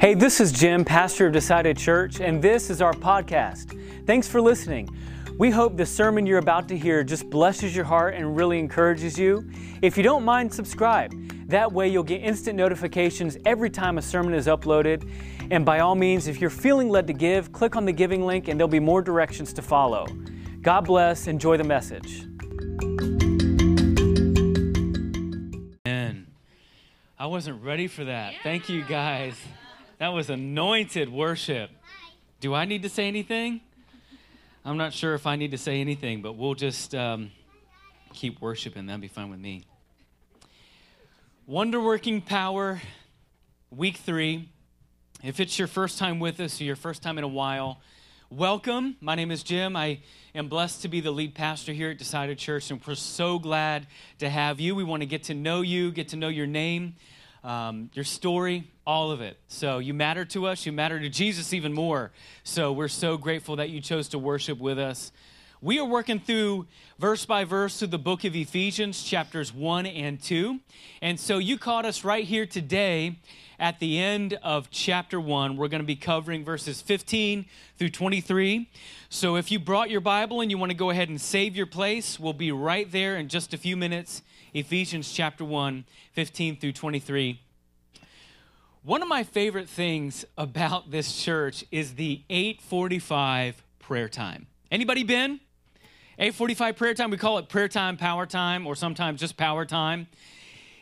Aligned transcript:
Hey, 0.00 0.14
this 0.14 0.40
is 0.40 0.50
Jim, 0.50 0.82
pastor 0.82 1.26
of 1.26 1.34
Decided 1.34 1.76
Church, 1.76 2.20
and 2.20 2.40
this 2.40 2.70
is 2.70 2.80
our 2.80 2.94
podcast. 2.94 3.78
Thanks 4.06 4.26
for 4.26 4.40
listening. 4.40 4.88
We 5.36 5.50
hope 5.50 5.76
the 5.76 5.84
sermon 5.84 6.24
you're 6.24 6.38
about 6.38 6.68
to 6.68 6.78
hear 6.78 7.04
just 7.04 7.28
blesses 7.28 7.76
your 7.76 7.84
heart 7.84 8.14
and 8.14 8.34
really 8.34 8.58
encourages 8.58 9.18
you. 9.18 9.46
If 9.82 9.98
you 9.98 10.02
don't 10.02 10.24
mind, 10.24 10.54
subscribe. 10.54 11.12
That 11.50 11.70
way, 11.70 11.90
you'll 11.90 12.02
get 12.02 12.22
instant 12.22 12.56
notifications 12.56 13.36
every 13.44 13.68
time 13.68 13.98
a 13.98 14.02
sermon 14.02 14.32
is 14.32 14.46
uploaded. 14.46 15.06
And 15.50 15.66
by 15.66 15.80
all 15.80 15.94
means, 15.94 16.28
if 16.28 16.40
you're 16.40 16.48
feeling 16.48 16.88
led 16.88 17.06
to 17.08 17.12
give, 17.12 17.52
click 17.52 17.76
on 17.76 17.84
the 17.84 17.92
giving 17.92 18.24
link 18.24 18.48
and 18.48 18.58
there'll 18.58 18.68
be 18.68 18.80
more 18.80 19.02
directions 19.02 19.52
to 19.52 19.60
follow. 19.60 20.06
God 20.62 20.86
bless. 20.86 21.26
Enjoy 21.26 21.58
the 21.58 21.64
message. 21.64 22.24
Man, 25.84 26.26
I 27.18 27.26
wasn't 27.26 27.62
ready 27.62 27.86
for 27.86 28.04
that. 28.04 28.36
Thank 28.42 28.70
you 28.70 28.82
guys. 28.82 29.34
That 30.00 30.14
was 30.14 30.30
anointed 30.30 31.12
worship. 31.12 31.70
Do 32.40 32.54
I 32.54 32.64
need 32.64 32.84
to 32.84 32.88
say 32.88 33.06
anything? 33.06 33.60
I'm 34.64 34.78
not 34.78 34.94
sure 34.94 35.12
if 35.12 35.26
I 35.26 35.36
need 35.36 35.50
to 35.50 35.58
say 35.58 35.78
anything, 35.78 36.22
but 36.22 36.36
we'll 36.36 36.54
just 36.54 36.94
um, 36.94 37.30
keep 38.14 38.40
worshiping. 38.40 38.86
That'd 38.86 39.02
be 39.02 39.08
fine 39.08 39.28
with 39.28 39.40
me. 39.40 39.62
Wonder 41.46 41.82
working 41.82 42.22
power, 42.22 42.80
week 43.70 43.98
three. 43.98 44.48
If 45.22 45.38
it's 45.38 45.58
your 45.58 45.68
first 45.68 45.98
time 45.98 46.18
with 46.18 46.40
us 46.40 46.58
or 46.62 46.64
your 46.64 46.76
first 46.76 47.02
time 47.02 47.18
in 47.18 47.24
a 47.24 47.28
while, 47.28 47.78
welcome. 48.30 48.96
My 49.02 49.14
name 49.14 49.30
is 49.30 49.42
Jim. 49.42 49.76
I 49.76 50.00
am 50.34 50.48
blessed 50.48 50.80
to 50.80 50.88
be 50.88 51.02
the 51.02 51.10
lead 51.10 51.34
pastor 51.34 51.74
here 51.74 51.90
at 51.90 51.98
Decided 51.98 52.38
Church, 52.38 52.70
and 52.70 52.80
we're 52.86 52.94
so 52.94 53.38
glad 53.38 53.86
to 54.18 54.30
have 54.30 54.60
you. 54.60 54.74
We 54.74 54.82
want 54.82 55.02
to 55.02 55.06
get 55.06 55.24
to 55.24 55.34
know 55.34 55.60
you, 55.60 55.92
get 55.92 56.08
to 56.08 56.16
know 56.16 56.28
your 56.28 56.46
name, 56.46 56.94
um, 57.44 57.90
your 57.94 58.04
story, 58.04 58.70
all 58.86 59.10
of 59.10 59.20
it. 59.20 59.36
So 59.48 59.78
you 59.78 59.94
matter 59.94 60.24
to 60.26 60.46
us. 60.46 60.66
You 60.66 60.72
matter 60.72 60.98
to 60.98 61.08
Jesus 61.08 61.52
even 61.52 61.72
more. 61.72 62.10
So 62.44 62.72
we're 62.72 62.88
so 62.88 63.16
grateful 63.16 63.56
that 63.56 63.70
you 63.70 63.80
chose 63.80 64.08
to 64.08 64.18
worship 64.18 64.58
with 64.58 64.78
us. 64.78 65.12
We 65.62 65.78
are 65.78 65.84
working 65.84 66.20
through 66.20 66.66
verse 66.98 67.26
by 67.26 67.44
verse 67.44 67.78
through 67.78 67.88
the 67.88 67.98
book 67.98 68.24
of 68.24 68.34
Ephesians, 68.34 69.02
chapters 69.02 69.52
1 69.52 69.84
and 69.84 70.20
2. 70.20 70.58
And 71.02 71.20
so 71.20 71.36
you 71.36 71.58
caught 71.58 71.84
us 71.84 72.02
right 72.02 72.24
here 72.24 72.46
today 72.46 73.18
at 73.58 73.78
the 73.78 73.98
end 73.98 74.38
of 74.42 74.70
chapter 74.70 75.20
1. 75.20 75.58
We're 75.58 75.68
going 75.68 75.82
to 75.82 75.86
be 75.86 75.96
covering 75.96 76.46
verses 76.46 76.80
15 76.80 77.44
through 77.78 77.90
23. 77.90 78.70
So 79.10 79.36
if 79.36 79.52
you 79.52 79.58
brought 79.58 79.90
your 79.90 80.00
Bible 80.00 80.40
and 80.40 80.50
you 80.50 80.56
want 80.56 80.70
to 80.70 80.76
go 80.76 80.88
ahead 80.88 81.10
and 81.10 81.20
save 81.20 81.54
your 81.54 81.66
place, 81.66 82.18
we'll 82.18 82.32
be 82.32 82.52
right 82.52 82.90
there 82.90 83.18
in 83.18 83.28
just 83.28 83.52
a 83.52 83.58
few 83.58 83.76
minutes. 83.76 84.22
Ephesians 84.52 85.12
chapter 85.12 85.44
1, 85.44 85.84
15 86.12 86.56
through 86.56 86.72
23. 86.72 87.40
One 88.82 89.02
of 89.02 89.08
my 89.08 89.22
favorite 89.22 89.68
things 89.68 90.24
about 90.36 90.90
this 90.90 91.22
church 91.22 91.64
is 91.70 91.94
the 91.94 92.22
845 92.28 93.62
prayer 93.78 94.08
time. 94.08 94.46
Anybody 94.70 95.04
been? 95.04 95.40
845 96.18 96.76
prayer 96.76 96.94
time, 96.94 97.10
we 97.10 97.16
call 97.16 97.38
it 97.38 97.48
prayer 97.48 97.68
time, 97.68 97.96
power 97.96 98.26
time, 98.26 98.66
or 98.66 98.74
sometimes 98.74 99.20
just 99.20 99.36
power 99.36 99.64
time. 99.64 100.08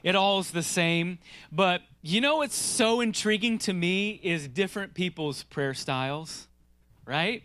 It 0.02 0.14
all 0.14 0.38
is 0.38 0.50
the 0.50 0.62
same. 0.62 1.18
But 1.52 1.82
you 2.00 2.20
know 2.20 2.36
what's 2.36 2.56
so 2.56 3.00
intriguing 3.00 3.58
to 3.58 3.72
me 3.72 4.20
is 4.22 4.48
different 4.48 4.94
people's 4.94 5.42
prayer 5.42 5.74
styles, 5.74 6.46
right? 7.04 7.42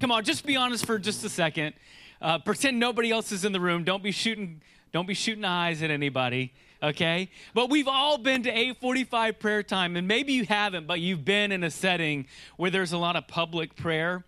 Come 0.00 0.12
on, 0.12 0.24
just 0.24 0.44
be 0.44 0.56
honest 0.56 0.84
for 0.84 0.98
just 0.98 1.24
a 1.24 1.28
second. 1.28 1.74
Uh, 2.20 2.38
pretend 2.38 2.78
nobody 2.78 3.10
else 3.10 3.32
is 3.32 3.44
in 3.44 3.52
the 3.52 3.60
room. 3.60 3.84
Don't 3.84 4.02
be 4.02 4.10
shooting. 4.10 4.60
Don't 4.96 5.04
be 5.04 5.12
shooting 5.12 5.44
eyes 5.44 5.82
at 5.82 5.90
anybody 5.90 6.54
okay? 6.82 7.28
But 7.52 7.68
we've 7.68 7.86
all 7.86 8.16
been 8.16 8.42
to 8.44 8.50
845 8.50 9.38
prayer 9.38 9.62
time, 9.62 9.94
and 9.94 10.08
maybe 10.08 10.32
you 10.32 10.46
haven't, 10.46 10.86
but 10.86 11.00
you've 11.00 11.22
been 11.22 11.52
in 11.52 11.62
a 11.64 11.70
setting 11.70 12.26
where 12.56 12.70
there's 12.70 12.92
a 12.92 12.98
lot 12.98 13.14
of 13.14 13.28
public 13.28 13.76
prayer. 13.76 14.24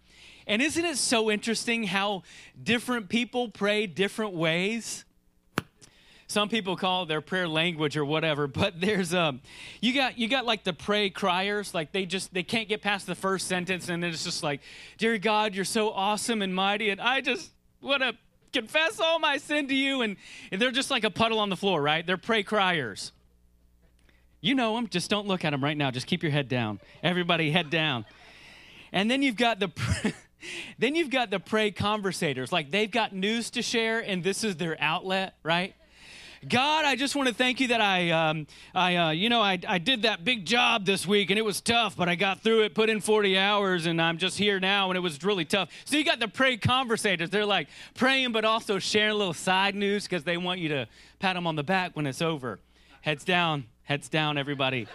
And 0.47 0.61
isn't 0.61 0.85
it 0.85 0.99
so 0.99 1.31
interesting 1.31 1.85
how 1.85 2.23
different 2.63 3.09
people 3.09 3.49
pray 3.49 3.87
different 3.87 4.35
ways? 4.35 5.07
Some 6.27 6.51
people 6.51 6.77
call 6.77 7.07
their 7.07 7.23
prayer 7.23 7.49
language 7.49 7.97
or 7.97 8.05
whatever, 8.05 8.47
but 8.47 8.79
there's 8.79 9.15
um 9.15 9.41
you 9.81 9.95
got 9.95 10.19
you 10.19 10.29
got 10.29 10.45
like 10.45 10.65
the 10.65 10.75
pray 10.75 11.09
criers, 11.09 11.73
like 11.73 11.93
they 11.93 12.05
just 12.05 12.35
they 12.35 12.43
can't 12.43 12.69
get 12.69 12.83
past 12.83 13.07
the 13.07 13.15
first 13.15 13.47
sentence 13.47 13.89
and 13.89 14.03
then 14.03 14.11
it's 14.11 14.25
just 14.25 14.43
like, 14.43 14.61
Dear 14.99 15.17
God, 15.17 15.55
you're 15.55 15.65
so 15.65 15.93
awesome 15.93 16.43
and 16.43 16.55
mighty, 16.55 16.91
and 16.91 17.01
I 17.01 17.23
just 17.23 17.53
want 17.81 18.03
to 18.03 18.15
confess 18.53 19.01
all 19.01 19.19
my 19.19 19.39
sin 19.39 19.69
to 19.69 19.75
you. 19.75 20.03
And, 20.03 20.17
they're 20.51 20.71
just 20.71 20.91
like 20.91 21.05
a 21.05 21.11
puddle 21.11 21.39
on 21.39 21.49
the 21.51 21.57
floor, 21.57 21.81
right? 21.81 22.07
They're 22.07 22.17
pray 22.17 22.43
criers. 22.43 23.13
You 24.41 24.55
know 24.55 24.77
them, 24.77 24.89
just 24.89 25.11
don't 25.11 25.27
look 25.27 25.45
at 25.45 25.51
them 25.51 25.63
right 25.63 25.77
now. 25.77 25.91
Just 25.91 26.07
keep 26.07 26.23
your 26.23 26.33
head 26.33 26.49
down. 26.49 26.81
Everybody, 27.03 27.51
head 27.51 27.71
down. 27.71 28.05
And 28.93 29.11
then 29.11 29.23
you've 29.23 29.37
got 29.37 29.59
the. 29.59 29.71
then 30.79 30.95
you've 30.95 31.11
got 31.11 31.31
the 31.31 31.41
pray 31.41 31.71
conversators. 31.71 32.53
Like 32.53 32.71
they've 32.71 32.91
got 32.91 33.13
news 33.13 33.51
to 33.51 33.63
share, 33.63 33.99
and 33.99 34.23
this 34.23 34.45
is 34.45 34.57
their 34.57 34.77
outlet, 34.81 35.35
right? 35.43 35.75
God, 36.47 36.85
I 36.85 36.95
just 36.95 37.17
want 37.17 37.29
to 37.29 37.35
thank 37.35 37.59
you 37.59 37.69
that 37.69 37.81
I, 37.81 38.11
um, 38.11 38.47
I, 38.73 38.97
uh, 38.97 39.11
you 39.11 39.29
know, 39.29 39.41
I, 39.41 39.59
I 39.67 39.79
did 39.79 40.03
that 40.03 40.25
big 40.25 40.45
job 40.45 40.87
this 40.87 41.07
week 41.07 41.31
and 41.31 41.39
it 41.39 41.45
was 41.45 41.61
tough, 41.61 41.97
but 41.97 42.09
I 42.09 42.15
got 42.15 42.43
through 42.43 42.63
it, 42.63 42.75
put 42.75 42.89
in 42.89 43.01
40 43.01 43.37
hours, 43.37 43.87
and 43.87 44.01
I'm 44.01 44.19
just 44.19 44.39
here 44.39 44.61
now, 44.61 44.89
and 44.89 44.97
it 44.97 45.01
was 45.01 45.25
really 45.25 45.45
tough. 45.45 45.71
So 45.85 45.97
you 45.97 46.05
got 46.05 46.21
the 46.21 46.29
pray 46.29 46.57
conversators. 46.57 47.31
They're 47.31 47.45
like 47.45 47.69
praying, 47.95 48.33
but 48.33 48.45
also 48.45 48.79
sharing 48.79 49.13
a 49.13 49.17
little 49.17 49.35
side 49.35 49.75
news 49.75 50.05
because 50.05 50.23
they 50.23 50.37
want 50.37 50.61
you 50.61 50.69
to 50.69 50.87
pat 51.19 51.35
them 51.35 51.47
on 51.47 51.57
the 51.57 51.65
back 51.65 51.97
when 51.97 52.07
it's 52.07 52.23
over. 52.23 52.61
Heads 53.01 53.25
down, 53.25 53.67
heads 53.83 54.09
down, 54.09 54.39
everybody. 54.39 54.87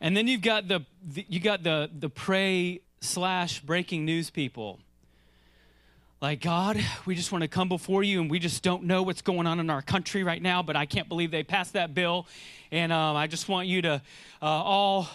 And 0.00 0.16
then 0.16 0.26
you've 0.26 0.42
got 0.42 0.68
the, 0.68 0.84
the 1.02 1.24
you 1.28 1.40
got 1.40 1.62
the 1.62 1.90
the 1.98 2.10
pray 2.10 2.80
slash 3.00 3.60
breaking 3.60 4.04
news 4.04 4.30
people 4.30 4.80
like, 6.20 6.40
God, 6.40 6.82
we 7.04 7.14
just 7.14 7.30
want 7.30 7.42
to 7.42 7.48
come 7.48 7.68
before 7.68 8.02
you 8.02 8.22
and 8.22 8.30
we 8.30 8.38
just 8.38 8.62
don't 8.62 8.84
know 8.84 9.02
what's 9.02 9.20
going 9.20 9.46
on 9.46 9.60
in 9.60 9.68
our 9.68 9.82
country 9.82 10.24
right 10.24 10.40
now, 10.40 10.62
but 10.62 10.74
I 10.74 10.86
can't 10.86 11.08
believe 11.08 11.30
they 11.30 11.42
passed 11.42 11.74
that 11.74 11.92
bill. 11.94 12.26
And 12.70 12.90
um, 12.90 13.16
I 13.16 13.26
just 13.26 13.50
want 13.50 13.68
you 13.68 13.82
to 13.82 14.02
uh, 14.40 14.46
all 14.46 15.08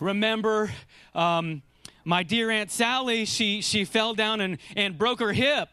remember 0.00 0.72
um, 1.14 1.60
my 2.04 2.22
dear 2.22 2.50
Aunt 2.50 2.70
Sally, 2.70 3.26
she, 3.26 3.60
she 3.60 3.84
fell 3.84 4.14
down 4.14 4.40
and, 4.40 4.56
and 4.74 4.96
broke 4.96 5.20
her 5.20 5.32
hip. 5.32 5.68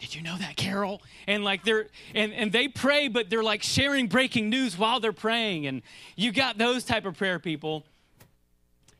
Did 0.00 0.14
you 0.14 0.22
know 0.22 0.36
that, 0.38 0.56
Carol? 0.56 1.02
And 1.28 1.44
like 1.44 1.64
they're 1.64 1.86
and, 2.14 2.34
and 2.34 2.52
they 2.52 2.68
pray, 2.68 3.08
but 3.08 3.30
they're 3.30 3.42
like 3.42 3.62
sharing 3.62 4.08
breaking 4.08 4.50
news 4.50 4.76
while 4.76 5.00
they're 5.00 5.12
praying. 5.12 5.66
And 5.66 5.80
you 6.16 6.32
got 6.32 6.58
those 6.58 6.84
type 6.84 7.06
of 7.06 7.16
prayer 7.16 7.38
people. 7.38 7.86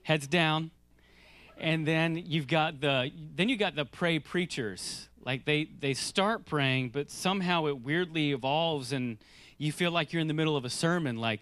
Heads 0.05 0.27
down. 0.27 0.71
And 1.59 1.87
then 1.87 2.17
you've 2.17 2.47
got 2.47 2.81
the 2.81 3.11
then 3.35 3.51
you 3.51 3.59
got 3.59 3.77
the 3.77 3.85
pray 3.85 4.19
preachers 4.19 5.09
like 5.27 5.45
they 5.45 5.65
they 5.81 5.93
start 5.93 6.47
praying 6.47 6.89
but 6.89 7.11
somehow 7.11 7.67
it 7.67 7.81
weirdly 7.81 8.33
evolves 8.33 8.93
and 8.93 9.19
you 9.59 9.73
feel 9.73 9.91
like 9.91 10.13
you're 10.13 10.21
in 10.21 10.29
the 10.29 10.35
middle 10.35 10.57
of 10.57 10.65
a 10.65 10.71
sermon 10.71 11.17
like 11.17 11.41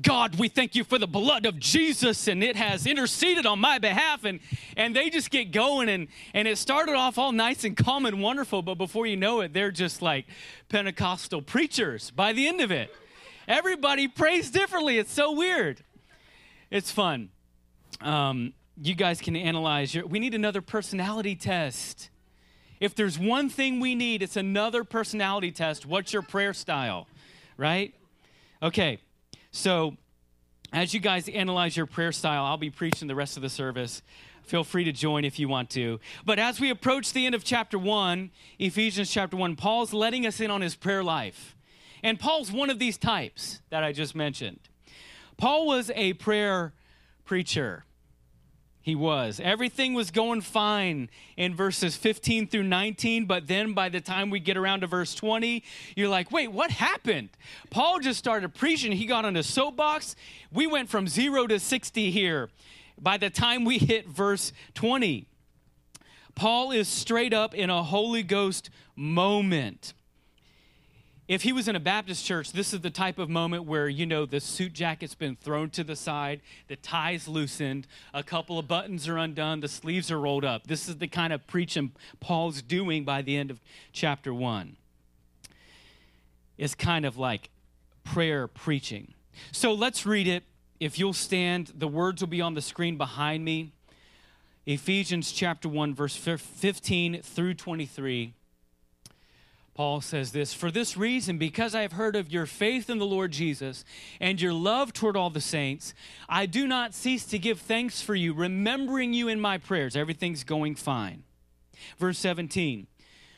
god 0.00 0.36
we 0.38 0.48
thank 0.48 0.74
you 0.74 0.84
for 0.84 0.98
the 0.98 1.06
blood 1.06 1.46
of 1.46 1.58
jesus 1.58 2.28
and 2.28 2.44
it 2.44 2.56
has 2.56 2.86
interceded 2.86 3.46
on 3.46 3.58
my 3.58 3.78
behalf 3.78 4.24
and 4.24 4.38
and 4.76 4.94
they 4.94 5.08
just 5.08 5.30
get 5.30 5.50
going 5.50 5.88
and 5.88 6.08
and 6.34 6.46
it 6.46 6.58
started 6.58 6.94
off 6.94 7.18
all 7.18 7.32
nice 7.32 7.64
and 7.64 7.76
calm 7.76 8.04
and 8.04 8.22
wonderful 8.22 8.62
but 8.62 8.74
before 8.74 9.06
you 9.06 9.16
know 9.16 9.40
it 9.40 9.52
they're 9.52 9.70
just 9.70 10.02
like 10.02 10.26
pentecostal 10.72 11.42
preachers 11.42 12.10
by 12.10 12.32
the 12.32 12.48
end 12.48 12.60
of 12.60 12.72
it. 12.72 12.92
Everybody 13.46 14.08
prays 14.08 14.50
differently. 14.50 14.98
It's 14.98 15.12
so 15.12 15.32
weird. 15.32 15.84
It's 16.70 16.90
fun. 16.90 17.28
Um, 18.00 18.54
you 18.80 18.94
guys 18.94 19.20
can 19.20 19.36
analyze 19.36 19.94
your 19.94 20.06
we 20.06 20.18
need 20.18 20.34
another 20.34 20.62
personality 20.62 21.36
test 21.36 22.08
if 22.82 22.96
there's 22.96 23.16
one 23.16 23.48
thing 23.48 23.78
we 23.78 23.94
need, 23.94 24.22
it's 24.22 24.36
another 24.36 24.82
personality 24.82 25.52
test. 25.52 25.86
What's 25.86 26.12
your 26.12 26.22
prayer 26.22 26.52
style? 26.52 27.06
Right? 27.56 27.94
Okay, 28.60 28.98
so 29.52 29.96
as 30.72 30.92
you 30.92 30.98
guys 30.98 31.28
analyze 31.28 31.76
your 31.76 31.86
prayer 31.86 32.10
style, 32.10 32.44
I'll 32.44 32.56
be 32.56 32.70
preaching 32.70 33.06
the 33.06 33.14
rest 33.14 33.36
of 33.36 33.42
the 33.42 33.48
service. 33.48 34.02
Feel 34.42 34.64
free 34.64 34.82
to 34.82 34.90
join 34.90 35.24
if 35.24 35.38
you 35.38 35.48
want 35.48 35.70
to. 35.70 36.00
But 36.24 36.40
as 36.40 36.58
we 36.58 36.70
approach 36.70 37.12
the 37.12 37.24
end 37.24 37.36
of 37.36 37.44
chapter 37.44 37.78
1, 37.78 38.32
Ephesians 38.58 39.08
chapter 39.12 39.36
1, 39.36 39.54
Paul's 39.54 39.92
letting 39.92 40.26
us 40.26 40.40
in 40.40 40.50
on 40.50 40.60
his 40.60 40.74
prayer 40.74 41.04
life. 41.04 41.54
And 42.02 42.18
Paul's 42.18 42.50
one 42.50 42.68
of 42.68 42.80
these 42.80 42.98
types 42.98 43.60
that 43.70 43.84
I 43.84 43.92
just 43.92 44.16
mentioned. 44.16 44.58
Paul 45.36 45.68
was 45.68 45.92
a 45.94 46.14
prayer 46.14 46.72
preacher. 47.24 47.84
He 48.82 48.96
was. 48.96 49.40
Everything 49.42 49.94
was 49.94 50.10
going 50.10 50.40
fine 50.40 51.08
in 51.36 51.54
verses 51.54 51.96
15 51.96 52.48
through 52.48 52.64
19, 52.64 53.26
but 53.26 53.46
then 53.46 53.74
by 53.74 53.88
the 53.88 54.00
time 54.00 54.28
we 54.28 54.40
get 54.40 54.56
around 54.56 54.80
to 54.80 54.88
verse 54.88 55.14
20, 55.14 55.62
you're 55.94 56.08
like, 56.08 56.32
wait, 56.32 56.48
what 56.48 56.72
happened? 56.72 57.28
Paul 57.70 58.00
just 58.00 58.18
started 58.18 58.54
preaching. 58.54 58.90
He 58.90 59.06
got 59.06 59.24
on 59.24 59.36
a 59.36 59.42
soapbox. 59.44 60.16
We 60.52 60.66
went 60.66 60.88
from 60.88 61.06
zero 61.06 61.46
to 61.46 61.60
60 61.60 62.10
here 62.10 62.50
by 63.00 63.18
the 63.18 63.30
time 63.30 63.64
we 63.64 63.78
hit 63.78 64.08
verse 64.08 64.52
20. 64.74 65.26
Paul 66.34 66.72
is 66.72 66.88
straight 66.88 67.32
up 67.32 67.54
in 67.54 67.70
a 67.70 67.84
Holy 67.84 68.24
Ghost 68.24 68.68
moment 68.96 69.94
if 71.32 71.44
he 71.44 71.52
was 71.54 71.66
in 71.66 71.74
a 71.74 71.80
Baptist 71.80 72.26
church, 72.26 72.52
this 72.52 72.74
is 72.74 72.82
the 72.82 72.90
type 72.90 73.18
of 73.18 73.30
moment 73.30 73.64
where, 73.64 73.88
you 73.88 74.04
know, 74.04 74.26
the 74.26 74.38
suit 74.38 74.74
jacket's 74.74 75.14
been 75.14 75.34
thrown 75.34 75.70
to 75.70 75.82
the 75.82 75.96
side, 75.96 76.42
the 76.68 76.76
tie's 76.76 77.26
loosened, 77.26 77.86
a 78.12 78.22
couple 78.22 78.58
of 78.58 78.68
buttons 78.68 79.08
are 79.08 79.16
undone, 79.16 79.60
the 79.60 79.68
sleeves 79.68 80.10
are 80.10 80.20
rolled 80.20 80.44
up. 80.44 80.66
This 80.66 80.90
is 80.90 80.98
the 80.98 81.08
kind 81.08 81.32
of 81.32 81.46
preaching 81.46 81.92
Paul's 82.20 82.60
doing 82.60 83.04
by 83.04 83.22
the 83.22 83.38
end 83.38 83.50
of 83.50 83.62
chapter 83.94 84.34
one. 84.34 84.76
It's 86.58 86.74
kind 86.74 87.06
of 87.06 87.16
like 87.16 87.48
prayer 88.04 88.46
preaching. 88.46 89.14
So 89.52 89.72
let's 89.72 90.04
read 90.04 90.28
it. 90.28 90.44
If 90.80 90.98
you'll 90.98 91.14
stand, 91.14 91.72
the 91.74 91.88
words 91.88 92.20
will 92.20 92.28
be 92.28 92.42
on 92.42 92.52
the 92.52 92.60
screen 92.60 92.98
behind 92.98 93.42
me. 93.42 93.72
Ephesians 94.66 95.32
chapter 95.32 95.66
1, 95.66 95.94
verse 95.94 96.14
15 96.14 97.22
through 97.22 97.54
23. 97.54 98.34
Paul 99.74 100.00
says 100.00 100.32
this 100.32 100.52
For 100.52 100.70
this 100.70 100.96
reason, 100.96 101.38
because 101.38 101.74
I 101.74 101.82
have 101.82 101.92
heard 101.92 102.14
of 102.14 102.30
your 102.30 102.46
faith 102.46 102.90
in 102.90 102.98
the 102.98 103.06
Lord 103.06 103.32
Jesus 103.32 103.84
and 104.20 104.40
your 104.40 104.52
love 104.52 104.92
toward 104.92 105.16
all 105.16 105.30
the 105.30 105.40
saints, 105.40 105.94
I 106.28 106.46
do 106.46 106.66
not 106.66 106.94
cease 106.94 107.24
to 107.26 107.38
give 107.38 107.60
thanks 107.60 108.02
for 108.02 108.14
you, 108.14 108.34
remembering 108.34 109.12
you 109.12 109.28
in 109.28 109.40
my 109.40 109.58
prayers. 109.58 109.96
Everything's 109.96 110.44
going 110.44 110.74
fine. 110.74 111.24
Verse 111.98 112.18
17. 112.18 112.86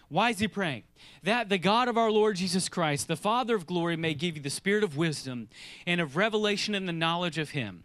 Why 0.08 0.30
is 0.30 0.38
he 0.38 0.48
praying? 0.48 0.82
That 1.22 1.48
the 1.48 1.58
God 1.58 1.88
of 1.88 1.96
our 1.96 2.10
Lord 2.10 2.36
Jesus 2.36 2.68
Christ, 2.68 3.08
the 3.08 3.16
Father 3.16 3.54
of 3.54 3.66
glory, 3.66 3.96
may 3.96 4.14
give 4.14 4.36
you 4.36 4.42
the 4.42 4.50
spirit 4.50 4.84
of 4.84 4.96
wisdom 4.96 5.48
and 5.86 6.00
of 6.00 6.16
revelation 6.16 6.74
in 6.74 6.86
the 6.86 6.92
knowledge 6.92 7.38
of 7.38 7.50
him 7.50 7.84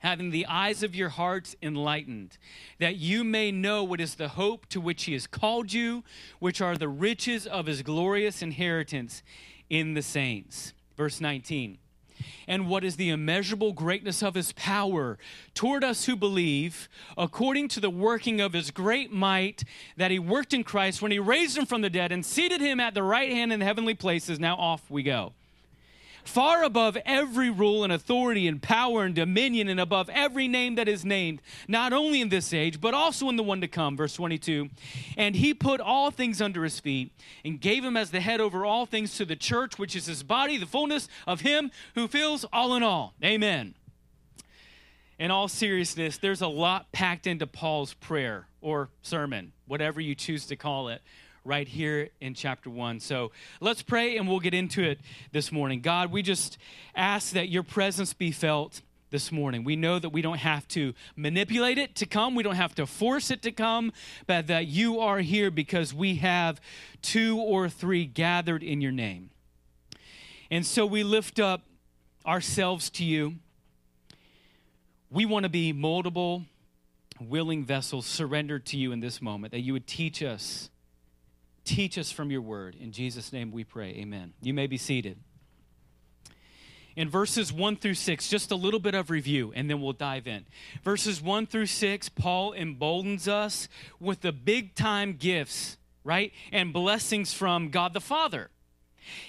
having 0.00 0.30
the 0.30 0.46
eyes 0.46 0.82
of 0.82 0.94
your 0.94 1.08
hearts 1.08 1.56
enlightened, 1.62 2.38
that 2.78 2.96
you 2.96 3.24
may 3.24 3.50
know 3.50 3.82
what 3.84 4.00
is 4.00 4.14
the 4.14 4.28
hope 4.28 4.66
to 4.66 4.80
which 4.80 5.04
he 5.04 5.12
has 5.12 5.26
called 5.26 5.72
you, 5.72 6.04
which 6.38 6.60
are 6.60 6.76
the 6.76 6.88
riches 6.88 7.46
of 7.46 7.66
his 7.66 7.82
glorious 7.82 8.42
inheritance 8.42 9.22
in 9.68 9.94
the 9.94 10.02
saints. 10.02 10.72
Verse 10.96 11.20
19. 11.20 11.78
And 12.48 12.68
what 12.68 12.82
is 12.82 12.96
the 12.96 13.10
immeasurable 13.10 13.72
greatness 13.72 14.22
of 14.22 14.34
his 14.34 14.52
power 14.52 15.18
toward 15.54 15.84
us 15.84 16.06
who 16.06 16.16
believe, 16.16 16.88
according 17.16 17.68
to 17.68 17.80
the 17.80 17.90
working 17.90 18.40
of 18.40 18.54
his 18.54 18.70
great 18.70 19.12
might 19.12 19.62
that 19.96 20.10
he 20.10 20.18
worked 20.18 20.52
in 20.52 20.64
Christ 20.64 21.00
when 21.00 21.12
he 21.12 21.18
raised 21.18 21.56
him 21.56 21.66
from 21.66 21.82
the 21.82 21.90
dead 21.90 22.10
and 22.10 22.26
seated 22.26 22.60
him 22.60 22.80
at 22.80 22.94
the 22.94 23.02
right 23.02 23.30
hand 23.30 23.52
in 23.52 23.60
the 23.60 23.66
heavenly 23.66 23.94
places? 23.94 24.40
Now 24.40 24.56
off 24.56 24.90
we 24.90 25.02
go 25.02 25.32
far 26.28 26.62
above 26.62 26.96
every 27.06 27.50
rule 27.50 27.82
and 27.82 27.92
authority 27.92 28.46
and 28.46 28.62
power 28.62 29.04
and 29.04 29.14
dominion 29.14 29.68
and 29.68 29.80
above 29.80 30.08
every 30.10 30.46
name 30.46 30.74
that 30.74 30.88
is 30.88 31.04
named, 31.04 31.40
not 31.66 31.92
only 31.92 32.20
in 32.20 32.28
this 32.28 32.52
age, 32.52 32.80
but 32.80 32.94
also 32.94 33.28
in 33.28 33.36
the 33.36 33.42
one 33.42 33.60
to 33.60 33.68
come. 33.68 33.96
Verse 33.96 34.14
22. 34.14 34.68
And 35.16 35.34
he 35.34 35.54
put 35.54 35.80
all 35.80 36.10
things 36.10 36.40
under 36.40 36.62
his 36.62 36.78
feet 36.78 37.12
and 37.44 37.60
gave 37.60 37.82
him 37.82 37.96
as 37.96 38.10
the 38.10 38.20
head 38.20 38.40
over 38.40 38.64
all 38.64 38.86
things 38.86 39.16
to 39.16 39.24
the 39.24 39.36
church, 39.36 39.78
which 39.78 39.96
is 39.96 40.06
his 40.06 40.22
body, 40.22 40.56
the 40.58 40.66
fullness 40.66 41.08
of 41.26 41.40
him 41.40 41.70
who 41.94 42.06
fills 42.06 42.44
all 42.52 42.74
in 42.74 42.82
all. 42.82 43.14
Amen. 43.24 43.74
In 45.18 45.30
all 45.30 45.48
seriousness, 45.48 46.18
there's 46.18 46.42
a 46.42 46.46
lot 46.46 46.92
packed 46.92 47.26
into 47.26 47.46
Paul's 47.46 47.94
prayer 47.94 48.46
or 48.60 48.90
sermon, 49.02 49.52
whatever 49.66 50.00
you 50.00 50.14
choose 50.14 50.46
to 50.46 50.56
call 50.56 50.88
it 50.88 51.02
right 51.48 51.66
here 51.66 52.10
in 52.20 52.34
chapter 52.34 52.68
1. 52.68 53.00
So 53.00 53.32
let's 53.60 53.80
pray 53.80 54.18
and 54.18 54.28
we'll 54.28 54.38
get 54.38 54.52
into 54.52 54.82
it 54.82 55.00
this 55.32 55.50
morning. 55.50 55.80
God, 55.80 56.12
we 56.12 56.20
just 56.20 56.58
ask 56.94 57.32
that 57.32 57.48
your 57.48 57.62
presence 57.62 58.12
be 58.12 58.30
felt 58.30 58.82
this 59.10 59.32
morning. 59.32 59.64
We 59.64 59.74
know 59.74 59.98
that 59.98 60.10
we 60.10 60.20
don't 60.20 60.38
have 60.38 60.68
to 60.68 60.92
manipulate 61.16 61.78
it 61.78 61.94
to 61.96 62.06
come, 62.06 62.34
we 62.34 62.42
don't 62.42 62.56
have 62.56 62.74
to 62.74 62.86
force 62.86 63.30
it 63.30 63.40
to 63.42 63.50
come, 63.50 63.92
but 64.26 64.48
that 64.48 64.66
you 64.66 65.00
are 65.00 65.20
here 65.20 65.50
because 65.50 65.94
we 65.94 66.16
have 66.16 66.60
two 67.00 67.38
or 67.38 67.70
three 67.70 68.04
gathered 68.04 68.62
in 68.62 68.82
your 68.82 68.92
name. 68.92 69.30
And 70.50 70.66
so 70.66 70.84
we 70.84 71.02
lift 71.02 71.40
up 71.40 71.62
ourselves 72.26 72.90
to 72.90 73.04
you. 73.04 73.36
We 75.10 75.24
want 75.24 75.44
to 75.44 75.48
be 75.48 75.72
moldable, 75.72 76.44
willing 77.18 77.64
vessels 77.64 78.04
surrendered 78.04 78.66
to 78.66 78.76
you 78.76 78.92
in 78.92 79.00
this 79.00 79.22
moment, 79.22 79.52
that 79.52 79.60
you 79.60 79.72
would 79.72 79.86
teach 79.86 80.22
us 80.22 80.68
Teach 81.68 81.98
us 81.98 82.10
from 82.10 82.30
your 82.30 82.40
word. 82.40 82.76
In 82.80 82.92
Jesus' 82.92 83.30
name 83.30 83.50
we 83.50 83.62
pray. 83.62 83.90
Amen. 83.90 84.32
You 84.40 84.54
may 84.54 84.66
be 84.66 84.78
seated. 84.78 85.18
In 86.96 87.10
verses 87.10 87.52
1 87.52 87.76
through 87.76 87.92
6, 87.92 88.30
just 88.30 88.50
a 88.50 88.54
little 88.54 88.80
bit 88.80 88.94
of 88.94 89.10
review, 89.10 89.52
and 89.54 89.68
then 89.68 89.82
we'll 89.82 89.92
dive 89.92 90.26
in. 90.26 90.46
Verses 90.82 91.20
1 91.20 91.46
through 91.46 91.66
6, 91.66 92.08
Paul 92.08 92.52
emboldens 92.52 93.28
us 93.28 93.68
with 94.00 94.22
the 94.22 94.32
big 94.32 94.76
time 94.76 95.12
gifts, 95.12 95.76
right? 96.04 96.32
And 96.52 96.72
blessings 96.72 97.34
from 97.34 97.68
God 97.68 97.92
the 97.92 98.00
Father. 98.00 98.48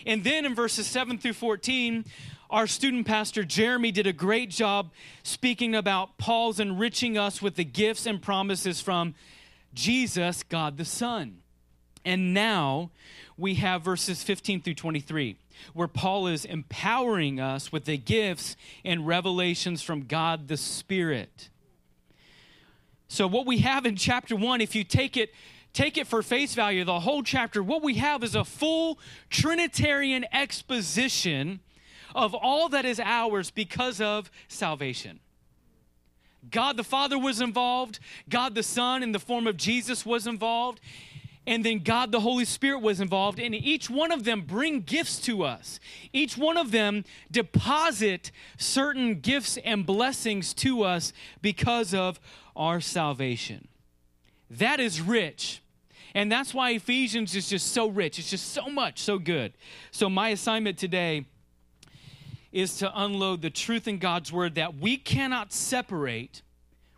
And 0.05 0.23
then 0.23 0.45
in 0.45 0.55
verses 0.55 0.87
7 0.87 1.17
through 1.17 1.33
14, 1.33 2.05
our 2.49 2.67
student 2.67 3.05
pastor 3.05 3.43
Jeremy 3.43 3.91
did 3.91 4.07
a 4.07 4.13
great 4.13 4.49
job 4.49 4.91
speaking 5.23 5.75
about 5.75 6.17
Paul's 6.17 6.61
enriching 6.61 7.17
us 7.17 7.41
with 7.41 7.55
the 7.55 7.65
gifts 7.65 8.05
and 8.05 8.21
promises 8.21 8.79
from 8.79 9.13
Jesus, 9.73 10.41
God 10.43 10.77
the 10.77 10.85
Son. 10.85 11.39
And 12.05 12.33
now 12.33 12.91
we 13.37 13.55
have 13.55 13.81
verses 13.81 14.23
15 14.23 14.61
through 14.61 14.75
23, 14.75 15.35
where 15.73 15.87
Paul 15.87 16.27
is 16.27 16.45
empowering 16.45 17.39
us 17.39 17.71
with 17.71 17.85
the 17.85 17.97
gifts 17.97 18.55
and 18.83 19.07
revelations 19.07 19.81
from 19.81 20.05
God 20.05 20.47
the 20.47 20.57
Spirit. 20.57 21.49
So, 23.07 23.27
what 23.27 23.45
we 23.45 23.59
have 23.59 23.85
in 23.85 23.95
chapter 23.95 24.35
1, 24.35 24.61
if 24.61 24.75
you 24.75 24.83
take 24.83 25.17
it 25.17 25.33
take 25.73 25.97
it 25.97 26.07
for 26.07 26.23
face 26.23 26.55
value, 26.55 26.83
the 26.83 26.99
whole 26.99 27.23
chapter, 27.23 27.61
what 27.61 27.83
we 27.83 27.95
have 27.95 28.23
is 28.23 28.35
a 28.35 28.43
full 28.43 28.99
Trinitarian 29.29 30.25
exposition 30.31 31.59
of 32.15 32.33
all 32.33 32.69
that 32.69 32.85
is 32.85 32.99
ours 32.99 33.51
because 33.51 34.01
of 34.01 34.31
salvation. 34.47 35.19
God 36.49 36.77
the 36.77 36.83
Father 36.83 37.19
was 37.19 37.41
involved, 37.41 37.99
God 38.29 38.55
the 38.55 38.63
Son 38.63 39.03
in 39.03 39.11
the 39.11 39.19
form 39.19 39.45
of 39.45 39.57
Jesus 39.57 40.05
was 40.05 40.25
involved, 40.25 40.79
and 41.49 41.65
then 41.65 41.79
God 41.79 42.11
the 42.11 42.19
Holy 42.19 42.45
Spirit 42.45 42.83
was 42.83 43.01
involved, 43.01 43.39
and 43.39 43.55
each 43.55 43.89
one 43.89 44.11
of 44.11 44.23
them 44.23 44.41
bring 44.41 44.81
gifts 44.81 45.19
to 45.21 45.43
us. 45.43 45.79
Each 46.13 46.37
one 46.37 46.57
of 46.57 46.69
them 46.69 47.05
deposit 47.31 48.31
certain 48.59 49.19
gifts 49.19 49.57
and 49.65 49.83
blessings 49.83 50.53
to 50.53 50.83
us 50.83 51.11
because 51.41 51.91
of 51.91 52.19
our 52.55 52.79
salvation. 52.79 53.67
That 54.51 54.79
is 54.79 55.01
rich. 55.01 55.63
And 56.13 56.31
that's 56.31 56.53
why 56.53 56.69
Ephesians 56.71 57.35
is 57.35 57.49
just 57.49 57.71
so 57.73 57.87
rich. 57.87 58.19
It's 58.19 58.29
just 58.29 58.53
so 58.53 58.67
much, 58.69 58.99
so 58.99 59.17
good. 59.17 59.53
So, 59.89 60.07
my 60.07 60.29
assignment 60.29 60.77
today 60.77 61.25
is 62.51 62.77
to 62.77 62.91
unload 62.93 63.41
the 63.41 63.49
truth 63.49 63.87
in 63.87 63.97
God's 63.97 64.31
word 64.31 64.53
that 64.53 64.75
we 64.75 64.97
cannot 64.97 65.51
separate, 65.51 66.43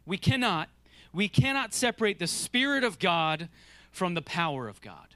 we 0.06 0.18
cannot, 0.18 0.68
we 1.14 1.30
cannot 1.30 1.74
separate 1.74 2.20
the 2.20 2.28
Spirit 2.28 2.84
of 2.84 3.00
God 3.00 3.48
from 3.92 4.14
the 4.14 4.22
power 4.22 4.68
of 4.68 4.82
God. 4.82 5.16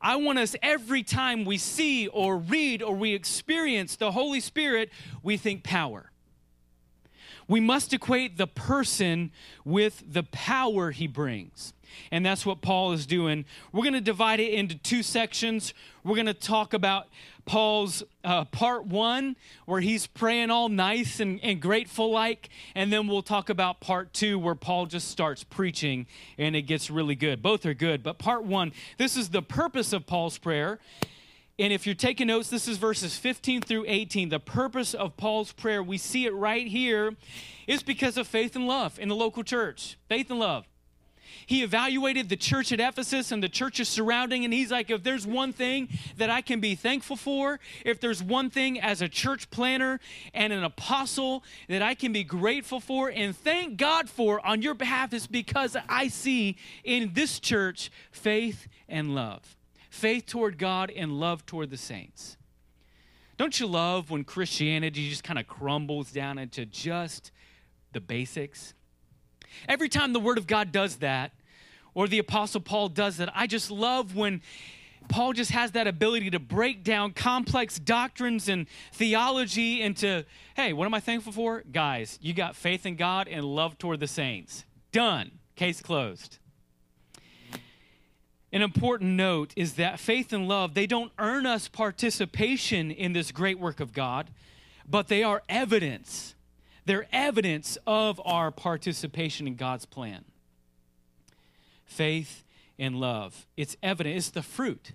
I 0.00 0.16
want 0.16 0.38
us 0.38 0.56
every 0.62 1.02
time 1.02 1.44
we 1.44 1.58
see 1.58 2.08
or 2.08 2.38
read 2.38 2.82
or 2.82 2.96
we 2.96 3.12
experience 3.14 3.96
the 3.96 4.12
Holy 4.12 4.40
Spirit, 4.40 4.90
we 5.22 5.36
think 5.36 5.62
power. 5.62 6.09
We 7.50 7.58
must 7.58 7.92
equate 7.92 8.38
the 8.38 8.46
person 8.46 9.32
with 9.64 10.04
the 10.06 10.22
power 10.22 10.92
he 10.92 11.08
brings. 11.08 11.72
And 12.12 12.24
that's 12.24 12.46
what 12.46 12.62
Paul 12.62 12.92
is 12.92 13.06
doing. 13.06 13.44
We're 13.72 13.82
going 13.82 13.94
to 13.94 14.00
divide 14.00 14.38
it 14.38 14.54
into 14.54 14.76
two 14.76 15.02
sections. 15.02 15.74
We're 16.04 16.14
going 16.14 16.26
to 16.26 16.32
talk 16.34 16.74
about 16.74 17.08
Paul's 17.46 18.04
uh, 18.22 18.44
part 18.44 18.86
one, 18.86 19.34
where 19.66 19.80
he's 19.80 20.06
praying 20.06 20.50
all 20.52 20.68
nice 20.68 21.18
and, 21.18 21.40
and 21.42 21.60
grateful 21.60 22.12
like. 22.12 22.50
And 22.76 22.92
then 22.92 23.08
we'll 23.08 23.20
talk 23.20 23.50
about 23.50 23.80
part 23.80 24.12
two, 24.12 24.38
where 24.38 24.54
Paul 24.54 24.86
just 24.86 25.08
starts 25.08 25.42
preaching 25.42 26.06
and 26.38 26.54
it 26.54 26.62
gets 26.62 26.88
really 26.88 27.16
good. 27.16 27.42
Both 27.42 27.66
are 27.66 27.74
good. 27.74 28.04
But 28.04 28.20
part 28.20 28.44
one, 28.44 28.70
this 28.96 29.16
is 29.16 29.30
the 29.30 29.42
purpose 29.42 29.92
of 29.92 30.06
Paul's 30.06 30.38
prayer. 30.38 30.78
And 31.60 31.74
if 31.74 31.84
you're 31.84 31.94
taking 31.94 32.28
notes, 32.28 32.48
this 32.48 32.66
is 32.66 32.78
verses 32.78 33.18
15 33.18 33.60
through 33.60 33.84
18. 33.86 34.30
The 34.30 34.40
purpose 34.40 34.94
of 34.94 35.18
Paul's 35.18 35.52
prayer, 35.52 35.82
we 35.82 35.98
see 35.98 36.24
it 36.24 36.32
right 36.32 36.66
here, 36.66 37.14
is 37.66 37.82
because 37.82 38.16
of 38.16 38.26
faith 38.26 38.56
and 38.56 38.66
love 38.66 38.98
in 38.98 39.10
the 39.10 39.14
local 39.14 39.42
church. 39.42 39.98
Faith 40.08 40.30
and 40.30 40.40
love. 40.40 40.64
He 41.44 41.62
evaluated 41.62 42.30
the 42.30 42.36
church 42.36 42.72
at 42.72 42.80
Ephesus 42.80 43.30
and 43.30 43.42
the 43.42 43.48
churches 43.48 43.90
surrounding, 43.90 44.46
and 44.46 44.54
he's 44.54 44.70
like, 44.70 44.88
if 44.88 45.02
there's 45.02 45.26
one 45.26 45.52
thing 45.52 45.90
that 46.16 46.30
I 46.30 46.40
can 46.40 46.60
be 46.60 46.74
thankful 46.74 47.16
for, 47.16 47.60
if 47.84 48.00
there's 48.00 48.22
one 48.22 48.48
thing 48.48 48.80
as 48.80 49.02
a 49.02 49.08
church 49.08 49.50
planner 49.50 50.00
and 50.32 50.54
an 50.54 50.64
apostle 50.64 51.44
that 51.68 51.82
I 51.82 51.94
can 51.94 52.10
be 52.10 52.24
grateful 52.24 52.80
for 52.80 53.10
and 53.10 53.36
thank 53.36 53.76
God 53.76 54.08
for 54.08 54.44
on 54.46 54.62
your 54.62 54.74
behalf, 54.74 55.12
is 55.12 55.26
because 55.26 55.76
I 55.90 56.08
see 56.08 56.56
in 56.84 57.12
this 57.12 57.38
church 57.38 57.90
faith 58.10 58.66
and 58.88 59.14
love. 59.14 59.56
Faith 59.90 60.24
toward 60.26 60.56
God 60.56 60.90
and 60.90 61.20
love 61.20 61.44
toward 61.44 61.70
the 61.70 61.76
saints. 61.76 62.36
Don't 63.36 63.58
you 63.58 63.66
love 63.66 64.10
when 64.10 64.24
Christianity 64.24 65.10
just 65.10 65.24
kind 65.24 65.38
of 65.38 65.46
crumbles 65.46 66.12
down 66.12 66.38
into 66.38 66.64
just 66.64 67.32
the 67.92 68.00
basics? 68.00 68.72
Every 69.68 69.88
time 69.88 70.12
the 70.12 70.20
Word 70.20 70.38
of 70.38 70.46
God 70.46 70.72
does 70.72 70.96
that, 70.96 71.32
or 71.92 72.06
the 72.06 72.18
Apostle 72.18 72.60
Paul 72.60 72.88
does 72.88 73.16
that, 73.16 73.32
I 73.34 73.46
just 73.48 73.70
love 73.70 74.14
when 74.14 74.42
Paul 75.08 75.32
just 75.32 75.50
has 75.50 75.72
that 75.72 75.88
ability 75.88 76.30
to 76.30 76.38
break 76.38 76.84
down 76.84 77.12
complex 77.12 77.78
doctrines 77.78 78.48
and 78.48 78.66
theology 78.92 79.82
into, 79.82 80.24
hey, 80.54 80.72
what 80.72 80.84
am 80.84 80.94
I 80.94 81.00
thankful 81.00 81.32
for? 81.32 81.64
Guys, 81.72 82.18
you 82.22 82.32
got 82.32 82.54
faith 82.54 82.86
in 82.86 82.94
God 82.94 83.26
and 83.26 83.44
love 83.44 83.76
toward 83.76 83.98
the 83.98 84.06
saints. 84.06 84.64
Done. 84.92 85.32
Case 85.56 85.82
closed. 85.82 86.38
An 88.52 88.62
important 88.62 89.10
note 89.10 89.52
is 89.56 89.74
that 89.74 90.00
faith 90.00 90.32
and 90.32 90.48
love, 90.48 90.74
they 90.74 90.86
don't 90.86 91.12
earn 91.18 91.46
us 91.46 91.68
participation 91.68 92.90
in 92.90 93.12
this 93.12 93.30
great 93.30 93.58
work 93.58 93.78
of 93.78 93.92
God, 93.92 94.30
but 94.88 95.08
they 95.08 95.22
are 95.22 95.42
evidence. 95.48 96.34
They're 96.84 97.06
evidence 97.12 97.78
of 97.86 98.20
our 98.24 98.50
participation 98.50 99.46
in 99.46 99.54
God's 99.54 99.84
plan. 99.84 100.24
Faith 101.84 102.42
and 102.78 102.96
love. 102.96 103.46
It's 103.56 103.76
evident, 103.82 104.16
it's 104.16 104.30
the 104.30 104.42
fruit 104.42 104.92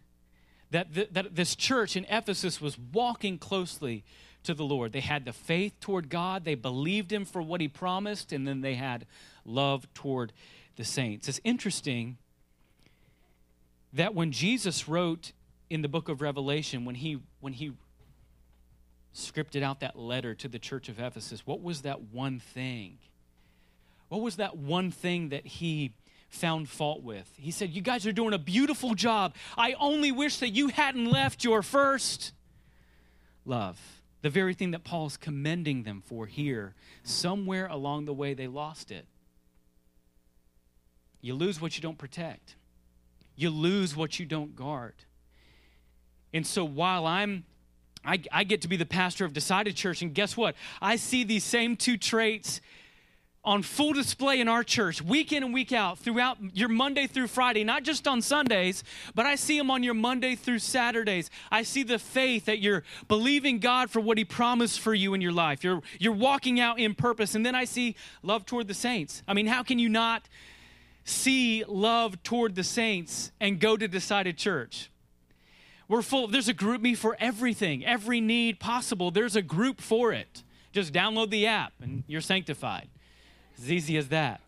that, 0.71 0.93
th- 0.93 1.09
that 1.12 1.35
this 1.35 1.55
church 1.55 1.95
in 1.95 2.05
Ephesus 2.09 2.59
was 2.59 2.77
walking 2.77 3.38
closely 3.38 4.03
to 4.43 4.53
the 4.53 4.65
Lord. 4.65 4.91
They 4.91 5.00
had 5.00 5.24
the 5.24 5.33
faith 5.33 5.79
toward 5.79 6.09
God, 6.09 6.43
they 6.43 6.55
believed 6.55 7.13
Him 7.13 7.24
for 7.24 7.41
what 7.41 7.62
He 7.62 7.69
promised, 7.69 8.33
and 8.33 8.45
then 8.45 8.59
they 8.59 8.75
had 8.75 9.05
love 9.45 9.91
toward 9.93 10.33
the 10.75 10.83
saints. 10.83 11.29
It's 11.29 11.39
interesting 11.45 12.17
that 13.96 14.14
when 14.14 14.32
Jesus 14.32 14.88
wrote 14.88 15.32
in 15.70 15.82
the 15.82 15.88
book 15.88 16.10
of 16.10 16.22
Revelation, 16.22 16.86
when 16.86 16.96
he, 16.96 17.20
when 17.40 17.54
he 17.54 17.72
scripted 19.14 19.64
out 19.64 19.80
that 19.80 19.98
letter 19.98 20.36
to 20.36 20.48
the 20.48 20.60
church 20.60 20.90
of 20.90 21.00
Ephesus, 21.00 21.48
what 21.48 21.62
was 21.62 21.82
that 21.82 22.02
one 22.02 22.40
thing? 22.40 22.98
What 24.10 24.22
was 24.22 24.36
that 24.36 24.58
one 24.58 24.92
thing 24.92 25.30
that 25.30 25.48
he 25.48 25.94
found 26.30 26.70
fault 26.70 27.04
with? 27.04 27.32
He 27.38 27.52
said, 27.52 27.72
You 27.72 27.82
guys 27.82 28.06
are 28.06 28.12
doing 28.12 28.34
a 28.34 28.38
beautiful 28.38 28.94
job. 28.94 29.34
I 29.58 29.74
only 29.80 30.12
wish 30.12 30.38
that 30.38 30.50
you 30.50 30.68
hadn't 30.68 31.10
left 31.10 31.44
your 31.44 31.64
first 31.64 32.34
love. 33.46 33.80
The 34.22 34.30
very 34.30 34.54
thing 34.54 34.72
that 34.72 34.84
Paul's 34.84 35.18
commending 35.18 35.84
them 35.84 36.04
for 36.06 36.25
here. 36.25 36.74
Somewhere 37.04 37.68
along 37.68 38.06
the 38.06 38.14
way, 38.14 38.34
they 38.34 38.48
lost 38.48 38.92
it. 38.92 39.06
You 41.22 41.34
lose 41.34 41.62
what 41.62 41.75
you 41.75 41.82
don't 41.82 41.98
protect, 41.98 42.56
you 43.36 43.50
lose 43.50 43.96
what 43.96 44.20
you 44.20 44.25
don't 44.25 44.56
guard. 44.56 44.96
And 46.34 46.46
so 46.46 46.65
while 46.65 47.06
I'm 47.06 47.46
I, 48.04 48.22
I, 48.32 48.44
get 48.44 48.62
to 48.62 48.68
be 48.68 48.77
the 48.77 48.86
pastor 48.86 49.25
of 49.25 49.34
Decided 49.34 49.75
Church, 49.75 50.04
and 50.04 50.13
guess 50.13 50.38
what? 50.38 50.56
I 50.80 50.96
see 50.96 51.24
these 51.24 51.44
same 51.44 51.75
two 51.75 51.98
traits 51.98 52.62
on 53.46 53.62
full 53.62 53.94
display 53.94 54.39
in 54.39 54.48
our 54.48 54.63
church 54.63 55.01
week 55.01 55.32
in 55.32 55.44
and 55.44 55.54
week 55.54 55.72
out 55.72 56.00
throughout 56.00 56.38
your 56.54 56.68
Monday 56.68 57.08
through 57.08 57.27
Friday, 57.27 57.63
not 57.63 57.84
just 57.84 58.08
on 58.08 58.22
Sundays, 58.22 58.84
but 59.13 59.25
I 59.25 59.36
see 59.36 59.58
them 59.58 59.70
on 59.70 59.84
your 59.84 59.94
Monday 59.94 60.36
through 60.36 60.60
Saturdays. 60.60 61.30
I 61.51 61.62
see 61.62 61.84
the 61.84 62.00
faith 62.00 62.46
that 62.46 62.60
you're 62.60 62.84
believing 63.08 63.60
God 63.60 63.92
for 63.92 64.00
what 64.00 64.18
He 64.18 64.25
promised 64.25 64.80
for 64.80 64.94
you 64.94 65.13
in 65.13 65.22
your 65.22 65.32
life. 65.32 65.63
You're, 65.63 65.82
you're 66.00 66.13
walking 66.13 66.60
out 66.60 66.80
in 66.80 66.96
purpose. 66.96 67.36
And 67.36 67.46
then 67.46 67.56
I 67.56 67.65
see 67.65 67.96
love 68.24 68.46
toward 68.46 68.68
the 68.68 68.74
saints. 68.74 69.22
I 69.27 69.34
mean, 69.34 69.48
how 69.48 69.62
can 69.63 69.77
you 69.77 69.89
not 69.89 70.27
see 71.05 71.63
love 71.65 72.21
toward 72.24 72.55
the 72.55 72.63
saints 72.63 73.31
and 73.39 73.59
go 73.59 73.77
to 73.77 73.88
Decided 73.88 74.38
Church? 74.38 74.91
We're 75.88 76.01
full, 76.01 76.27
there's 76.27 76.50
a 76.50 76.53
GroupMe 76.53 76.97
for 76.97 77.15
everything, 77.19 77.85
every 77.85 78.19
need 78.19 78.59
possible. 78.59 79.12
There's 79.12 79.35
a 79.35 79.41
group 79.41 79.79
for 79.79 80.12
it. 80.12 80.43
Just 80.74 80.91
download 80.91 81.29
the 81.29 81.47
app 81.47 81.74
and 81.81 82.03
you're 82.07 82.21
sanctified. 82.21 82.89
As 83.57 83.71
easy 83.71 83.95
as 83.95 84.09
that. 84.09 84.41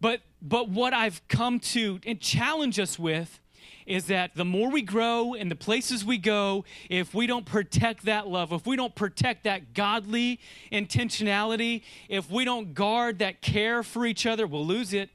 But 0.00 0.20
but 0.40 0.68
what 0.68 0.94
I've 0.94 1.26
come 1.28 1.60
to 1.60 2.00
and 2.06 2.20
challenge 2.20 2.78
us 2.78 2.98
with 2.98 3.40
is 3.86 4.06
that 4.06 4.34
the 4.36 4.44
more 4.44 4.70
we 4.70 4.82
grow 4.82 5.34
in 5.34 5.48
the 5.48 5.56
places 5.56 6.04
we 6.04 6.16
go, 6.16 6.64
if 6.88 7.12
we 7.12 7.26
don't 7.26 7.44
protect 7.44 8.04
that 8.04 8.28
love, 8.28 8.52
if 8.52 8.66
we 8.66 8.76
don't 8.76 8.94
protect 8.94 9.44
that 9.44 9.74
godly 9.74 10.38
intentionality, 10.70 11.82
if 12.08 12.30
we 12.30 12.44
don't 12.44 12.72
guard 12.72 13.18
that 13.18 13.42
care 13.42 13.82
for 13.82 14.06
each 14.06 14.26
other, 14.26 14.46
we'll 14.46 14.64
lose 14.64 14.92
it. 14.92 15.10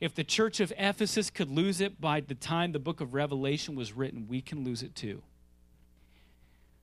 If 0.00 0.14
the 0.14 0.24
church 0.24 0.60
of 0.60 0.72
Ephesus 0.78 1.28
could 1.28 1.50
lose 1.50 1.80
it 1.80 2.00
by 2.00 2.20
the 2.20 2.34
time 2.34 2.72
the 2.72 2.78
book 2.78 3.00
of 3.00 3.12
Revelation 3.12 3.74
was 3.76 3.92
written, 3.92 4.26
we 4.28 4.40
can 4.40 4.64
lose 4.64 4.82
it 4.82 4.94
too. 4.94 5.22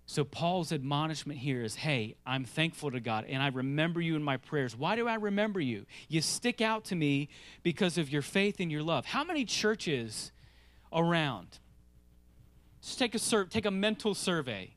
So, 0.09 0.23
Paul's 0.23 0.71
admonishment 0.71 1.39
here 1.39 1.63
is 1.63 1.75
hey, 1.75 2.15
I'm 2.25 2.45
thankful 2.45 2.91
to 2.91 3.01
God 3.01 3.25
and 3.27 3.43
I 3.43 3.47
remember 3.47 3.99
you 3.99 4.15
in 4.15 4.23
my 4.23 4.37
prayers. 4.37 4.75
Why 4.75 4.95
do 4.95 5.07
I 5.07 5.15
remember 5.15 5.59
you? 5.59 5.85
You 6.07 6.21
stick 6.21 6.61
out 6.61 6.85
to 6.85 6.95
me 6.95 7.27
because 7.61 7.97
of 7.97 8.09
your 8.09 8.21
faith 8.21 8.59
and 8.59 8.71
your 8.71 8.83
love. 8.83 9.05
How 9.05 9.25
many 9.25 9.43
churches 9.43 10.31
around? 10.93 11.59
Just 12.81 12.99
take 12.99 13.15
a, 13.15 13.19
sur- 13.19 13.45
take 13.45 13.65
a 13.65 13.71
mental 13.71 14.13
survey. 14.13 14.75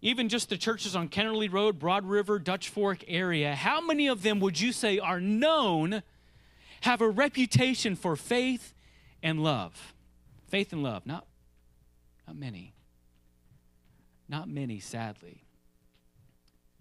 Even 0.00 0.28
just 0.28 0.48
the 0.48 0.56
churches 0.56 0.96
on 0.96 1.08
Kennerly 1.08 1.52
Road, 1.52 1.78
Broad 1.78 2.04
River, 2.04 2.40
Dutch 2.40 2.68
Fork 2.68 3.04
area, 3.06 3.54
how 3.54 3.80
many 3.80 4.08
of 4.08 4.22
them 4.22 4.40
would 4.40 4.60
you 4.60 4.72
say 4.72 4.98
are 4.98 5.20
known, 5.20 6.02
have 6.82 7.00
a 7.00 7.08
reputation 7.08 7.96
for 7.96 8.16
faith 8.16 8.74
and 9.22 9.42
love? 9.42 9.94
Faith 10.48 10.72
and 10.72 10.82
love, 10.82 11.06
not, 11.06 11.26
not 12.26 12.36
many. 12.36 12.74
Not 14.28 14.48
many, 14.48 14.78
sadly. 14.80 15.42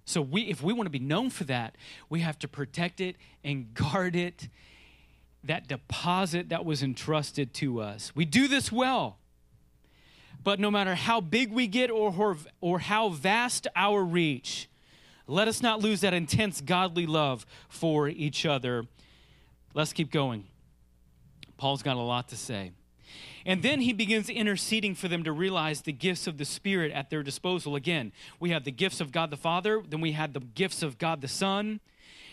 So 0.06 0.22
we 0.22 0.44
if 0.44 0.64
we 0.64 0.74
want 0.74 0.86
to 0.86 0.92
be 0.92 1.00
known 1.00 1.30
for 1.30 1.44
that, 1.46 1.76
we 2.10 2.22
have 2.22 2.40
to 2.40 2.48
protect 2.48 3.02
it 3.02 3.18
and 3.44 3.74
guard 3.74 4.16
it. 4.16 4.48
That 5.44 5.68
deposit 5.68 6.50
that 6.50 6.66
was 6.66 6.84
entrusted 6.84 7.54
to 7.56 7.80
us. 7.80 8.14
We 8.16 8.26
do 8.26 8.48
this 8.48 8.72
well. 8.72 9.18
But 10.44 10.60
no 10.60 10.72
matter 10.72 10.96
how 10.96 11.22
big 11.22 11.52
we 11.52 11.68
get 11.68 11.90
or, 11.92 12.38
or 12.62 12.80
how 12.80 13.10
vast 13.10 13.68
our 13.76 14.04
reach, 14.04 14.70
let 15.28 15.48
us 15.48 15.62
not 15.62 15.82
lose 15.82 16.02
that 16.02 16.14
intense 16.14 16.62
godly 16.62 17.06
love 17.06 17.46
for 17.68 18.08
each 18.08 18.46
other. 18.46 18.86
Let's 19.78 19.94
keep 19.94 20.12
going. 20.12 20.44
Paul's 21.56 21.84
got 21.84 21.98
a 21.98 22.02
lot 22.02 22.30
to 22.30 22.36
say. 22.36 22.72
And 23.46 23.62
then 23.62 23.80
he 23.82 23.94
begins 23.94 24.28
interceding 24.28 24.96
for 24.96 25.08
them 25.08 25.24
to 25.24 25.32
realize 25.32 25.82
the 25.82 25.92
gifts 25.92 26.26
of 26.26 26.40
the 26.40 26.46
Spirit 26.46 26.92
at 26.94 27.12
their 27.12 27.22
disposal. 27.22 27.76
Again, 27.76 28.12
we 28.40 28.50
have 28.50 28.64
the 28.64 28.72
gifts 28.72 29.02
of 29.02 29.12
God 29.12 29.30
the 29.30 29.38
Father, 29.38 29.84
then 29.88 30.02
we 30.02 30.14
have 30.14 30.34
the 30.34 30.40
gifts 30.40 30.82
of 30.82 30.98
God 30.98 31.22
the 31.22 31.28
Son. 31.28 31.80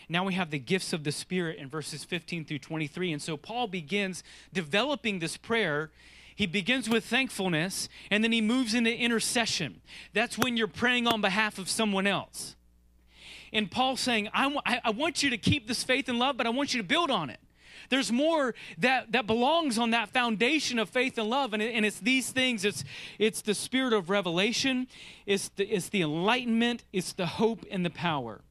Now 0.09 0.25
we 0.25 0.33
have 0.33 0.49
the 0.49 0.57
gifts 0.57 0.91
of 0.91 1.03
the 1.03 1.11
Spirit 1.11 1.59
in 1.59 1.69
verses 1.69 2.03
15 2.03 2.45
through 2.45 2.59
23. 2.59 3.11
And 3.13 3.21
so 3.21 3.37
Paul 3.37 3.67
begins 3.67 4.23
developing 4.51 5.19
this 5.19 5.37
prayer. 5.37 5.91
He 6.35 6.47
begins 6.47 6.89
with 6.89 7.05
thankfulness 7.05 7.89
and 8.09 8.23
then 8.23 8.31
he 8.31 8.41
moves 8.41 8.73
into 8.73 8.91
intercession. 8.91 9.81
That's 10.13 10.35
when 10.35 10.57
you're 10.57 10.67
praying 10.67 11.05
on 11.05 11.21
behalf 11.21 11.59
of 11.59 11.69
someone 11.69 12.07
else. 12.07 12.54
And 13.53 13.69
Paul 13.69 13.97
saying, 13.97 14.29
I, 14.33 14.89
want 14.89 15.23
you 15.23 15.29
to 15.29 15.37
keep 15.37 15.67
this 15.67 15.83
faith 15.83 16.09
and 16.09 16.19
love, 16.19 16.37
but 16.37 16.45
I 16.45 16.49
want 16.49 16.73
you 16.73 16.81
to 16.81 16.87
build 16.87 17.11
on 17.11 17.29
it. 17.29 17.39
There's 17.89 18.11
more 18.11 18.55
that, 18.79 19.11
that 19.11 19.27
belongs 19.27 19.77
on 19.77 19.91
that 19.91 20.09
foundation 20.09 20.79
of 20.79 20.89
faith 20.89 21.17
and 21.17 21.29
love. 21.29 21.53
And, 21.53 21.61
it, 21.61 21.73
and 21.75 21.85
it's 21.85 21.99
these 21.99 22.31
things 22.31 22.65
it's, 22.65 22.83
it's 23.19 23.41
the 23.41 23.53
spirit 23.53 23.93
of 23.93 24.09
revelation, 24.09 24.87
it's 25.25 25.49
the, 25.49 25.65
it's 25.65 25.89
the 25.89 26.01
enlightenment, 26.01 26.83
it's 26.91 27.13
the 27.13 27.25
hope 27.25 27.65
and 27.69 27.85
the 27.85 27.89
power. 27.89 28.41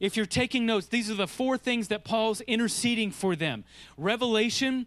If 0.00 0.16
you're 0.16 0.26
taking 0.26 0.66
notes, 0.66 0.86
these 0.86 1.10
are 1.10 1.14
the 1.14 1.28
four 1.28 1.56
things 1.56 1.88
that 1.88 2.04
Paul's 2.04 2.40
interceding 2.42 3.10
for 3.10 3.36
them 3.36 3.64
revelation, 3.96 4.86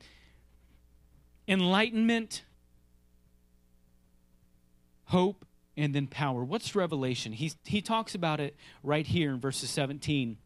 enlightenment, 1.48 2.44
hope, 5.06 5.47
and 5.78 5.94
then 5.94 6.08
power. 6.08 6.44
What's 6.44 6.76
revelation? 6.76 7.32
He, 7.32 7.54
he 7.64 7.82
talks 7.82 8.16
about 8.16 8.40
it 8.40 8.56
right 8.84 9.06
here 9.06 9.32
in 9.32 9.40
verses 9.40 9.70
17 9.70 10.38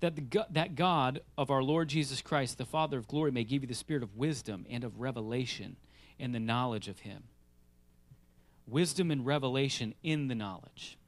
that, 0.00 0.16
the, 0.16 0.44
that 0.50 0.74
God 0.74 1.20
of 1.38 1.50
our 1.50 1.62
Lord 1.62 1.88
Jesus 1.88 2.20
Christ, 2.20 2.58
the 2.58 2.66
Father 2.66 2.98
of 2.98 3.08
glory, 3.08 3.30
may 3.30 3.42
give 3.44 3.62
you 3.62 3.68
the 3.68 3.74
spirit 3.74 4.02
of 4.02 4.16
wisdom 4.16 4.66
and 4.68 4.84
of 4.84 5.00
revelation 5.00 5.76
and 6.20 6.34
the 6.34 6.40
knowledge 6.40 6.88
of 6.88 7.00
Him. 7.00 7.24
Wisdom 8.66 9.10
and 9.10 9.24
revelation 9.24 9.94
in 10.02 10.28
the 10.28 10.34
knowledge. 10.34 10.98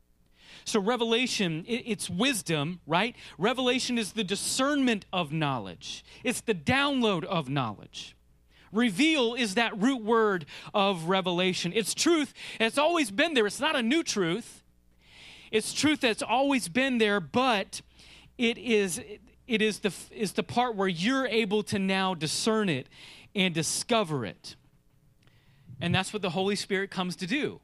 So, 0.64 0.80
revelation, 0.80 1.64
it's 1.66 2.08
wisdom, 2.08 2.80
right? 2.86 3.14
Revelation 3.38 3.98
is 3.98 4.12
the 4.12 4.24
discernment 4.24 5.04
of 5.12 5.32
knowledge, 5.32 6.04
it's 6.24 6.40
the 6.40 6.54
download 6.54 7.24
of 7.24 7.48
knowledge. 7.48 8.15
Reveal 8.72 9.34
is 9.34 9.54
that 9.54 9.76
root 9.80 10.02
word 10.02 10.46
of 10.74 11.04
revelation. 11.04 11.72
It's 11.74 11.94
truth, 11.94 12.32
it's 12.60 12.78
always 12.78 13.10
been 13.10 13.34
there. 13.34 13.46
It's 13.46 13.60
not 13.60 13.76
a 13.76 13.82
new 13.82 14.02
truth, 14.02 14.62
it's 15.50 15.72
truth 15.72 16.00
that's 16.00 16.22
always 16.22 16.68
been 16.68 16.98
there, 16.98 17.20
but 17.20 17.80
it 18.38 18.58
is 18.58 19.00
it 19.46 19.62
is 19.62 19.80
the 19.80 19.92
is 20.10 20.32
the 20.32 20.42
part 20.42 20.74
where 20.74 20.88
you're 20.88 21.26
able 21.26 21.62
to 21.64 21.78
now 21.78 22.14
discern 22.14 22.68
it 22.68 22.88
and 23.34 23.54
discover 23.54 24.24
it 24.24 24.56
and 25.80 25.94
that's 25.94 26.12
what 26.12 26.22
the 26.22 26.30
holy 26.30 26.56
spirit 26.56 26.90
comes 26.90 27.16
to 27.16 27.26
do 27.26 27.60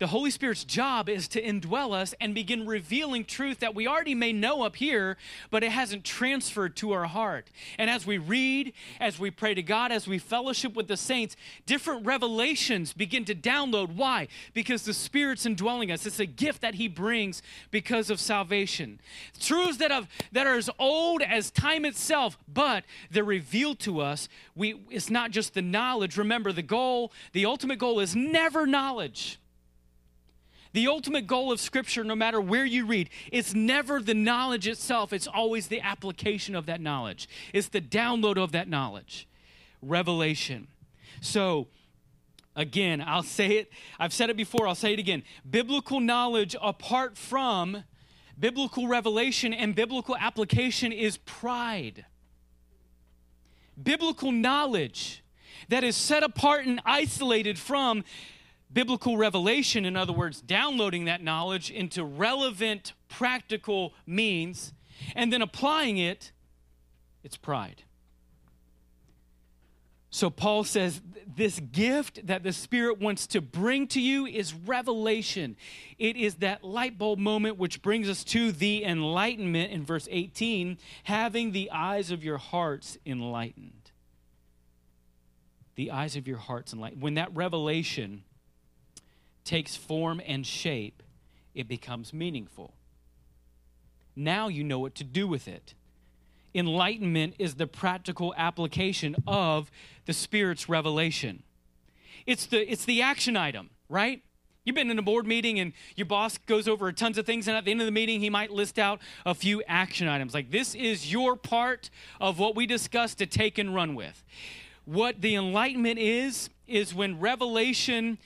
the 0.00 0.06
Holy 0.06 0.30
Spirit's 0.30 0.64
job 0.64 1.10
is 1.10 1.28
to 1.28 1.42
indwell 1.42 1.92
us 1.92 2.14
and 2.22 2.34
begin 2.34 2.66
revealing 2.66 3.22
truth 3.22 3.60
that 3.60 3.74
we 3.74 3.86
already 3.86 4.14
may 4.14 4.32
know 4.32 4.62
up 4.62 4.76
here, 4.76 5.18
but 5.50 5.62
it 5.62 5.70
hasn't 5.70 6.04
transferred 6.04 6.74
to 6.76 6.92
our 6.92 7.04
heart. 7.04 7.48
And 7.76 7.90
as 7.90 8.06
we 8.06 8.16
read, 8.16 8.72
as 8.98 9.18
we 9.18 9.30
pray 9.30 9.52
to 9.52 9.62
God, 9.62 9.92
as 9.92 10.08
we 10.08 10.18
fellowship 10.18 10.74
with 10.74 10.88
the 10.88 10.96
saints, 10.96 11.36
different 11.66 12.06
revelations 12.06 12.94
begin 12.94 13.26
to 13.26 13.34
download. 13.34 13.94
Why? 13.94 14.28
Because 14.54 14.84
the 14.84 14.94
Spirit's 14.94 15.44
indwelling 15.44 15.92
us. 15.92 16.06
It's 16.06 16.18
a 16.18 16.24
gift 16.24 16.62
that 16.62 16.76
He 16.76 16.88
brings 16.88 17.42
because 17.70 18.08
of 18.08 18.20
salvation. 18.20 19.00
Truths 19.38 19.76
that, 19.76 19.90
have, 19.90 20.08
that 20.32 20.46
are 20.46 20.56
as 20.56 20.70
old 20.78 21.20
as 21.20 21.50
time 21.50 21.84
itself, 21.84 22.38
but 22.48 22.84
they're 23.10 23.22
revealed 23.22 23.80
to 23.80 24.00
us. 24.00 24.30
We, 24.56 24.80
it's 24.88 25.10
not 25.10 25.30
just 25.30 25.52
the 25.52 25.60
knowledge. 25.60 26.16
Remember, 26.16 26.52
the 26.52 26.62
goal, 26.62 27.12
the 27.32 27.44
ultimate 27.44 27.78
goal 27.78 28.00
is 28.00 28.16
never 28.16 28.66
knowledge. 28.66 29.38
The 30.72 30.86
ultimate 30.86 31.26
goal 31.26 31.50
of 31.50 31.58
Scripture, 31.60 32.04
no 32.04 32.14
matter 32.14 32.40
where 32.40 32.64
you 32.64 32.86
read, 32.86 33.10
it's 33.32 33.54
never 33.54 34.00
the 34.00 34.14
knowledge 34.14 34.68
itself, 34.68 35.12
it's 35.12 35.26
always 35.26 35.66
the 35.66 35.80
application 35.80 36.54
of 36.54 36.66
that 36.66 36.80
knowledge, 36.80 37.28
it's 37.52 37.68
the 37.68 37.80
download 37.80 38.36
of 38.36 38.52
that 38.52 38.68
knowledge. 38.68 39.26
Revelation. 39.82 40.68
So, 41.20 41.68
again, 42.54 43.02
I'll 43.04 43.22
say 43.22 43.56
it, 43.56 43.72
I've 43.98 44.12
said 44.12 44.30
it 44.30 44.36
before, 44.36 44.68
I'll 44.68 44.74
say 44.74 44.92
it 44.92 44.98
again. 44.98 45.22
Biblical 45.48 45.98
knowledge 45.98 46.54
apart 46.60 47.16
from 47.18 47.84
biblical 48.38 48.86
revelation 48.86 49.52
and 49.52 49.74
biblical 49.74 50.16
application 50.16 50.92
is 50.92 51.16
pride. 51.18 52.04
Biblical 53.82 54.30
knowledge 54.32 55.24
that 55.68 55.84
is 55.84 55.96
set 55.96 56.22
apart 56.22 56.66
and 56.66 56.80
isolated 56.84 57.58
from 57.58 58.04
biblical 58.72 59.16
revelation, 59.16 59.84
in 59.84 59.96
other 59.96 60.12
words, 60.12 60.40
downloading 60.40 61.06
that 61.06 61.22
knowledge 61.22 61.70
into 61.70 62.04
relevant, 62.04 62.92
practical 63.08 63.94
means, 64.06 64.72
and 65.14 65.32
then 65.32 65.42
applying 65.42 65.98
it, 65.98 66.32
it's 67.22 67.36
pride. 67.36 67.82
So 70.12 70.28
Paul 70.28 70.64
says 70.64 71.00
this 71.36 71.60
gift 71.60 72.26
that 72.26 72.42
the 72.42 72.52
Spirit 72.52 72.98
wants 72.98 73.28
to 73.28 73.40
bring 73.40 73.86
to 73.88 74.00
you 74.00 74.26
is 74.26 74.52
revelation. 74.52 75.56
It 75.98 76.16
is 76.16 76.36
that 76.36 76.64
light 76.64 76.98
bulb 76.98 77.20
moment 77.20 77.58
which 77.58 77.80
brings 77.80 78.08
us 78.08 78.24
to 78.24 78.50
the 78.50 78.84
enlightenment 78.84 79.70
in 79.70 79.84
verse 79.84 80.08
18, 80.10 80.78
having 81.04 81.52
the 81.52 81.70
eyes 81.70 82.10
of 82.10 82.24
your 82.24 82.38
hearts 82.38 82.98
enlightened. 83.06 83.92
The 85.76 85.92
eyes 85.92 86.16
of 86.16 86.26
your 86.26 86.38
hearts 86.38 86.72
enlightened. 86.72 87.02
When 87.02 87.14
that 87.14 87.34
revelation 87.34 88.24
takes 89.44 89.76
form 89.76 90.20
and 90.26 90.46
shape, 90.46 91.02
it 91.54 91.68
becomes 91.68 92.12
meaningful. 92.12 92.74
Now 94.16 94.48
you 94.48 94.64
know 94.64 94.78
what 94.78 94.94
to 94.96 95.04
do 95.04 95.26
with 95.26 95.48
it. 95.48 95.74
Enlightenment 96.54 97.34
is 97.38 97.54
the 97.54 97.66
practical 97.66 98.34
application 98.36 99.16
of 99.26 99.70
the 100.06 100.12
Spirit's 100.12 100.68
revelation. 100.68 101.42
It's 102.26 102.46
the, 102.46 102.70
it's 102.70 102.84
the 102.84 103.02
action 103.02 103.36
item, 103.36 103.70
right? 103.88 104.22
You've 104.64 104.76
been 104.76 104.90
in 104.90 104.98
a 104.98 105.02
board 105.02 105.26
meeting 105.26 105.58
and 105.58 105.72
your 105.96 106.06
boss 106.06 106.36
goes 106.38 106.68
over 106.68 106.92
tons 106.92 107.18
of 107.18 107.24
things, 107.24 107.48
and 107.48 107.56
at 107.56 107.64
the 107.64 107.70
end 107.70 107.80
of 107.80 107.86
the 107.86 107.92
meeting, 107.92 108.20
he 108.20 108.30
might 108.30 108.50
list 108.50 108.78
out 108.78 109.00
a 109.24 109.34
few 109.34 109.62
action 109.66 110.06
items. 110.06 110.34
Like, 110.34 110.50
this 110.50 110.74
is 110.74 111.10
your 111.10 111.34
part 111.34 111.88
of 112.20 112.38
what 112.38 112.54
we 112.54 112.66
discussed 112.66 113.18
to 113.18 113.26
take 113.26 113.56
and 113.58 113.74
run 113.74 113.94
with. 113.94 114.22
What 114.84 115.22
the 115.22 115.34
enlightenment 115.34 115.98
is, 115.98 116.50
is 116.66 116.94
when 116.94 117.20
revelation 117.20 118.18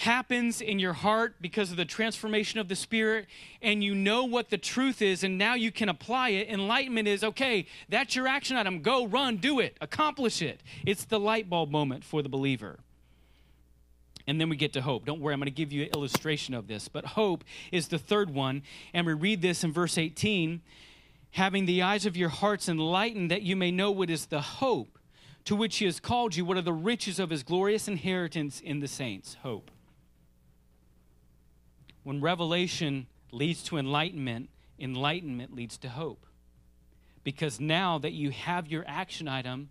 happens 0.00 0.60
in 0.60 0.78
your 0.78 0.92
heart 0.92 1.36
because 1.40 1.70
of 1.70 1.76
the 1.76 1.84
transformation 1.84 2.58
of 2.58 2.68
the 2.68 2.76
Spirit, 2.76 3.26
and 3.60 3.84
you 3.84 3.94
know 3.94 4.24
what 4.24 4.50
the 4.50 4.58
truth 4.58 5.02
is, 5.02 5.22
and 5.22 5.36
now 5.36 5.54
you 5.54 5.70
can 5.70 5.88
apply 5.88 6.30
it. 6.30 6.48
Enlightenment 6.48 7.06
is 7.06 7.22
okay, 7.22 7.66
that's 7.88 8.16
your 8.16 8.26
action 8.26 8.56
item. 8.56 8.80
Go, 8.80 9.06
run, 9.06 9.36
do 9.36 9.60
it, 9.60 9.76
accomplish 9.80 10.40
it. 10.40 10.62
It's 10.86 11.04
the 11.04 11.20
light 11.20 11.50
bulb 11.50 11.70
moment 11.70 12.04
for 12.04 12.22
the 12.22 12.28
believer. 12.28 12.78
And 14.26 14.40
then 14.40 14.48
we 14.48 14.56
get 14.56 14.72
to 14.74 14.80
hope. 14.80 15.04
Don't 15.06 15.20
worry, 15.20 15.34
I'm 15.34 15.40
going 15.40 15.46
to 15.46 15.50
give 15.50 15.72
you 15.72 15.82
an 15.82 15.90
illustration 15.94 16.54
of 16.54 16.66
this. 16.66 16.88
But 16.88 17.04
hope 17.04 17.44
is 17.72 17.88
the 17.88 17.98
third 17.98 18.32
one. 18.32 18.62
And 18.94 19.06
we 19.06 19.12
read 19.12 19.42
this 19.42 19.64
in 19.64 19.72
verse 19.72 19.98
18 19.98 20.62
having 21.32 21.66
the 21.66 21.82
eyes 21.82 22.06
of 22.06 22.16
your 22.16 22.28
hearts 22.28 22.68
enlightened, 22.68 23.30
that 23.30 23.42
you 23.42 23.54
may 23.54 23.70
know 23.70 23.90
what 23.90 24.10
is 24.10 24.26
the 24.26 24.40
hope 24.40 24.98
to 25.44 25.54
which 25.54 25.78
he 25.78 25.84
has 25.84 26.00
called 26.00 26.34
you, 26.36 26.44
what 26.44 26.56
are 26.56 26.62
the 26.62 26.72
riches 26.72 27.18
of 27.18 27.30
his 27.30 27.42
glorious 27.42 27.88
inheritance 27.88 28.60
in 28.60 28.80
the 28.80 28.88
saints. 28.88 29.36
Hope. 29.42 29.70
When 32.10 32.20
revelation 32.20 33.06
leads 33.30 33.62
to 33.62 33.78
enlightenment, 33.78 34.50
enlightenment 34.80 35.54
leads 35.54 35.78
to 35.78 35.88
hope. 35.88 36.26
Because 37.22 37.60
now 37.60 37.98
that 37.98 38.10
you 38.10 38.30
have 38.32 38.66
your 38.66 38.82
action 38.88 39.28
item, 39.28 39.70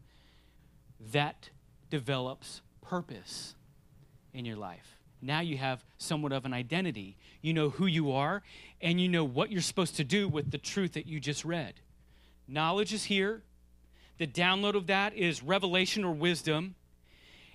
that 1.11 1.49
develops 1.89 2.61
purpose 2.81 3.55
in 4.33 4.45
your 4.45 4.55
life. 4.55 5.01
Now 5.21 5.41
you 5.41 5.57
have 5.57 5.83
somewhat 5.97 6.31
of 6.31 6.45
an 6.45 6.53
identity. 6.53 7.17
You 7.41 7.53
know 7.53 7.71
who 7.71 7.87
you 7.87 8.13
are, 8.13 8.41
and 8.79 9.01
you 9.01 9.09
know 9.09 9.25
what 9.25 9.51
you're 9.51 9.61
supposed 9.61 9.97
to 9.97 10.05
do 10.05 10.29
with 10.29 10.49
the 10.49 10.57
truth 10.57 10.93
that 10.93 11.07
you 11.07 11.19
just 11.19 11.43
read. 11.43 11.73
Knowledge 12.47 12.93
is 12.93 13.03
here. 13.03 13.41
The 14.17 14.27
download 14.27 14.75
of 14.75 14.87
that 14.87 15.13
is 15.13 15.43
revelation 15.43 16.05
or 16.05 16.13
wisdom. 16.13 16.75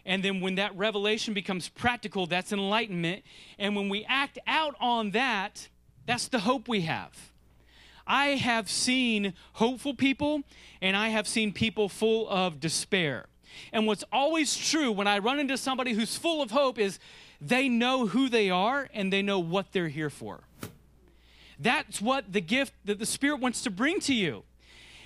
And 0.07 0.23
then 0.23 0.40
when 0.40 0.57
that 0.57 0.77
revelation 0.77 1.35
becomes 1.35 1.69
practical, 1.69 2.27
that's 2.27 2.53
enlightenment. 2.53 3.23
And 3.59 3.75
when 3.75 3.88
we 3.88 4.05
act 4.05 4.38
out 4.47 4.75
on 4.81 5.12
that, 5.12 5.69
that's 6.07 6.29
the 6.29 6.40
hope 6.40 6.69
we 6.69 6.83
have. 6.83 7.33
I 8.07 8.29
have 8.29 8.69
seen 8.69 9.33
hopeful 9.55 9.95
people 9.95 10.43
and 10.83 10.97
I 10.97 11.09
have 11.09 11.27
seen 11.27 11.53
people 11.53 11.88
full 11.88 12.29
of 12.29 12.61
despair. 12.61 13.27
And 13.73 13.87
what's 13.87 14.05
always 14.12 14.57
true 14.57 14.93
when 14.93 15.07
I 15.07 15.19
run 15.19 15.38
into 15.38 15.57
somebody 15.57 15.93
who's 15.93 16.17
full 16.17 16.43
of 16.43 16.51
hope 16.51 16.79
is 16.79 16.99
they 17.40 17.69
know 17.69 18.07
who 18.07 18.29
they 18.29 18.51
are 18.51 18.88
and 18.93 19.12
they 19.12 19.23
know 19.23 19.38
what 19.38 19.73
they're 19.73 19.88
here 19.88 20.11
for. 20.11 20.40
That's 21.59 22.01
what 22.01 22.33
the 22.33 22.40
gift 22.40 22.75
that 22.85 22.99
the 22.99 23.07
Spirit 23.07 23.40
wants 23.40 23.62
to 23.62 23.71
bring 23.71 24.01
to 24.01 24.14
you. 24.14 24.43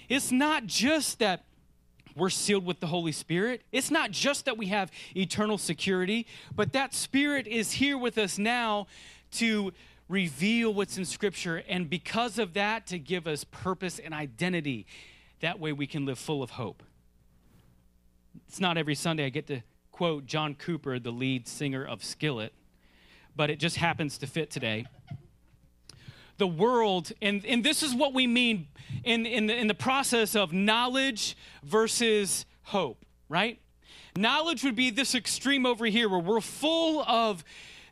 It's 0.08 0.32
not 0.32 0.66
just 0.66 1.18
that 1.18 1.44
we're 2.18 2.30
sealed 2.30 2.66
with 2.66 2.80
the 2.80 2.86
Holy 2.86 3.12
Spirit. 3.12 3.62
It's 3.72 3.90
not 3.90 4.10
just 4.10 4.44
that 4.44 4.58
we 4.58 4.66
have 4.66 4.90
eternal 5.16 5.58
security, 5.58 6.26
but 6.54 6.72
that 6.72 6.94
Spirit 6.94 7.46
is 7.46 7.72
here 7.72 7.96
with 7.96 8.18
us 8.18 8.38
now 8.38 8.86
to 9.32 9.72
reveal 10.08 10.72
what's 10.72 10.96
in 10.96 11.04
Scripture, 11.04 11.62
and 11.68 11.88
because 11.88 12.38
of 12.38 12.54
that, 12.54 12.86
to 12.86 12.98
give 12.98 13.26
us 13.26 13.44
purpose 13.44 13.98
and 13.98 14.14
identity. 14.14 14.86
That 15.40 15.60
way 15.60 15.72
we 15.72 15.86
can 15.86 16.06
live 16.06 16.18
full 16.18 16.42
of 16.42 16.50
hope. 16.50 16.82
It's 18.48 18.60
not 18.60 18.78
every 18.78 18.94
Sunday 18.94 19.26
I 19.26 19.28
get 19.28 19.46
to 19.48 19.60
quote 19.92 20.26
John 20.26 20.54
Cooper, 20.54 20.98
the 20.98 21.10
lead 21.10 21.46
singer 21.46 21.84
of 21.84 22.02
Skillet, 22.02 22.52
but 23.36 23.50
it 23.50 23.58
just 23.58 23.76
happens 23.76 24.16
to 24.18 24.26
fit 24.26 24.50
today 24.50 24.86
the 26.38 26.46
world, 26.46 27.12
and, 27.20 27.44
and 27.44 27.64
this 27.64 27.82
is 27.82 27.94
what 27.94 28.14
we 28.14 28.26
mean 28.26 28.68
in, 29.04 29.26
in, 29.26 29.46
the, 29.46 29.56
in 29.56 29.66
the 29.66 29.74
process 29.74 30.34
of 30.34 30.52
knowledge 30.52 31.36
versus 31.62 32.46
hope, 32.62 33.04
right? 33.28 33.60
Knowledge 34.16 34.64
would 34.64 34.76
be 34.76 34.90
this 34.90 35.14
extreme 35.14 35.66
over 35.66 35.86
here 35.86 36.08
where 36.08 36.20
we're 36.20 36.40
full 36.40 37.02
of 37.02 37.44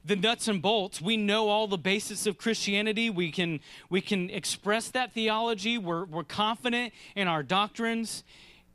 the 0.04 0.16
nuts 0.16 0.48
and 0.48 0.62
bolts. 0.62 1.00
We 1.00 1.16
know 1.16 1.48
all 1.48 1.66
the 1.66 1.78
basis 1.78 2.26
of 2.26 2.38
Christianity. 2.38 3.10
We 3.10 3.32
can, 3.32 3.60
we 3.90 4.00
can 4.00 4.30
express 4.30 4.88
that 4.90 5.12
theology. 5.12 5.78
We're, 5.78 6.04
we're 6.04 6.24
confident 6.24 6.94
in 7.16 7.26
our 7.28 7.42
doctrines. 7.42 8.22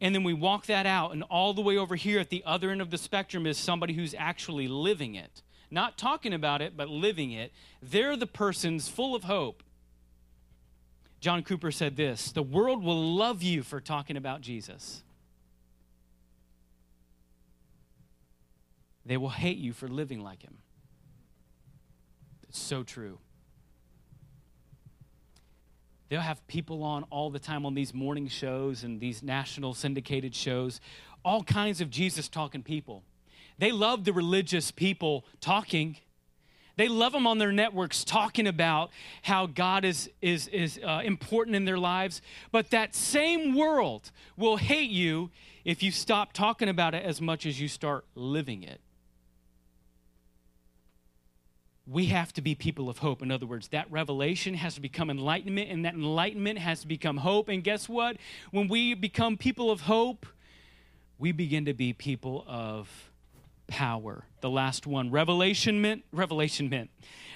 And 0.02 0.14
then 0.14 0.24
we 0.24 0.34
walk 0.34 0.66
that 0.66 0.86
out. 0.86 1.14
And 1.14 1.24
all 1.24 1.54
the 1.54 1.62
way 1.62 1.78
over 1.78 1.96
here 1.96 2.20
at 2.20 2.30
the 2.30 2.44
other 2.46 2.70
end 2.72 2.82
of 2.82 2.90
the 2.90 2.98
spectrum 2.98 3.46
is 3.46 3.58
somebody 3.58 3.94
who's 3.94 4.14
actually 4.18 4.68
living 4.68 5.16
it 5.16 5.42
not 5.72 5.98
talking 5.98 6.34
about 6.34 6.62
it, 6.62 6.76
but 6.76 6.90
living 6.90 7.32
it, 7.32 7.52
they're 7.82 8.18
the 8.18 8.28
persons 8.28 8.88
full 8.88 9.16
of 9.16 9.24
hope. 9.24 9.64
John 11.22 11.44
Cooper 11.44 11.72
said 11.72 11.96
this 11.96 12.32
The 12.32 12.44
world 12.44 12.84
will 12.84 13.16
love 13.16 13.42
you 13.42 13.64
for 13.64 13.80
talking 13.80 14.18
about 14.18 14.42
Jesus. 14.42 15.04
They 19.06 19.18
will 19.18 19.30
hate 19.30 19.58
you 19.58 19.74
for 19.74 19.88
living 19.88 20.22
like 20.22 20.44
him. 20.44 20.58
It's 22.48 22.60
so 22.60 22.84
true. 22.84 23.18
They'll 26.10 26.20
have 26.20 26.46
people 26.48 26.84
on 26.84 27.04
all 27.10 27.30
the 27.30 27.40
time 27.40 27.66
on 27.66 27.74
these 27.74 27.94
morning 27.94 28.28
shows 28.28 28.84
and 28.84 29.00
these 29.00 29.24
national 29.24 29.74
syndicated 29.74 30.36
shows, 30.36 30.82
all 31.24 31.42
kinds 31.42 31.80
of 31.80 31.90
Jesus 31.90 32.28
talking 32.28 32.64
people. 32.64 33.04
They 33.62 33.72
love 33.72 34.06
the 34.06 34.12
religious 34.12 34.72
people 34.72 35.24
talking. 35.40 35.98
They 36.78 36.88
love 36.88 37.12
them 37.12 37.28
on 37.28 37.38
their 37.38 37.52
networks 37.52 38.04
talking 38.04 38.48
about 38.48 38.90
how 39.22 39.46
God 39.46 39.86
is, 39.86 40.10
is, 40.20 40.48
is 40.48 40.80
uh, 40.84 41.04
important 41.06 41.56
in 41.56 41.66
their 41.66 41.78
lives. 41.78 42.24
But 42.52 42.72
that 42.72 42.96
same 42.96 43.56
world 43.56 44.10
will 44.36 44.58
hate 44.58 44.90
you 44.90 45.30
if 45.64 45.84
you 45.84 45.92
stop 45.92 46.34
talking 46.34 46.70
about 46.70 46.96
it 46.96 47.06
as 47.06 47.22
much 47.22 47.46
as 47.46 47.62
you 47.62 47.68
start 47.68 48.04
living 48.16 48.64
it. 48.64 48.82
we 51.86 52.06
have 52.06 52.32
to 52.32 52.42
be 52.42 52.56
people 52.56 52.90
of 52.90 53.00
hope. 53.00 53.22
In 53.22 53.32
other 53.32 53.46
words, 53.46 53.68
that 53.70 53.92
revelation 53.92 54.54
has 54.54 54.76
to 54.76 54.82
become 54.82 55.10
enlightenment, 55.10 55.70
and 55.70 55.84
that 55.84 55.94
enlightenment 55.94 56.58
has 56.58 56.82
to 56.82 56.88
become 56.88 57.18
hope. 57.18 57.50
And 57.50 57.64
guess 57.64 57.90
what? 57.90 58.16
When 58.52 58.70
we 58.70 58.94
become 58.94 59.36
people 59.36 59.70
of 59.70 59.82
hope, 59.82 60.26
we 61.20 61.34
begin 61.34 61.66
to 61.66 61.74
be 61.74 61.92
people 61.92 62.46
of 62.48 63.11
power. 63.72 64.26
The 64.42 64.50
last 64.50 64.86
one 64.86 65.10
revelation 65.10 65.82
meant, 65.82 66.04
revelation 66.12 66.70
meant, 66.70 66.90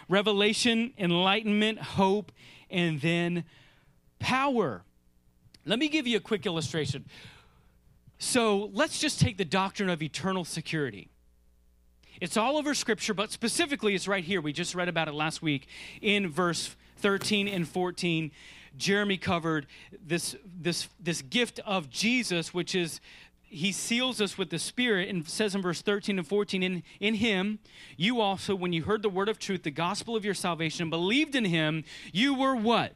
revelation, 0.10 0.94
enlightenment, 0.98 1.80
hope, 1.80 2.34
and 2.70 3.00
then 3.00 3.46
power. 4.20 4.84
Let 5.66 5.80
me 5.80 5.88
give 5.88 6.06
you 6.06 6.18
a 6.18 6.20
quick 6.20 6.46
illustration. 6.46 7.06
So 8.20 8.70
let's 8.74 9.00
just 9.00 9.20
take 9.20 9.38
the 9.38 9.46
doctrine 9.46 9.90
of 9.90 10.04
eternal 10.04 10.44
security. 10.44 11.08
It's 12.20 12.36
all 12.36 12.58
over 12.58 12.74
Scripture, 12.74 13.14
but 13.14 13.32
specifically, 13.32 13.96
it's 13.96 14.08
right 14.08 14.24
here. 14.24 14.42
We 14.42 14.52
just 14.52 14.76
read 14.76 14.90
about 14.90 15.08
it 15.08 15.14
last 15.14 15.42
week 15.42 15.68
in 16.02 16.30
verse 16.30 16.76
13 16.98 17.48
and 17.48 17.68
14. 17.68 18.32
Jeremy 18.78 19.18
covered 19.18 19.68
this, 20.06 20.36
this, 20.60 20.90
this 21.00 21.22
gift 21.22 21.62
of 21.66 21.90
Jesus, 21.90 22.54
which 22.54 22.76
is 22.76 23.00
he 23.56 23.72
seals 23.72 24.20
us 24.20 24.38
with 24.38 24.50
the 24.50 24.60
Spirit 24.60 25.10
and 25.10 25.28
says 25.28 25.56
in 25.56 25.62
verse 25.62 25.82
13 25.82 26.18
and 26.20 26.28
14, 26.28 26.62
in, 26.62 26.84
in 27.00 27.16
him, 27.16 27.60
you 27.98 28.20
also, 28.20 28.54
when 28.56 28.74
you 28.74 28.84
heard 28.84 29.02
the 29.02 29.10
word 29.10 29.30
of 29.30 29.40
truth, 29.40 29.64
the 29.64 29.72
gospel 29.72 30.16
of 30.16 30.26
your 30.26 30.34
salvation, 30.34 30.90
believed 30.90 31.36
in 31.36 31.46
him, 31.46 31.84
you 32.12 32.34
were 32.34 32.56
what? 32.56 32.94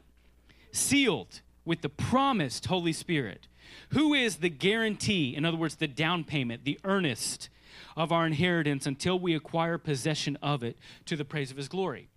Sealed 0.72 1.40
with 1.64 1.80
the 1.80 1.88
promised 1.88 2.66
Holy 2.66 2.92
Spirit, 2.92 3.48
who 3.90 4.14
is 4.14 4.36
the 4.36 4.50
guarantee, 4.50 5.34
in 5.34 5.44
other 5.44 5.56
words, 5.56 5.76
the 5.76 5.88
down 5.88 6.24
payment, 6.24 6.64
the 6.64 6.78
earnest 6.84 7.48
of 7.96 8.12
our 8.12 8.26
inheritance 8.26 8.86
until 8.86 9.18
we 9.18 9.34
acquire 9.34 9.78
possession 9.78 10.36
of 10.42 10.62
it 10.62 10.76
to 11.06 11.16
the 11.16 11.24
praise 11.24 11.50
of 11.50 11.56
his 11.56 11.68
glory. 11.68 12.08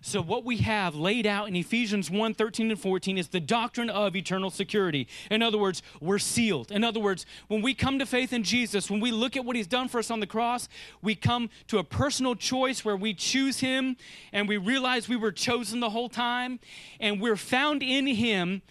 So, 0.00 0.22
what 0.22 0.44
we 0.44 0.58
have 0.58 0.94
laid 0.94 1.26
out 1.26 1.48
in 1.48 1.56
Ephesians 1.56 2.10
1 2.10 2.34
13 2.34 2.70
and 2.70 2.80
14 2.80 3.18
is 3.18 3.28
the 3.28 3.40
doctrine 3.40 3.90
of 3.90 4.14
eternal 4.14 4.50
security. 4.50 5.08
In 5.30 5.42
other 5.42 5.58
words, 5.58 5.82
we're 6.00 6.20
sealed. 6.20 6.70
In 6.70 6.84
other 6.84 7.00
words, 7.00 7.26
when 7.48 7.62
we 7.62 7.74
come 7.74 7.98
to 7.98 8.06
faith 8.06 8.32
in 8.32 8.44
Jesus, 8.44 8.90
when 8.90 9.00
we 9.00 9.10
look 9.10 9.36
at 9.36 9.44
what 9.44 9.56
he's 9.56 9.66
done 9.66 9.88
for 9.88 9.98
us 9.98 10.10
on 10.10 10.20
the 10.20 10.26
cross, 10.26 10.68
we 11.02 11.16
come 11.16 11.50
to 11.66 11.78
a 11.78 11.84
personal 11.84 12.36
choice 12.36 12.84
where 12.84 12.96
we 12.96 13.12
choose 13.12 13.58
him 13.58 13.96
and 14.32 14.48
we 14.48 14.56
realize 14.56 15.08
we 15.08 15.16
were 15.16 15.32
chosen 15.32 15.80
the 15.80 15.90
whole 15.90 16.08
time 16.08 16.60
and 17.00 17.20
we're 17.20 17.36
found 17.36 17.82
in 17.82 18.06
him. 18.06 18.62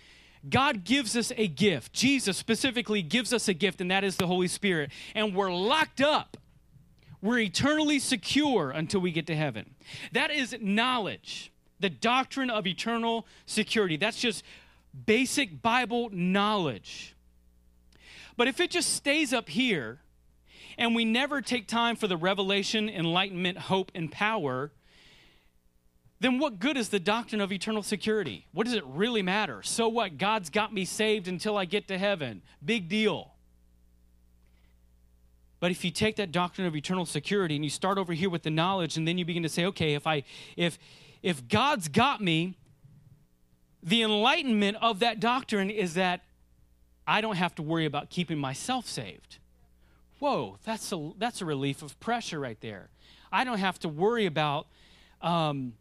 God 0.49 0.85
gives 0.85 1.17
us 1.17 1.33
a 1.35 1.47
gift. 1.47 1.91
Jesus 1.91 2.37
specifically 2.37 3.01
gives 3.01 3.33
us 3.33 3.49
a 3.49 3.53
gift, 3.53 3.81
and 3.81 3.91
that 3.91 4.05
is 4.05 4.15
the 4.15 4.27
Holy 4.27 4.47
Spirit. 4.47 4.91
And 5.13 5.35
we're 5.35 5.51
locked 5.51 5.99
up 5.99 6.37
we're 7.21 7.39
eternally 7.39 7.99
secure 7.99 8.71
until 8.71 8.99
we 9.01 9.11
get 9.11 9.27
to 9.27 9.35
heaven. 9.35 9.75
That 10.11 10.31
is 10.31 10.55
knowledge, 10.61 11.51
the 11.79 11.89
doctrine 11.89 12.49
of 12.49 12.67
eternal 12.67 13.25
security. 13.45 13.97
That's 13.97 14.19
just 14.19 14.43
basic 15.05 15.61
Bible 15.61 16.09
knowledge. 16.11 17.15
But 18.35 18.47
if 18.47 18.59
it 18.59 18.69
just 18.69 18.93
stays 18.93 19.33
up 19.33 19.49
here 19.49 19.99
and 20.77 20.93
we 20.93 21.05
never 21.05 21.41
take 21.41 21.67
time 21.67 21.95
for 21.95 22.07
the 22.07 22.17
revelation, 22.17 22.87
enlightenment, 22.87 23.57
hope, 23.57 23.91
and 23.95 24.11
power, 24.11 24.71
then 26.19 26.37
what 26.39 26.59
good 26.59 26.77
is 26.77 26.89
the 26.89 26.99
doctrine 26.99 27.41
of 27.41 27.51
eternal 27.51 27.83
security? 27.83 28.45
What 28.51 28.65
does 28.65 28.75
it 28.75 28.83
really 28.85 29.23
matter? 29.23 29.63
So 29.63 29.87
what? 29.87 30.17
God's 30.19 30.51
got 30.51 30.73
me 30.73 30.85
saved 30.85 31.27
until 31.27 31.57
I 31.57 31.65
get 31.65 31.87
to 31.87 31.97
heaven. 31.97 32.43
Big 32.63 32.89
deal. 32.89 33.31
But 35.59 35.71
if 35.71 35.83
you 35.83 35.91
take 35.91 36.15
that 36.17 36.31
doctrine 36.31 36.67
of 36.67 36.75
eternal 36.75 37.05
security 37.05 37.55
and 37.55 37.63
you 37.63 37.69
start 37.69 37.97
over 37.97 38.13
here 38.13 38.29
with 38.29 38.43
the 38.43 38.51
knowledge, 38.51 38.97
and 38.97 39.07
then 39.07 39.17
you 39.17 39.25
begin 39.25 39.43
to 39.43 39.49
say, 39.49 39.65
okay, 39.65 39.93
if 39.95 40.05
I 40.05 40.23
if 40.55 40.77
if 41.23 41.47
God's 41.47 41.87
got 41.87 42.21
me, 42.21 42.55
the 43.81 44.03
enlightenment 44.03 44.77
of 44.81 44.99
that 44.99 45.19
doctrine 45.19 45.69
is 45.69 45.95
that 45.95 46.21
I 47.07 47.21
don't 47.21 47.37
have 47.37 47.55
to 47.55 47.63
worry 47.63 47.85
about 47.85 48.09
keeping 48.09 48.37
myself 48.37 48.87
saved. 48.87 49.37
Whoa, 50.19 50.57
that's 50.63 50.91
a 50.91 51.11
that's 51.17 51.41
a 51.41 51.45
relief 51.45 51.81
of 51.81 51.99
pressure 51.99 52.39
right 52.39 52.59
there. 52.61 52.89
I 53.31 53.43
don't 53.43 53.59
have 53.59 53.79
to 53.79 53.89
worry 53.89 54.25
about 54.25 54.67
um, 55.21 55.73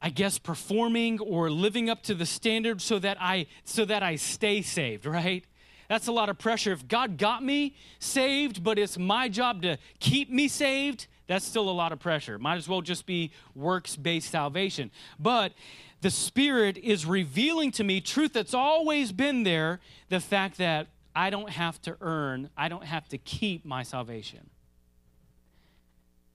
I 0.00 0.10
guess 0.10 0.38
performing 0.38 1.18
or 1.18 1.50
living 1.50 1.90
up 1.90 2.02
to 2.04 2.14
the 2.14 2.26
standard 2.26 2.80
so 2.80 2.98
that 3.00 3.16
I 3.20 3.46
so 3.64 3.84
that 3.84 4.02
I 4.02 4.16
stay 4.16 4.62
saved, 4.62 5.06
right? 5.06 5.44
That's 5.88 6.06
a 6.06 6.12
lot 6.12 6.28
of 6.28 6.38
pressure. 6.38 6.72
If 6.72 6.86
God 6.86 7.16
got 7.16 7.42
me 7.42 7.74
saved, 7.98 8.62
but 8.62 8.78
it's 8.78 8.98
my 8.98 9.28
job 9.28 9.62
to 9.62 9.78
keep 10.00 10.30
me 10.30 10.46
saved, 10.46 11.06
that's 11.26 11.44
still 11.44 11.68
a 11.68 11.72
lot 11.72 11.92
of 11.92 11.98
pressure. 11.98 12.38
Might 12.38 12.56
as 12.56 12.68
well 12.68 12.82
just 12.82 13.06
be 13.06 13.32
works 13.54 13.96
based 13.96 14.30
salvation. 14.30 14.90
But 15.18 15.52
the 16.00 16.10
Spirit 16.10 16.76
is 16.76 17.06
revealing 17.06 17.72
to 17.72 17.84
me 17.84 18.00
truth 18.00 18.32
that's 18.34 18.54
always 18.54 19.12
been 19.12 19.42
there 19.42 19.80
the 20.10 20.20
fact 20.20 20.58
that 20.58 20.88
I 21.14 21.30
don't 21.30 21.50
have 21.50 21.80
to 21.82 21.96
earn, 22.00 22.50
I 22.56 22.68
don't 22.68 22.84
have 22.84 23.08
to 23.08 23.18
keep 23.18 23.64
my 23.64 23.82
salvation. 23.82 24.50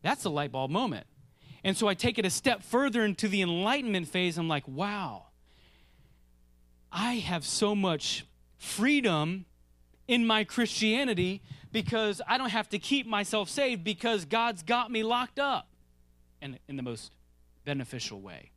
That's 0.02 0.26
a 0.26 0.30
light 0.30 0.52
bulb 0.52 0.72
moment. 0.72 1.08
And 1.64 1.78
so 1.78 1.88
I 1.88 1.94
take 1.94 2.20
it 2.20 2.26
a 2.26 2.30
step 2.30 2.62
further 2.62 3.06
into 3.06 3.30
the 3.30 3.42
enlightenment 3.42 4.10
phase. 4.10 4.38
I'm 4.38 4.50
like, 4.50 4.68
wow, 4.68 5.28
I 6.92 7.14
have 7.14 7.46
so 7.46 7.74
much 7.74 8.26
freedom 8.64 9.46
in 10.08 10.26
my 10.26 10.44
Christianity 10.44 11.42
because 11.72 12.22
I 12.28 12.38
don't 12.38 12.50
have 12.50 12.70
to 12.70 12.80
keep 12.80 13.06
myself 13.06 13.50
saved 13.50 13.84
because 13.84 14.26
God's 14.26 14.64
got 14.64 14.92
me 14.92 15.04
locked 15.04 15.40
up 15.40 15.68
in, 16.42 16.58
in 16.68 16.78
the 16.78 16.84
most 16.84 17.12
beneficial 17.66 18.22
way. 18.22 18.52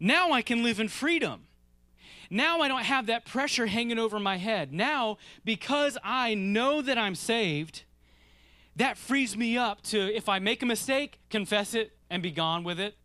Now 0.00 0.30
I 0.30 0.42
can 0.42 0.62
live 0.62 0.78
in 0.78 0.88
freedom. 0.88 1.46
Now 2.30 2.60
I 2.60 2.68
don't 2.68 2.84
have 2.84 3.06
that 3.06 3.24
pressure 3.24 3.66
hanging 3.66 3.98
over 3.98 4.20
my 4.20 4.36
head. 4.36 4.72
Now, 4.72 5.18
because 5.44 5.98
I 6.04 6.34
know 6.34 6.82
that 6.82 6.98
I'm 6.98 7.14
saved, 7.14 7.82
that 8.76 8.96
frees 8.96 9.36
me 9.36 9.58
up 9.58 9.82
to, 9.84 10.14
if 10.14 10.28
I 10.28 10.38
make 10.38 10.62
a 10.62 10.66
mistake, 10.66 11.18
confess 11.30 11.74
it 11.74 11.96
and 12.10 12.22
be 12.22 12.30
gone 12.30 12.62
with 12.62 12.78
it. 12.78 12.96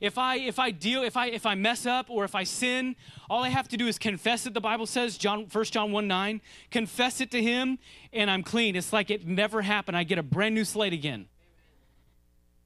If 0.00 0.18
I 0.18 0.36
if 0.36 0.58
I 0.58 0.70
deal 0.70 1.02
if 1.02 1.16
I 1.16 1.26
if 1.26 1.46
I 1.46 1.54
mess 1.54 1.86
up 1.86 2.10
or 2.10 2.24
if 2.24 2.34
I 2.34 2.44
sin, 2.44 2.96
all 3.30 3.42
I 3.42 3.48
have 3.48 3.68
to 3.68 3.76
do 3.76 3.86
is 3.86 3.98
confess 3.98 4.46
it. 4.46 4.54
The 4.54 4.60
Bible 4.60 4.86
says, 4.86 5.16
John 5.16 5.46
1 5.50 5.64
John 5.64 5.92
1 5.92 6.08
9, 6.08 6.40
confess 6.70 7.20
it 7.20 7.30
to 7.30 7.42
him, 7.42 7.78
and 8.12 8.30
I'm 8.30 8.42
clean. 8.42 8.76
It's 8.76 8.92
like 8.92 9.10
it 9.10 9.26
never 9.26 9.62
happened. 9.62 9.96
I 9.96 10.04
get 10.04 10.18
a 10.18 10.22
brand 10.22 10.54
new 10.54 10.64
slate 10.64 10.92
again. 10.92 11.26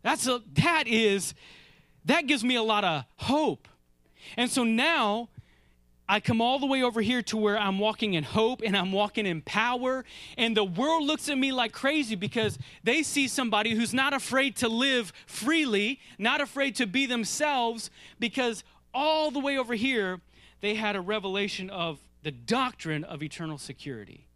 That's 0.02 0.26
a 0.26 0.42
that 0.54 0.88
is 0.88 1.34
that 2.04 2.26
gives 2.26 2.42
me 2.42 2.54
a 2.56 2.62
lot 2.62 2.84
of 2.84 3.04
hope. 3.16 3.68
And 4.36 4.50
so 4.50 4.64
now 4.64 5.28
I 6.10 6.20
come 6.20 6.40
all 6.40 6.58
the 6.58 6.66
way 6.66 6.82
over 6.82 7.02
here 7.02 7.20
to 7.22 7.36
where 7.36 7.58
I'm 7.58 7.78
walking 7.78 8.14
in 8.14 8.24
hope 8.24 8.62
and 8.64 8.74
I'm 8.74 8.92
walking 8.92 9.26
in 9.26 9.42
power. 9.42 10.06
And 10.38 10.56
the 10.56 10.64
world 10.64 11.04
looks 11.04 11.28
at 11.28 11.36
me 11.36 11.52
like 11.52 11.72
crazy 11.72 12.14
because 12.14 12.58
they 12.82 13.02
see 13.02 13.28
somebody 13.28 13.74
who's 13.74 13.92
not 13.92 14.14
afraid 14.14 14.56
to 14.56 14.68
live 14.68 15.12
freely, 15.26 16.00
not 16.18 16.40
afraid 16.40 16.76
to 16.76 16.86
be 16.86 17.04
themselves, 17.04 17.90
because 18.18 18.64
all 18.94 19.30
the 19.30 19.38
way 19.38 19.58
over 19.58 19.74
here, 19.74 20.20
they 20.62 20.76
had 20.76 20.96
a 20.96 21.00
revelation 21.00 21.68
of 21.68 21.98
the 22.22 22.30
doctrine 22.30 23.04
of 23.04 23.22
eternal 23.22 23.58
security. 23.58 24.26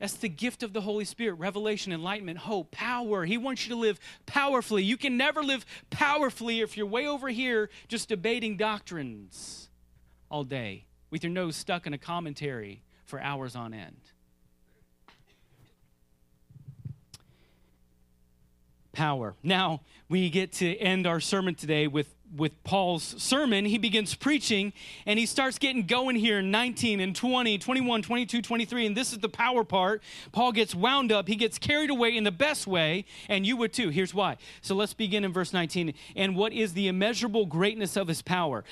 That's 0.00 0.14
the 0.14 0.28
gift 0.28 0.64
of 0.64 0.72
the 0.72 0.80
Holy 0.80 1.04
Spirit 1.04 1.34
revelation, 1.34 1.92
enlightenment, 1.92 2.38
hope, 2.38 2.72
power. 2.72 3.24
He 3.24 3.38
wants 3.38 3.66
you 3.66 3.74
to 3.74 3.80
live 3.80 4.00
powerfully. 4.26 4.82
You 4.82 4.96
can 4.96 5.16
never 5.16 5.42
live 5.44 5.64
powerfully 5.90 6.60
if 6.60 6.76
you're 6.76 6.86
way 6.86 7.06
over 7.06 7.28
here 7.28 7.70
just 7.88 8.08
debating 8.08 8.56
doctrines 8.56 9.65
all 10.30 10.44
day 10.44 10.84
with 11.10 11.22
your 11.22 11.32
nose 11.32 11.56
stuck 11.56 11.86
in 11.86 11.92
a 11.92 11.98
commentary 11.98 12.82
for 13.04 13.20
hours 13.20 13.54
on 13.54 13.72
end. 13.72 13.96
Power. 18.92 19.34
Now, 19.42 19.82
we 20.08 20.30
get 20.30 20.52
to 20.54 20.76
end 20.78 21.06
our 21.06 21.20
sermon 21.20 21.54
today 21.54 21.86
with 21.86 22.16
with 22.34 22.62
Paul's 22.64 23.14
sermon, 23.22 23.64
he 23.64 23.78
begins 23.78 24.14
preaching 24.14 24.72
and 25.04 25.18
he 25.18 25.26
starts 25.26 25.58
getting 25.58 25.86
going 25.86 26.16
here 26.16 26.40
in 26.40 26.50
19 26.50 27.00
and 27.00 27.14
20, 27.14 27.58
21, 27.58 28.02
22, 28.02 28.42
23. 28.42 28.86
And 28.86 28.96
this 28.96 29.12
is 29.12 29.18
the 29.18 29.28
power 29.28 29.64
part. 29.64 30.02
Paul 30.32 30.52
gets 30.52 30.74
wound 30.74 31.12
up, 31.12 31.28
he 31.28 31.36
gets 31.36 31.58
carried 31.58 31.90
away 31.90 32.16
in 32.16 32.24
the 32.24 32.32
best 32.32 32.66
way, 32.66 33.04
and 33.28 33.46
you 33.46 33.56
would 33.56 33.72
too. 33.72 33.90
Here's 33.90 34.14
why. 34.14 34.36
So 34.60 34.74
let's 34.74 34.94
begin 34.94 35.24
in 35.24 35.32
verse 35.32 35.52
19. 35.52 35.94
And 36.14 36.36
what 36.36 36.52
is 36.52 36.74
the 36.74 36.88
immeasurable 36.88 37.46
greatness 37.46 37.96
of 37.96 38.08
his 38.08 38.22
power? 38.22 38.64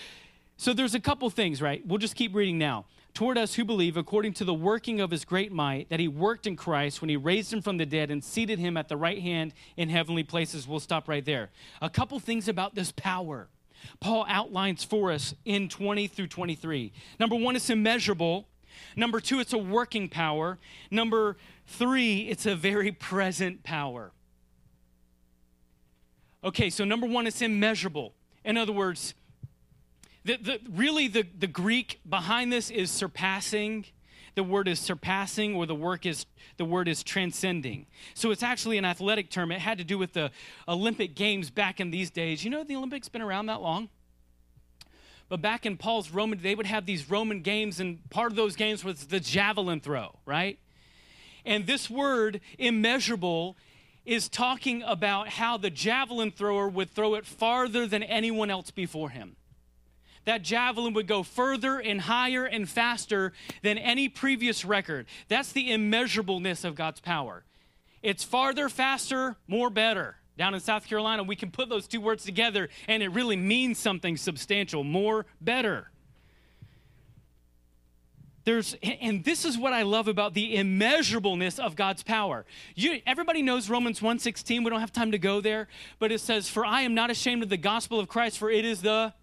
So 0.56 0.72
there's 0.72 0.94
a 0.94 1.00
couple 1.00 1.28
things, 1.30 1.60
right? 1.60 1.84
We'll 1.86 1.98
just 1.98 2.16
keep 2.16 2.34
reading 2.34 2.58
now. 2.58 2.86
Toward 3.12 3.38
us 3.38 3.54
who 3.54 3.64
believe, 3.64 3.96
according 3.96 4.32
to 4.34 4.44
the 4.44 4.54
working 4.54 5.00
of 5.00 5.10
his 5.10 5.24
great 5.24 5.52
might, 5.52 5.88
that 5.88 6.00
he 6.00 6.08
worked 6.08 6.46
in 6.46 6.56
Christ 6.56 7.00
when 7.00 7.08
he 7.08 7.16
raised 7.16 7.52
him 7.52 7.62
from 7.62 7.76
the 7.76 7.86
dead 7.86 8.10
and 8.10 8.22
seated 8.22 8.58
him 8.58 8.76
at 8.76 8.88
the 8.88 8.96
right 8.96 9.20
hand 9.20 9.54
in 9.76 9.88
heavenly 9.88 10.24
places. 10.24 10.66
We'll 10.66 10.80
stop 10.80 11.08
right 11.08 11.24
there. 11.24 11.50
A 11.80 11.88
couple 11.88 12.18
things 12.18 12.48
about 12.48 12.74
this 12.74 12.92
power. 12.92 13.48
Paul 14.00 14.24
outlines 14.28 14.82
for 14.82 15.12
us 15.12 15.34
in 15.44 15.68
20 15.68 16.08
through 16.08 16.28
23. 16.28 16.92
Number 17.20 17.36
one, 17.36 17.54
it's 17.54 17.70
immeasurable. 17.70 18.48
Number 18.96 19.20
two, 19.20 19.38
it's 19.38 19.52
a 19.52 19.58
working 19.58 20.08
power. 20.08 20.58
Number 20.90 21.36
Three, 21.66 22.28
it's 22.28 22.46
a 22.46 22.54
very 22.54 22.92
present 22.92 23.62
power. 23.62 24.12
Okay, 26.42 26.68
so 26.68 26.84
number 26.84 27.06
one, 27.06 27.26
it's 27.26 27.40
immeasurable. 27.40 28.14
In 28.44 28.56
other 28.58 28.72
words, 28.72 29.14
the, 30.24 30.36
the, 30.36 30.60
really 30.70 31.08
the, 31.08 31.26
the 31.38 31.46
Greek 31.46 32.00
behind 32.08 32.52
this 32.52 32.70
is 32.70 32.90
surpassing. 32.90 33.84
The 34.34 34.42
word 34.42 34.66
is 34.66 34.80
surpassing, 34.80 35.54
or 35.54 35.64
the 35.64 35.76
work 35.76 36.06
is 36.06 36.26
the 36.56 36.64
word 36.64 36.88
is 36.88 37.02
transcending. 37.02 37.86
So 38.14 38.30
it's 38.30 38.42
actually 38.42 38.78
an 38.78 38.84
athletic 38.84 39.30
term. 39.30 39.52
It 39.52 39.60
had 39.60 39.78
to 39.78 39.84
do 39.84 39.96
with 39.96 40.12
the 40.12 40.30
Olympic 40.66 41.14
Games 41.14 41.50
back 41.50 41.78
in 41.78 41.90
these 41.90 42.10
days. 42.10 42.44
You 42.44 42.50
know 42.50 42.64
the 42.64 42.76
Olympics 42.76 43.08
been 43.08 43.22
around 43.22 43.46
that 43.46 43.60
long? 43.60 43.90
But 45.28 45.40
back 45.40 45.66
in 45.66 45.76
Paul's 45.76 46.10
Roman, 46.10 46.40
they 46.42 46.54
would 46.54 46.66
have 46.66 46.84
these 46.84 47.08
Roman 47.08 47.40
games, 47.42 47.80
and 47.80 48.08
part 48.10 48.30
of 48.30 48.36
those 48.36 48.56
games 48.56 48.84
was 48.84 49.06
the 49.06 49.20
javelin 49.20 49.80
throw, 49.80 50.18
right? 50.26 50.58
And 51.44 51.66
this 51.66 51.88
word, 51.88 52.40
immeasurable, 52.58 53.56
is 54.04 54.28
talking 54.28 54.82
about 54.82 55.28
how 55.28 55.56
the 55.56 55.70
javelin 55.70 56.30
thrower 56.30 56.68
would 56.68 56.90
throw 56.90 57.14
it 57.14 57.24
farther 57.24 57.86
than 57.86 58.02
anyone 58.02 58.50
else 58.50 58.70
before 58.70 59.10
him. 59.10 59.36
That 60.24 60.42
javelin 60.42 60.94
would 60.94 61.06
go 61.06 61.22
further 61.22 61.78
and 61.78 62.00
higher 62.00 62.44
and 62.44 62.68
faster 62.68 63.32
than 63.62 63.78
any 63.78 64.08
previous 64.08 64.64
record. 64.64 65.06
That's 65.28 65.52
the 65.52 65.70
immeasurableness 65.70 66.64
of 66.64 66.74
God's 66.74 67.00
power. 67.00 67.44
It's 68.02 68.24
farther, 68.24 68.68
faster, 68.68 69.36
more, 69.46 69.70
better. 69.70 70.16
Down 70.36 70.54
in 70.54 70.60
South 70.60 70.86
Carolina, 70.86 71.22
we 71.22 71.36
can 71.36 71.50
put 71.50 71.68
those 71.68 71.86
two 71.86 72.00
words 72.00 72.24
together 72.24 72.68
and 72.88 73.02
it 73.02 73.08
really 73.08 73.36
means 73.36 73.78
something 73.78 74.16
substantial 74.16 74.82
more, 74.82 75.26
better. 75.40 75.90
There's, 78.44 78.76
and 78.82 79.24
this 79.24 79.44
is 79.44 79.56
what 79.56 79.72
I 79.72 79.82
love 79.82 80.06
about 80.06 80.34
the 80.34 80.56
immeasurableness 80.56 81.58
of 81.58 81.76
God's 81.76 82.02
power. 82.02 82.44
You, 82.74 83.00
everybody 83.06 83.40
knows 83.40 83.70
Romans 83.70 84.00
1.16. 84.00 84.62
We 84.62 84.70
don't 84.70 84.80
have 84.80 84.92
time 84.92 85.12
to 85.12 85.18
go 85.18 85.40
there. 85.40 85.66
But 85.98 86.12
it 86.12 86.20
says, 86.20 86.48
For 86.48 86.64
I 86.66 86.82
am 86.82 86.94
not 86.94 87.10
ashamed 87.10 87.42
of 87.42 87.48
the 87.48 87.56
gospel 87.56 87.98
of 87.98 88.08
Christ, 88.08 88.38
for 88.38 88.50
it 88.50 88.66
is 88.66 88.82
the 88.82 89.14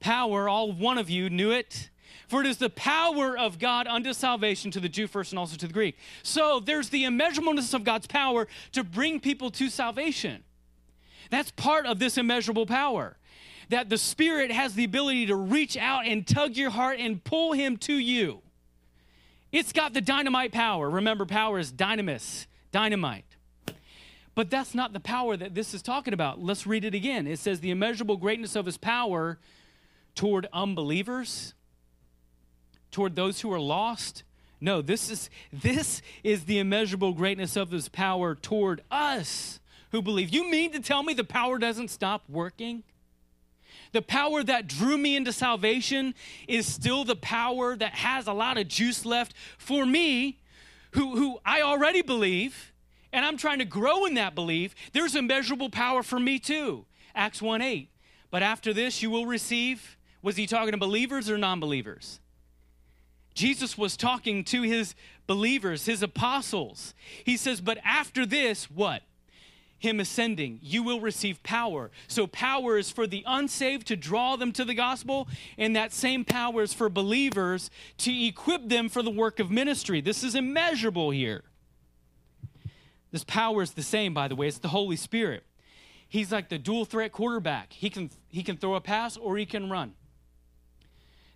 power. 0.00 0.48
All 0.48 0.72
one 0.72 0.98
of 0.98 1.08
you 1.10 1.30
knew 1.30 1.50
it. 1.50 1.90
For 2.28 2.40
it 2.40 2.46
is 2.46 2.58
the 2.58 2.70
power 2.70 3.36
of 3.36 3.58
God 3.58 3.86
unto 3.88 4.12
salvation 4.12 4.70
to 4.70 4.80
the 4.80 4.88
Jew 4.88 5.08
first 5.08 5.32
and 5.32 5.38
also 5.38 5.56
to 5.56 5.66
the 5.66 5.72
Greek. 5.72 5.98
So 6.22 6.60
there's 6.60 6.88
the 6.88 7.04
immeasurableness 7.04 7.74
of 7.74 7.82
God's 7.82 8.06
power 8.06 8.46
to 8.72 8.84
bring 8.84 9.18
people 9.18 9.50
to 9.50 9.68
salvation. 9.68 10.44
That's 11.30 11.50
part 11.50 11.86
of 11.86 11.98
this 11.98 12.16
immeasurable 12.16 12.66
power 12.66 13.16
that 13.70 13.88
the 13.88 13.98
Spirit 13.98 14.50
has 14.50 14.74
the 14.74 14.84
ability 14.84 15.26
to 15.26 15.34
reach 15.34 15.76
out 15.76 16.06
and 16.06 16.26
tug 16.26 16.56
your 16.56 16.70
heart 16.70 16.98
and 16.98 17.22
pull 17.22 17.52
Him 17.52 17.76
to 17.78 17.94
you. 17.94 18.42
It's 19.52 19.72
got 19.72 19.94
the 19.94 20.00
dynamite 20.00 20.52
power. 20.52 20.88
Remember, 20.90 21.24
power 21.24 21.58
is 21.58 21.72
dynamis, 21.72 22.46
dynamite. 22.72 23.24
But 24.34 24.50
that's 24.50 24.74
not 24.74 24.92
the 24.92 25.00
power 25.00 25.36
that 25.36 25.54
this 25.54 25.74
is 25.74 25.82
talking 25.82 26.14
about. 26.14 26.40
Let's 26.40 26.66
read 26.66 26.84
it 26.84 26.94
again. 26.94 27.26
It 27.26 27.38
says, 27.38 27.60
The 27.60 27.70
immeasurable 27.70 28.16
greatness 28.16 28.54
of 28.54 28.66
His 28.66 28.76
power 28.76 29.38
toward 30.14 30.46
unbelievers, 30.52 31.54
toward 32.90 33.16
those 33.16 33.40
who 33.40 33.52
are 33.52 33.60
lost. 33.60 34.22
No, 34.60 34.82
this 34.82 35.10
is 35.10 35.30
this 35.52 36.02
is 36.22 36.44
the 36.44 36.58
immeasurable 36.58 37.14
greatness 37.14 37.56
of 37.56 37.70
his 37.70 37.88
power 37.88 38.34
toward 38.34 38.82
us 38.90 39.60
who 39.90 40.02
believe. 40.02 40.30
You 40.30 40.50
mean 40.50 40.72
to 40.72 40.80
tell 40.80 41.02
me 41.02 41.14
the 41.14 41.24
power 41.24 41.58
doesn't 41.58 41.88
stop 41.88 42.22
working? 42.28 42.82
The 43.92 44.02
power 44.02 44.42
that 44.44 44.68
drew 44.68 44.96
me 44.96 45.16
into 45.16 45.32
salvation 45.32 46.14
is 46.46 46.66
still 46.66 47.04
the 47.04 47.16
power 47.16 47.76
that 47.76 47.94
has 47.94 48.26
a 48.26 48.32
lot 48.32 48.56
of 48.56 48.68
juice 48.68 49.04
left 49.04 49.34
for 49.58 49.84
me, 49.84 50.38
who, 50.92 51.16
who 51.16 51.38
I 51.44 51.62
already 51.62 52.02
believe, 52.02 52.72
and 53.12 53.24
I'm 53.24 53.36
trying 53.36 53.58
to 53.58 53.64
grow 53.64 54.06
in 54.06 54.14
that 54.14 54.34
belief. 54.34 54.74
There's 54.92 55.16
immeasurable 55.16 55.70
power 55.70 56.02
for 56.02 56.20
me 56.20 56.38
too. 56.38 56.84
Acts 57.14 57.42
1 57.42 57.60
8. 57.62 57.88
But 58.30 58.42
after 58.42 58.72
this, 58.72 59.02
you 59.02 59.10
will 59.10 59.26
receive. 59.26 59.96
Was 60.22 60.36
he 60.36 60.46
talking 60.46 60.72
to 60.72 60.78
believers 60.78 61.30
or 61.30 61.38
non 61.38 61.60
believers? 61.60 62.20
Jesus 63.34 63.78
was 63.78 63.96
talking 63.96 64.44
to 64.44 64.62
his 64.62 64.94
believers, 65.26 65.86
his 65.86 66.02
apostles. 66.02 66.94
He 67.24 67.36
says, 67.36 67.60
But 67.60 67.78
after 67.84 68.26
this, 68.26 68.70
what? 68.70 69.02
him 69.80 69.98
ascending, 69.98 70.60
you 70.62 70.82
will 70.82 71.00
receive 71.00 71.42
power. 71.42 71.90
So, 72.06 72.26
power 72.26 72.76
is 72.76 72.90
for 72.90 73.06
the 73.06 73.24
unsaved 73.26 73.86
to 73.88 73.96
draw 73.96 74.36
them 74.36 74.52
to 74.52 74.64
the 74.64 74.74
gospel, 74.74 75.26
and 75.56 75.74
that 75.74 75.92
same 75.92 76.24
power 76.24 76.62
is 76.62 76.74
for 76.74 76.88
believers 76.90 77.70
to 77.98 78.26
equip 78.26 78.68
them 78.68 78.90
for 78.90 79.02
the 79.02 79.10
work 79.10 79.40
of 79.40 79.50
ministry. 79.50 80.02
This 80.02 80.22
is 80.22 80.34
immeasurable 80.34 81.10
here. 81.10 81.44
This 83.10 83.24
power 83.24 83.62
is 83.62 83.72
the 83.72 83.82
same, 83.82 84.12
by 84.12 84.28
the 84.28 84.36
way, 84.36 84.48
it's 84.48 84.58
the 84.58 84.68
Holy 84.68 84.96
Spirit. 84.96 85.44
He's 86.08 86.30
like 86.30 86.50
the 86.50 86.58
dual 86.58 86.84
threat 86.84 87.12
quarterback. 87.12 87.72
He 87.72 87.88
can, 87.88 88.10
he 88.28 88.42
can 88.42 88.58
throw 88.58 88.74
a 88.74 88.80
pass 88.80 89.16
or 89.16 89.38
he 89.38 89.46
can 89.46 89.70
run. 89.70 89.94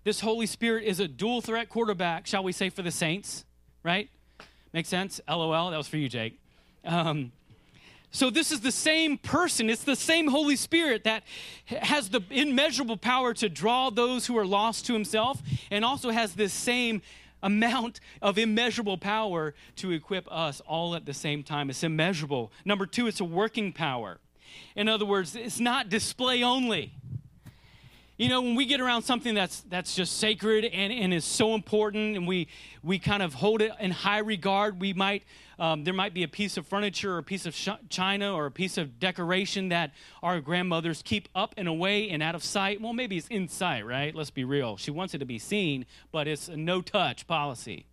This 0.05 0.21
Holy 0.21 0.45
Spirit 0.45 0.85
is 0.85 1.01
a 1.01 1.09
dual 1.09 1.41
threat 1.41 1.71
quarterback, 1.71 2.27
shall 2.27 2.45
we 2.45 2.53
say, 2.53 2.69
for 2.69 2.83
the 2.83 2.91
saints, 2.91 3.47
right? 3.83 4.11
Make 4.75 4.85
sense? 4.85 5.19
LOL. 5.27 5.71
That 5.71 5.79
was 5.79 5.89
for 5.89 5.97
you, 5.97 6.11
Jake. 6.11 6.39
Um, 6.85 7.33
so, 8.11 8.29
this 8.29 8.53
is 8.53 8.61
the 8.61 8.71
same 8.71 9.17
person. 9.17 9.71
It's 9.71 9.83
the 9.83 9.97
same 9.97 10.29
Holy 10.29 10.57
Spirit 10.57 11.05
that 11.05 11.25
has 11.65 12.11
the 12.11 12.21
immeasurable 12.31 12.99
power 12.99 13.33
to 13.35 13.49
draw 13.49 13.89
those 13.89 14.27
who 14.27 14.37
are 14.37 14.47
lost 14.47 14.85
to 14.87 14.93
Himself 14.93 15.43
and 15.71 15.87
also 15.87 16.11
has 16.11 16.35
this 16.35 16.53
same 16.53 17.01
amount 17.43 17.99
of 18.21 18.37
immeasurable 18.37 18.99
power 18.99 19.55
to 19.77 19.91
equip 19.91 20.31
us 20.31 20.61
all 20.67 20.95
at 20.95 21.07
the 21.07 21.15
same 21.15 21.43
time. 21.43 21.71
It's 21.71 21.83
immeasurable. 21.83 22.53
Number 22.67 22.85
two, 22.85 23.07
it's 23.07 23.21
a 23.21 23.25
working 23.25 23.73
power. 23.73 24.19
In 24.77 24.87
other 24.87 25.07
words, 25.07 25.35
it's 25.35 25.61
not 25.61 25.89
display 25.89 26.43
only. 26.43 26.93
You 28.17 28.29
know, 28.29 28.43
when 28.43 28.55
we 28.55 28.65
get 28.65 28.81
around 28.81 29.03
something 29.03 29.35
that's 29.35 29.63
that's 29.63 29.97
just 29.97 30.19
sacred 30.19 30.65
and, 30.65 30.93
and 30.93 31.13
is 31.13 31.25
so 31.25 31.55
important, 31.55 32.17
and 32.17 32.29
we 32.29 32.47
we 32.85 33.01
kind 33.01 33.25
of 33.25 33.35
hold 33.35 33.61
it 33.61 33.73
in 33.81 33.91
high 33.91 34.19
regard, 34.19 34.81
we 34.81 34.93
might 34.93 35.25
um, 35.59 35.83
there 35.83 35.95
might 35.95 36.15
be 36.15 36.23
a 36.23 36.29
piece 36.29 36.57
of 36.57 36.65
furniture 36.65 37.15
or 37.15 37.19
a 37.19 37.25
piece 37.25 37.45
of 37.45 37.57
china 37.89 38.33
or 38.33 38.47
a 38.47 38.53
piece 38.53 38.79
of 38.79 39.01
decoration 39.01 39.71
that 39.71 39.93
our 40.23 40.41
grandmothers 40.41 41.03
keep 41.03 41.29
up 41.35 41.55
and 41.57 41.67
away 41.67 42.09
and 42.09 42.23
out 42.23 42.37
of 42.37 42.45
sight. 42.45 42.81
Well, 42.81 42.93
maybe 42.93 43.17
it's 43.17 43.27
in 43.29 43.49
sight, 43.49 43.85
right? 43.85 44.15
Let's 44.15 44.31
be 44.31 44.45
real. 44.45 44.77
She 44.77 44.93
wants 44.93 45.15
it 45.15 45.19
to 45.19 45.27
be 45.27 45.41
seen, 45.41 45.85
but 46.13 46.29
it's 46.29 46.47
a 46.47 46.57
no 46.57 46.83
touch 46.83 47.27
policy. 47.27 47.87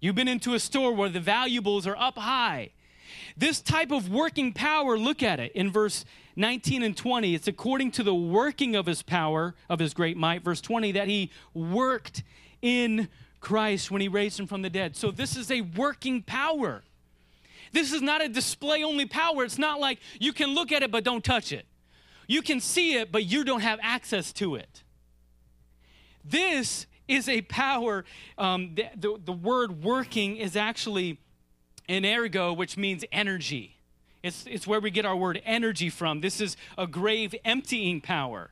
You've 0.00 0.14
been 0.14 0.28
into 0.28 0.54
a 0.54 0.60
store 0.60 0.92
where 0.92 1.08
the 1.08 1.18
valuables 1.18 1.84
are 1.84 1.96
up 1.96 2.16
high. 2.16 2.70
This 3.36 3.60
type 3.60 3.90
of 3.90 4.10
working 4.10 4.52
power, 4.52 4.98
look 4.98 5.22
at 5.22 5.40
it 5.40 5.52
in 5.52 5.70
verse 5.70 6.04
19 6.36 6.82
and 6.82 6.96
20, 6.96 7.34
it's 7.34 7.48
according 7.48 7.90
to 7.92 8.02
the 8.02 8.14
working 8.14 8.76
of 8.76 8.86
his 8.86 9.02
power, 9.02 9.54
of 9.68 9.80
his 9.80 9.92
great 9.92 10.16
might. 10.16 10.42
Verse 10.42 10.60
20, 10.60 10.92
that 10.92 11.08
he 11.08 11.30
worked 11.52 12.22
in 12.62 13.08
Christ 13.40 13.90
when 13.90 14.00
he 14.00 14.08
raised 14.08 14.38
him 14.38 14.46
from 14.46 14.62
the 14.62 14.70
dead. 14.70 14.96
So 14.96 15.10
this 15.10 15.36
is 15.36 15.50
a 15.50 15.62
working 15.62 16.22
power. 16.22 16.82
This 17.72 17.92
is 17.92 18.02
not 18.02 18.22
a 18.22 18.28
display 18.28 18.84
only 18.84 19.06
power. 19.06 19.44
It's 19.44 19.58
not 19.58 19.80
like 19.80 19.98
you 20.18 20.32
can 20.32 20.54
look 20.54 20.72
at 20.72 20.82
it 20.82 20.90
but 20.90 21.04
don't 21.04 21.24
touch 21.24 21.52
it. 21.52 21.66
You 22.26 22.42
can 22.42 22.60
see 22.60 22.94
it 22.94 23.10
but 23.10 23.24
you 23.24 23.44
don't 23.44 23.60
have 23.60 23.78
access 23.82 24.32
to 24.34 24.54
it. 24.54 24.82
This 26.24 26.86
is 27.06 27.28
a 27.28 27.42
power. 27.42 28.04
Um, 28.36 28.74
the, 28.74 28.86
the, 28.94 29.20
the 29.24 29.32
word 29.32 29.82
working 29.82 30.36
is 30.36 30.56
actually 30.56 31.18
an 31.88 32.04
ergo, 32.04 32.52
which 32.52 32.76
means 32.76 33.04
energy. 33.10 33.78
It's, 34.22 34.44
it's 34.46 34.66
where 34.66 34.80
we 34.80 34.90
get 34.90 35.04
our 35.04 35.16
word 35.16 35.40
energy 35.44 35.90
from. 35.90 36.20
This 36.20 36.40
is 36.40 36.56
a 36.76 36.86
grave 36.86 37.34
emptying 37.44 38.00
power. 38.00 38.50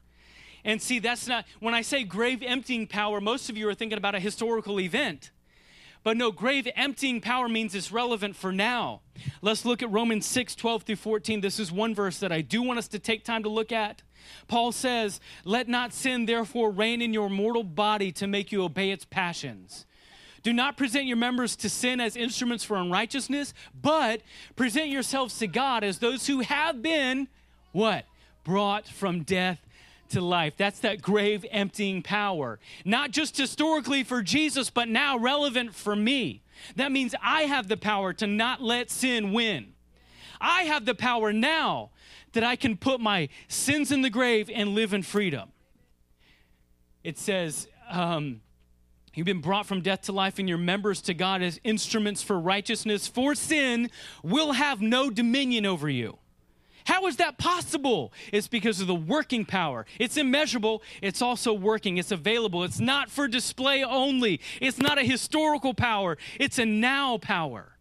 And 0.65 0.81
see, 0.81 0.99
that's 0.99 1.29
not, 1.29 1.45
when 1.61 1.75
I 1.75 1.83
say 1.83 2.03
grave 2.05 2.43
emptying 2.43 2.87
power, 2.87 3.21
most 3.21 3.51
of 3.51 3.57
you 3.57 3.69
are 3.69 3.75
thinking 3.75 3.99
about 3.99 4.15
a 4.15 4.21
historical 4.21 4.81
event. 4.81 5.31
But 6.03 6.17
no, 6.17 6.31
grave 6.31 6.69
emptying 6.77 7.21
power 7.21 7.49
means 7.49 7.75
it's 7.75 7.91
relevant 7.91 8.37
for 8.37 8.53
now. 8.53 9.01
Let's 9.43 9.65
look 9.65 9.83
at 9.83 9.91
Romans 9.91 10.25
6 10.27 10.55
12 10.55 10.83
through 10.85 10.97
14. 10.97 11.41
This 11.41 11.59
is 11.59 11.73
one 11.73 11.97
verse 11.97 12.21
that 12.21 12.31
I 12.31 12.43
do 12.43 12.63
want 12.63 12.79
us 12.79 12.87
to 12.89 13.01
take 13.01 13.25
time 13.25 13.43
to 13.43 13.49
look 13.49 13.73
at. 13.73 14.03
Paul 14.47 14.71
says, 14.71 15.21
Let 15.45 15.69
not 15.69 15.93
sin 15.93 16.27
therefore 16.27 16.71
reign 16.71 17.03
in 17.03 17.13
your 17.13 17.29
mortal 17.29 17.65
body 17.65 18.13
to 18.13 18.29
make 18.29 18.53
you 18.53 18.63
obey 18.63 18.93
its 18.93 19.05
passions. 19.05 19.85
Do 20.47 20.53
not 20.53 20.77
present 20.77 21.07
your 21.07 21.17
members 21.17 21.57
to 21.57 21.69
sin 21.69 22.01
as 22.01 22.15
instruments 22.15 22.63
for 22.63 22.77
unrighteousness, 22.77 23.53
but 23.83 24.21
present 24.55 24.91
yourselves 24.91 25.41
to 25.41 25.49
God 25.49 25.83
as 25.83 25.99
those 25.99 26.29
who 26.29 26.39
have 26.39 26.83
been 26.83 27.27
what? 27.73 28.05
Brought 28.45 28.87
from 28.87 29.25
death 29.25 29.59
to 30.11 30.21
life. 30.21 30.55
That's 30.57 30.79
that 30.79 31.03
grave 31.03 31.45
emptying 31.51 32.01
power. 32.01 32.61
Not 32.85 33.11
just 33.11 33.37
historically 33.37 34.05
for 34.05 34.23
Jesus, 34.23 34.71
but 34.71 34.89
now 34.89 35.19
relevant 35.19 35.75
for 35.75 35.97
me. 35.97 36.43
That 36.77 36.93
means 36.93 37.17
I 37.21 37.43
have 37.43 37.67
the 37.67 37.77
power 37.77 38.13
to 38.13 38.29
not 38.29 38.63
let 38.63 38.89
sin 38.89 39.33
win. 39.33 39.73
I 40.41 40.63
have 40.63 40.85
the 40.85 40.95
power 40.95 41.33
now 41.33 41.91
that 42.35 42.45
I 42.45 42.55
can 42.55 42.77
put 42.77 43.01
my 43.01 43.31
sins 43.49 43.91
in 43.91 44.03
the 44.03 44.11
grave 44.11 44.49
and 44.55 44.77
live 44.77 44.95
in 44.95 45.03
freedom. 45.03 45.49
It 47.03 47.19
says, 47.19 47.67
um, 47.91 48.43
You've 49.17 49.25
been 49.25 49.41
brought 49.41 49.65
from 49.65 49.81
death 49.81 50.03
to 50.03 50.13
life, 50.13 50.39
and 50.39 50.47
your 50.47 50.59
members 50.59 51.01
to 51.03 51.15
God 51.15 51.41
as 51.43 51.59
instruments 51.65 52.23
for 52.23 52.39
righteousness, 52.39 53.09
for 53.09 53.35
sin 53.35 53.91
will 54.23 54.53
have 54.53 54.83
no 54.83 55.09
dominion 55.09 55.65
over 55.65 55.89
you. 55.89 56.19
How 56.85 57.07
is 57.07 57.17
that 57.17 57.39
possible? 57.39 58.13
It's 58.31 58.47
because 58.47 58.79
of 58.83 58.87
the 58.87 58.95
working 58.95 59.47
power. 59.47 59.87
It's 59.99 60.19
immeasurable, 60.19 60.83
it's 61.01 61.23
also 61.23 61.55
working, 61.55 61.97
it's 61.97 62.13
available. 62.13 62.63
It's 62.63 62.79
not 62.79 63.11
for 63.11 63.27
display 63.27 63.83
only, 63.83 64.39
it's 64.61 64.79
not 64.79 64.99
a 64.99 65.03
historical 65.03 65.73
power, 65.73 66.19
it's 66.39 66.59
a 66.59 66.67
now 66.67 67.17
power. 67.17 67.73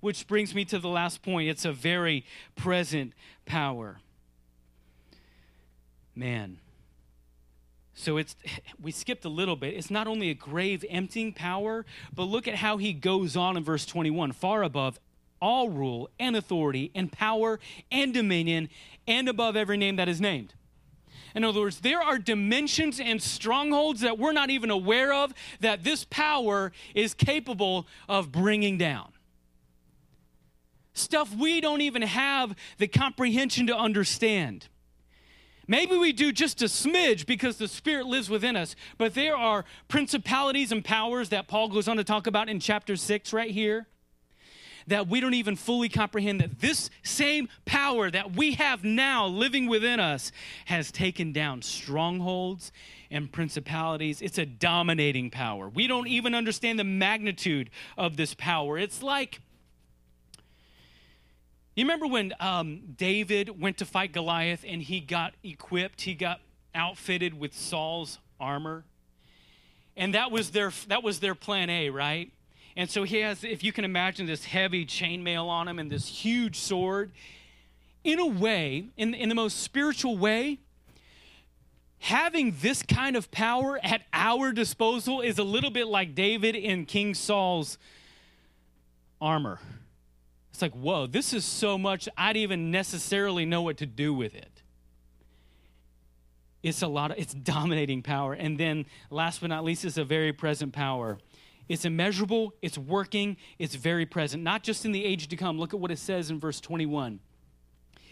Which 0.00 0.26
brings 0.26 0.54
me 0.54 0.64
to 0.66 0.78
the 0.78 0.88
last 0.88 1.22
point 1.22 1.50
it's 1.50 1.66
a 1.66 1.72
very 1.72 2.24
present 2.56 3.12
power. 3.44 4.00
Man 6.14 6.58
so 7.98 8.16
it's 8.16 8.36
we 8.80 8.90
skipped 8.90 9.24
a 9.24 9.28
little 9.28 9.56
bit. 9.56 9.74
It's 9.74 9.90
not 9.90 10.06
only 10.06 10.30
a 10.30 10.34
grave 10.34 10.84
emptying 10.88 11.32
power, 11.32 11.84
but 12.14 12.24
look 12.24 12.48
at 12.48 12.56
how 12.56 12.76
he 12.76 12.92
goes 12.92 13.36
on 13.36 13.56
in 13.56 13.64
verse 13.64 13.84
21, 13.84 14.32
far 14.32 14.62
above 14.62 14.98
all 15.40 15.68
rule 15.68 16.08
and 16.18 16.36
authority 16.36 16.90
and 16.94 17.12
power 17.12 17.60
and 17.92 18.12
dominion 18.12 18.68
and 19.06 19.28
above 19.28 19.56
every 19.56 19.76
name 19.76 19.96
that 19.96 20.08
is 20.08 20.20
named. 20.20 20.54
In 21.34 21.44
other 21.44 21.60
words, 21.60 21.80
there 21.80 22.00
are 22.00 22.18
dimensions 22.18 22.98
and 22.98 23.22
strongholds 23.22 24.00
that 24.00 24.18
we're 24.18 24.32
not 24.32 24.50
even 24.50 24.70
aware 24.70 25.12
of 25.12 25.32
that 25.60 25.84
this 25.84 26.04
power 26.04 26.72
is 26.94 27.14
capable 27.14 27.86
of 28.08 28.32
bringing 28.32 28.78
down. 28.78 29.12
Stuff 30.94 31.34
we 31.36 31.60
don't 31.60 31.82
even 31.82 32.02
have 32.02 32.56
the 32.78 32.88
comprehension 32.88 33.68
to 33.68 33.76
understand. 33.76 34.68
Maybe 35.68 35.96
we 35.96 36.12
do 36.12 36.32
just 36.32 36.62
a 36.62 36.64
smidge 36.64 37.26
because 37.26 37.58
the 37.58 37.68
Spirit 37.68 38.06
lives 38.06 38.30
within 38.30 38.56
us, 38.56 38.74
but 38.96 39.14
there 39.14 39.36
are 39.36 39.66
principalities 39.86 40.72
and 40.72 40.82
powers 40.82 41.28
that 41.28 41.46
Paul 41.46 41.68
goes 41.68 41.86
on 41.86 41.98
to 41.98 42.04
talk 42.04 42.26
about 42.26 42.48
in 42.48 42.58
chapter 42.58 42.96
6 42.96 43.32
right 43.34 43.50
here 43.50 43.86
that 44.88 45.06
we 45.06 45.20
don't 45.20 45.34
even 45.34 45.54
fully 45.54 45.90
comprehend 45.90 46.40
that 46.40 46.60
this 46.60 46.88
same 47.02 47.48
power 47.66 48.10
that 48.10 48.34
we 48.34 48.54
have 48.54 48.84
now 48.84 49.26
living 49.26 49.66
within 49.66 50.00
us 50.00 50.32
has 50.64 50.90
taken 50.90 51.30
down 51.30 51.60
strongholds 51.60 52.72
and 53.10 53.30
principalities. 53.30 54.22
It's 54.22 54.38
a 54.38 54.46
dominating 54.46 55.30
power. 55.30 55.68
We 55.68 55.86
don't 55.86 56.08
even 56.08 56.34
understand 56.34 56.78
the 56.78 56.84
magnitude 56.84 57.68
of 57.98 58.16
this 58.16 58.32
power. 58.32 58.78
It's 58.78 59.02
like 59.02 59.40
you 61.80 61.84
remember 61.84 62.06
when 62.06 62.32
um, 62.40 62.94
David 62.96 63.60
went 63.60 63.78
to 63.78 63.84
fight 63.84 64.12
Goliath 64.12 64.64
and 64.66 64.82
he 64.82 65.00
got 65.00 65.34
equipped, 65.44 66.02
he 66.02 66.14
got 66.14 66.40
outfitted 66.74 67.38
with 67.38 67.54
Saul's 67.54 68.18
armor? 68.40 68.84
And 69.96 70.14
that 70.14 70.30
was 70.30 70.50
their 70.50 70.72
that 70.88 71.02
was 71.02 71.20
their 71.20 71.34
plan 71.34 71.70
A, 71.70 71.90
right? 71.90 72.32
And 72.76 72.88
so 72.88 73.02
he 73.02 73.18
has, 73.18 73.42
if 73.42 73.64
you 73.64 73.72
can 73.72 73.84
imagine, 73.84 74.26
this 74.26 74.44
heavy 74.44 74.86
chainmail 74.86 75.48
on 75.48 75.66
him 75.66 75.80
and 75.80 75.90
this 75.90 76.06
huge 76.06 76.56
sword. 76.56 77.10
In 78.04 78.20
a 78.20 78.26
way, 78.26 78.86
in, 78.96 79.14
in 79.14 79.28
the 79.28 79.34
most 79.34 79.60
spiritual 79.64 80.16
way, 80.16 80.60
having 81.98 82.56
this 82.60 82.84
kind 82.84 83.16
of 83.16 83.32
power 83.32 83.80
at 83.82 84.02
our 84.12 84.52
disposal 84.52 85.20
is 85.20 85.38
a 85.38 85.42
little 85.42 85.70
bit 85.70 85.88
like 85.88 86.14
David 86.14 86.54
in 86.54 86.86
King 86.86 87.14
Saul's 87.14 87.78
armor. 89.20 89.58
It's 90.58 90.62
like, 90.62 90.72
whoa, 90.72 91.06
this 91.06 91.32
is 91.32 91.44
so 91.44 91.78
much, 91.78 92.08
I'd 92.18 92.36
even 92.36 92.72
necessarily 92.72 93.46
know 93.46 93.62
what 93.62 93.76
to 93.76 93.86
do 93.86 94.12
with 94.12 94.34
it. 94.34 94.64
It's 96.64 96.82
a 96.82 96.88
lot 96.88 97.12
of, 97.12 97.18
it's 97.18 97.32
dominating 97.32 98.02
power. 98.02 98.32
And 98.32 98.58
then, 98.58 98.86
last 99.08 99.40
but 99.40 99.50
not 99.50 99.62
least, 99.62 99.84
it's 99.84 99.98
a 99.98 100.04
very 100.04 100.32
present 100.32 100.72
power. 100.72 101.18
It's 101.68 101.84
immeasurable, 101.84 102.54
it's 102.60 102.76
working, 102.76 103.36
it's 103.60 103.76
very 103.76 104.04
present, 104.04 104.42
not 104.42 104.64
just 104.64 104.84
in 104.84 104.90
the 104.90 105.04
age 105.04 105.28
to 105.28 105.36
come. 105.36 105.60
Look 105.60 105.74
at 105.74 105.78
what 105.78 105.92
it 105.92 105.98
says 106.00 106.28
in 106.28 106.40
verse 106.40 106.60
21. 106.60 107.20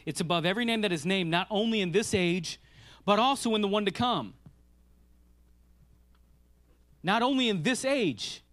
It's 0.05 0.21
above 0.21 0.47
every 0.47 0.65
name 0.65 0.83
that 0.83 0.93
is 0.93 1.05
named, 1.05 1.33
not 1.33 1.49
only 1.51 1.81
in 1.81 1.91
this 1.91 2.15
age, 2.15 2.61
but 3.05 3.19
also 3.19 3.57
in 3.57 3.61
the 3.61 3.67
one 3.67 3.87
to 3.87 3.91
come. 3.91 4.35
Not 7.03 7.23
only 7.23 7.49
in 7.49 7.65
this 7.65 7.85
age, 7.85 8.45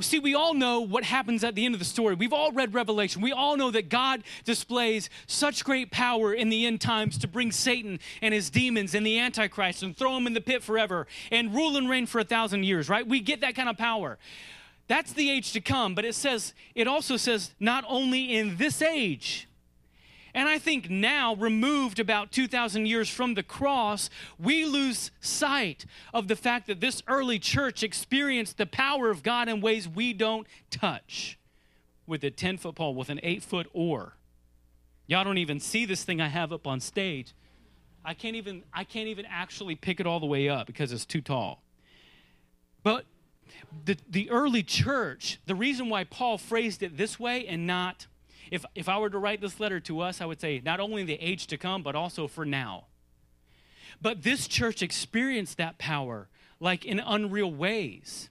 See, 0.00 0.18
we 0.18 0.34
all 0.34 0.54
know 0.54 0.80
what 0.80 1.04
happens 1.04 1.42
at 1.44 1.54
the 1.54 1.64
end 1.64 1.74
of 1.74 1.78
the 1.78 1.84
story. 1.84 2.14
We've 2.14 2.32
all 2.32 2.52
read 2.52 2.74
Revelation. 2.74 3.22
We 3.22 3.32
all 3.32 3.56
know 3.56 3.70
that 3.70 3.88
God 3.88 4.22
displays 4.44 5.08
such 5.26 5.64
great 5.64 5.90
power 5.90 6.34
in 6.34 6.48
the 6.48 6.66
end 6.66 6.80
times 6.80 7.18
to 7.18 7.28
bring 7.28 7.52
Satan 7.52 8.00
and 8.20 8.34
his 8.34 8.50
demons 8.50 8.94
and 8.94 9.06
the 9.06 9.18
Antichrist 9.18 9.82
and 9.82 9.96
throw 9.96 10.14
them 10.14 10.26
in 10.26 10.34
the 10.34 10.40
pit 10.40 10.62
forever 10.62 11.06
and 11.30 11.54
rule 11.54 11.76
and 11.76 11.88
reign 11.88 12.06
for 12.06 12.18
a 12.18 12.24
thousand 12.24 12.64
years, 12.64 12.88
right? 12.88 13.06
We 13.06 13.20
get 13.20 13.40
that 13.40 13.54
kind 13.54 13.68
of 13.68 13.76
power. 13.78 14.18
That's 14.88 15.12
the 15.12 15.30
age 15.30 15.52
to 15.52 15.60
come, 15.60 15.94
but 15.94 16.04
it 16.04 16.14
says, 16.14 16.54
it 16.74 16.86
also 16.86 17.16
says, 17.16 17.52
not 17.58 17.84
only 17.88 18.36
in 18.36 18.56
this 18.56 18.82
age, 18.82 19.45
and 20.36 20.50
I 20.50 20.58
think 20.58 20.90
now, 20.90 21.34
removed 21.34 21.98
about 21.98 22.30
2,000 22.30 22.84
years 22.84 23.08
from 23.08 23.32
the 23.32 23.42
cross, 23.42 24.10
we 24.38 24.66
lose 24.66 25.10
sight 25.18 25.86
of 26.12 26.28
the 26.28 26.36
fact 26.36 26.66
that 26.66 26.78
this 26.78 27.02
early 27.08 27.38
church 27.38 27.82
experienced 27.82 28.58
the 28.58 28.66
power 28.66 29.08
of 29.08 29.22
God 29.22 29.48
in 29.48 29.62
ways 29.62 29.88
we 29.88 30.12
don't 30.12 30.46
touch 30.70 31.38
with 32.06 32.22
a 32.22 32.30
10 32.30 32.58
foot 32.58 32.74
pole, 32.74 32.94
with 32.94 33.08
an 33.08 33.18
8 33.22 33.42
foot 33.42 33.66
oar. 33.72 34.12
Y'all 35.06 35.24
don't 35.24 35.38
even 35.38 35.58
see 35.58 35.86
this 35.86 36.04
thing 36.04 36.20
I 36.20 36.28
have 36.28 36.52
up 36.52 36.66
on 36.66 36.80
stage. 36.80 37.32
I 38.04 38.12
can't 38.12 38.36
even 38.36 38.62
I 38.74 38.84
can't 38.84 39.08
even 39.08 39.24
actually 39.24 39.74
pick 39.74 40.00
it 40.00 40.06
all 40.06 40.20
the 40.20 40.26
way 40.26 40.50
up 40.50 40.66
because 40.66 40.92
it's 40.92 41.06
too 41.06 41.22
tall. 41.22 41.62
But 42.82 43.06
the, 43.86 43.96
the 44.10 44.28
early 44.28 44.62
church, 44.62 45.40
the 45.46 45.54
reason 45.54 45.88
why 45.88 46.04
Paul 46.04 46.36
phrased 46.36 46.82
it 46.82 46.98
this 46.98 47.18
way 47.18 47.46
and 47.46 47.66
not 47.66 48.06
if, 48.50 48.64
if 48.74 48.88
I 48.88 48.98
were 48.98 49.10
to 49.10 49.18
write 49.18 49.40
this 49.40 49.60
letter 49.60 49.80
to 49.80 50.00
us, 50.00 50.20
I 50.20 50.26
would 50.26 50.40
say 50.40 50.60
not 50.64 50.80
only 50.80 51.04
the 51.04 51.14
age 51.14 51.46
to 51.48 51.56
come, 51.56 51.82
but 51.82 51.94
also 51.94 52.26
for 52.26 52.44
now. 52.44 52.84
But 54.00 54.22
this 54.22 54.46
church 54.46 54.82
experienced 54.82 55.58
that 55.58 55.78
power 55.78 56.28
like 56.60 56.84
in 56.84 57.00
unreal 57.00 57.52
ways. 57.52 58.30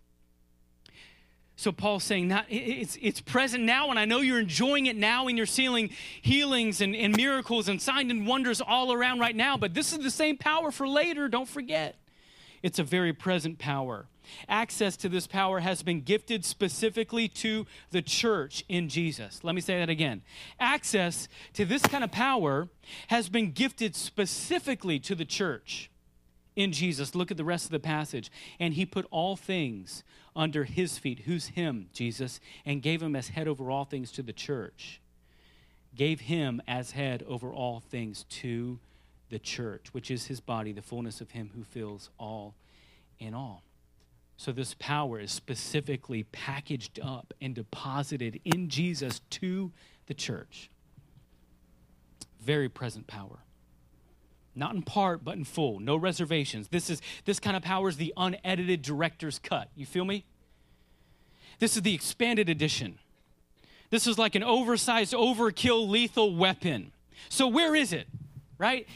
So 1.57 1.71
Paul's 1.71 2.03
saying 2.03 2.27
not 2.27 2.45
it's 2.49 2.97
it's 3.01 3.21
present 3.21 3.63
now, 3.63 3.89
and 3.89 3.97
I 3.97 4.05
know 4.05 4.19
you're 4.19 4.39
enjoying 4.39 4.87
it 4.87 4.97
now, 4.97 5.27
and 5.27 5.37
you're 5.37 5.45
seeing 5.45 5.89
healings 6.21 6.81
and, 6.81 6.95
and 6.95 7.15
miracles 7.15 7.69
and 7.69 7.81
signs 7.81 8.11
and 8.11 8.27
wonders 8.27 8.59
all 8.59 8.91
around 8.91 9.19
right 9.19 9.35
now. 9.35 9.55
But 9.55 9.73
this 9.73 9.93
is 9.93 9.99
the 9.99 10.11
same 10.11 10.37
power 10.37 10.69
for 10.69 10.87
later. 10.87 11.29
Don't 11.29 11.47
forget, 11.47 11.95
it's 12.61 12.77
a 12.77 12.83
very 12.83 13.13
present 13.13 13.57
power. 13.57 14.07
Access 14.47 14.97
to 14.97 15.09
this 15.09 15.27
power 15.27 15.59
has 15.59 15.83
been 15.83 16.01
gifted 16.01 16.45
specifically 16.45 17.27
to 17.27 17.65
the 17.91 18.01
church 18.01 18.63
in 18.67 18.89
Jesus. 18.89 19.43
Let 19.43 19.55
me 19.55 19.61
say 19.61 19.79
that 19.79 19.89
again. 19.89 20.21
Access 20.59 21.27
to 21.53 21.65
this 21.65 21.81
kind 21.83 22.03
of 22.03 22.11
power 22.11 22.69
has 23.07 23.29
been 23.29 23.51
gifted 23.51 23.95
specifically 23.95 24.99
to 24.99 25.15
the 25.15 25.25
church 25.25 25.89
in 26.55 26.71
Jesus. 26.71 27.15
Look 27.15 27.31
at 27.31 27.37
the 27.37 27.43
rest 27.43 27.65
of 27.65 27.71
the 27.71 27.79
passage. 27.79 28.31
And 28.59 28.73
he 28.73 28.85
put 28.85 29.05
all 29.11 29.35
things 29.35 30.03
under 30.35 30.63
his 30.63 30.97
feet. 30.97 31.19
Who's 31.25 31.47
him? 31.47 31.87
Jesus. 31.93 32.39
And 32.65 32.81
gave 32.81 33.01
him 33.01 33.15
as 33.15 33.29
head 33.29 33.47
over 33.47 33.69
all 33.69 33.85
things 33.85 34.11
to 34.13 34.23
the 34.23 34.33
church. 34.33 35.01
Gave 35.95 36.21
him 36.21 36.61
as 36.67 36.91
head 36.91 37.23
over 37.27 37.51
all 37.51 37.79
things 37.79 38.25
to 38.29 38.79
the 39.29 39.39
church, 39.39 39.87
which 39.91 40.11
is 40.11 40.27
his 40.27 40.39
body, 40.39 40.71
the 40.71 40.81
fullness 40.81 41.21
of 41.21 41.31
him 41.31 41.51
who 41.55 41.63
fills 41.63 42.09
all 42.19 42.53
in 43.19 43.33
all. 43.33 43.63
So, 44.37 44.51
this 44.51 44.75
power 44.77 45.19
is 45.19 45.31
specifically 45.31 46.23
packaged 46.23 46.99
up 47.01 47.33
and 47.39 47.55
deposited 47.55 48.41
in 48.43 48.69
Jesus 48.69 49.21
to 49.31 49.71
the 50.07 50.13
church. 50.13 50.69
Very 52.41 52.67
present 52.67 53.07
power. 53.07 53.39
Not 54.53 54.75
in 54.75 54.81
part, 54.81 55.23
but 55.23 55.35
in 55.35 55.43
full. 55.43 55.79
No 55.79 55.95
reservations. 55.95 56.67
This 56.67 56.89
is 56.89 57.01
this 57.25 57.39
kind 57.39 57.57
of 57.57 57.63
power 57.63 57.89
is 57.89 57.97
the 57.97 58.13
unedited 58.17 58.81
director's 58.81 59.39
cut. 59.39 59.69
You 59.75 59.85
feel 59.85 60.05
me? 60.05 60.25
This 61.59 61.75
is 61.75 61.83
the 61.83 61.93
expanded 61.93 62.49
edition. 62.49 62.99
This 63.89 64.07
is 64.07 64.17
like 64.17 64.35
an 64.35 64.43
oversized, 64.43 65.13
overkill, 65.13 65.87
lethal 65.89 66.35
weapon. 66.35 66.91
So, 67.29 67.47
where 67.47 67.75
is 67.75 67.93
it? 67.93 68.07
Right? 68.57 68.87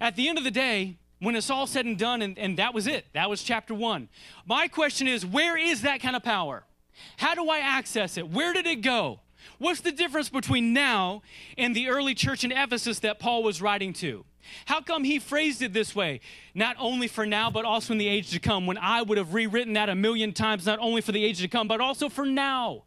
At 0.00 0.16
the 0.16 0.28
end 0.28 0.38
of 0.38 0.44
the 0.44 0.50
day, 0.50 0.96
when 1.18 1.34
it's 1.34 1.50
all 1.50 1.66
said 1.66 1.86
and 1.86 1.98
done, 1.98 2.22
and, 2.22 2.38
and 2.38 2.58
that 2.58 2.74
was 2.74 2.86
it. 2.86 3.06
That 3.14 3.30
was 3.30 3.42
chapter 3.42 3.74
one. 3.74 4.08
My 4.46 4.68
question 4.68 5.08
is 5.08 5.24
where 5.24 5.56
is 5.56 5.82
that 5.82 6.00
kind 6.00 6.16
of 6.16 6.22
power? 6.22 6.64
How 7.16 7.34
do 7.34 7.48
I 7.48 7.58
access 7.58 8.16
it? 8.16 8.28
Where 8.28 8.52
did 8.52 8.66
it 8.66 8.82
go? 8.82 9.20
What's 9.58 9.80
the 9.80 9.92
difference 9.92 10.28
between 10.28 10.72
now 10.72 11.22
and 11.56 11.74
the 11.74 11.88
early 11.88 12.14
church 12.14 12.44
in 12.44 12.52
Ephesus 12.52 12.98
that 13.00 13.18
Paul 13.18 13.42
was 13.42 13.62
writing 13.62 13.92
to? 13.94 14.24
How 14.66 14.80
come 14.80 15.04
he 15.04 15.18
phrased 15.18 15.62
it 15.62 15.72
this 15.72 15.94
way? 15.94 16.20
Not 16.54 16.76
only 16.78 17.08
for 17.08 17.26
now, 17.26 17.50
but 17.50 17.64
also 17.64 17.92
in 17.92 17.98
the 17.98 18.08
age 18.08 18.30
to 18.30 18.38
come, 18.38 18.66
when 18.66 18.78
I 18.78 19.02
would 19.02 19.18
have 19.18 19.34
rewritten 19.34 19.72
that 19.74 19.88
a 19.88 19.94
million 19.94 20.32
times, 20.32 20.66
not 20.66 20.78
only 20.78 21.00
for 21.00 21.12
the 21.12 21.24
age 21.24 21.40
to 21.40 21.48
come, 21.48 21.68
but 21.68 21.80
also 21.80 22.08
for 22.08 22.26
now. 22.26 22.84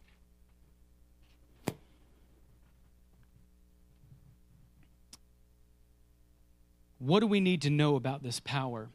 What 7.00 7.20
do 7.20 7.26
we 7.26 7.40
need 7.40 7.62
to 7.62 7.70
know 7.70 7.96
about 7.96 8.22
this 8.22 8.40
power? 8.40 8.90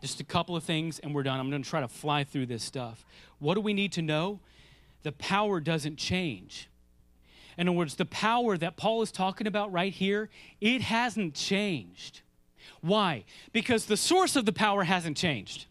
Just 0.00 0.18
a 0.18 0.24
couple 0.24 0.56
of 0.56 0.64
things 0.64 0.98
and 0.98 1.14
we're 1.14 1.22
done. 1.22 1.38
I'm 1.38 1.50
going 1.50 1.62
to 1.62 1.68
try 1.68 1.82
to 1.82 1.88
fly 1.88 2.24
through 2.24 2.46
this 2.46 2.64
stuff. 2.64 3.04
What 3.38 3.54
do 3.54 3.60
we 3.60 3.74
need 3.74 3.92
to 3.92 4.02
know? 4.02 4.40
The 5.02 5.12
power 5.12 5.60
doesn't 5.60 5.96
change. 5.96 6.70
In 7.58 7.68
other 7.68 7.76
words, 7.76 7.96
the 7.96 8.06
power 8.06 8.56
that 8.56 8.78
Paul 8.78 9.02
is 9.02 9.12
talking 9.12 9.46
about 9.46 9.70
right 9.72 9.92
here, 9.92 10.30
it 10.62 10.80
hasn't 10.80 11.34
changed. 11.34 12.22
Why? 12.80 13.24
Because 13.52 13.84
the 13.84 13.96
source 13.96 14.36
of 14.36 14.46
the 14.46 14.52
power 14.52 14.84
hasn't 14.84 15.18
changed. 15.18 15.66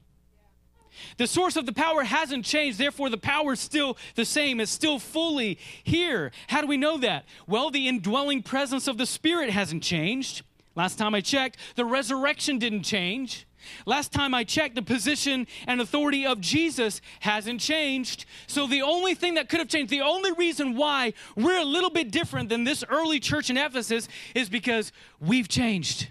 The 1.18 1.26
source 1.26 1.56
of 1.56 1.66
the 1.66 1.74
power 1.74 2.04
hasn't 2.04 2.46
changed, 2.46 2.78
therefore, 2.78 3.10
the 3.10 3.18
power 3.18 3.54
is 3.54 3.60
still 3.60 3.98
the 4.14 4.26
same. 4.26 4.60
It's 4.60 4.72
still 4.72 5.00
fully 5.00 5.58
here. 5.84 6.32
How 6.50 6.62
do 6.62 6.68
we 6.68 6.78
know 6.78 6.98
that? 6.98 7.26
Well, 7.48 7.72
the 7.72 7.88
indwelling 7.88 8.44
presence 8.44 8.88
of 8.88 8.98
the 8.98 9.06
Spirit 9.08 9.50
hasn't 9.50 9.82
changed. 9.82 10.44
Last 10.80 10.98
time 10.98 11.14
I 11.14 11.20
checked, 11.20 11.58
the 11.76 11.84
resurrection 11.84 12.58
didn't 12.58 12.84
change. 12.84 13.46
Last 13.86 14.14
time 14.14 14.34
I 14.34 14.46
checked, 14.46 14.76
the 14.76 14.82
position 14.82 15.46
and 15.68 15.82
authority 15.82 16.26
of 16.26 16.40
Jesus 16.40 17.02
hasn't 17.20 17.60
changed. 17.60 18.24
So, 18.48 18.66
the 18.66 18.82
only 18.82 19.14
thing 19.14 19.34
that 19.34 19.50
could 19.50 19.60
have 19.60 19.68
changed, 19.68 19.92
the 19.92 20.00
only 20.00 20.32
reason 20.32 20.78
why 20.78 21.16
we're 21.36 21.60
a 21.60 21.66
little 21.66 21.90
bit 21.90 22.12
different 22.12 22.48
than 22.48 22.64
this 22.64 22.86
early 22.90 23.20
church 23.20 23.50
in 23.50 23.58
Ephesus 23.58 24.08
is 24.34 24.48
because 24.48 24.94
we've 25.20 25.50
changed. 25.50 26.08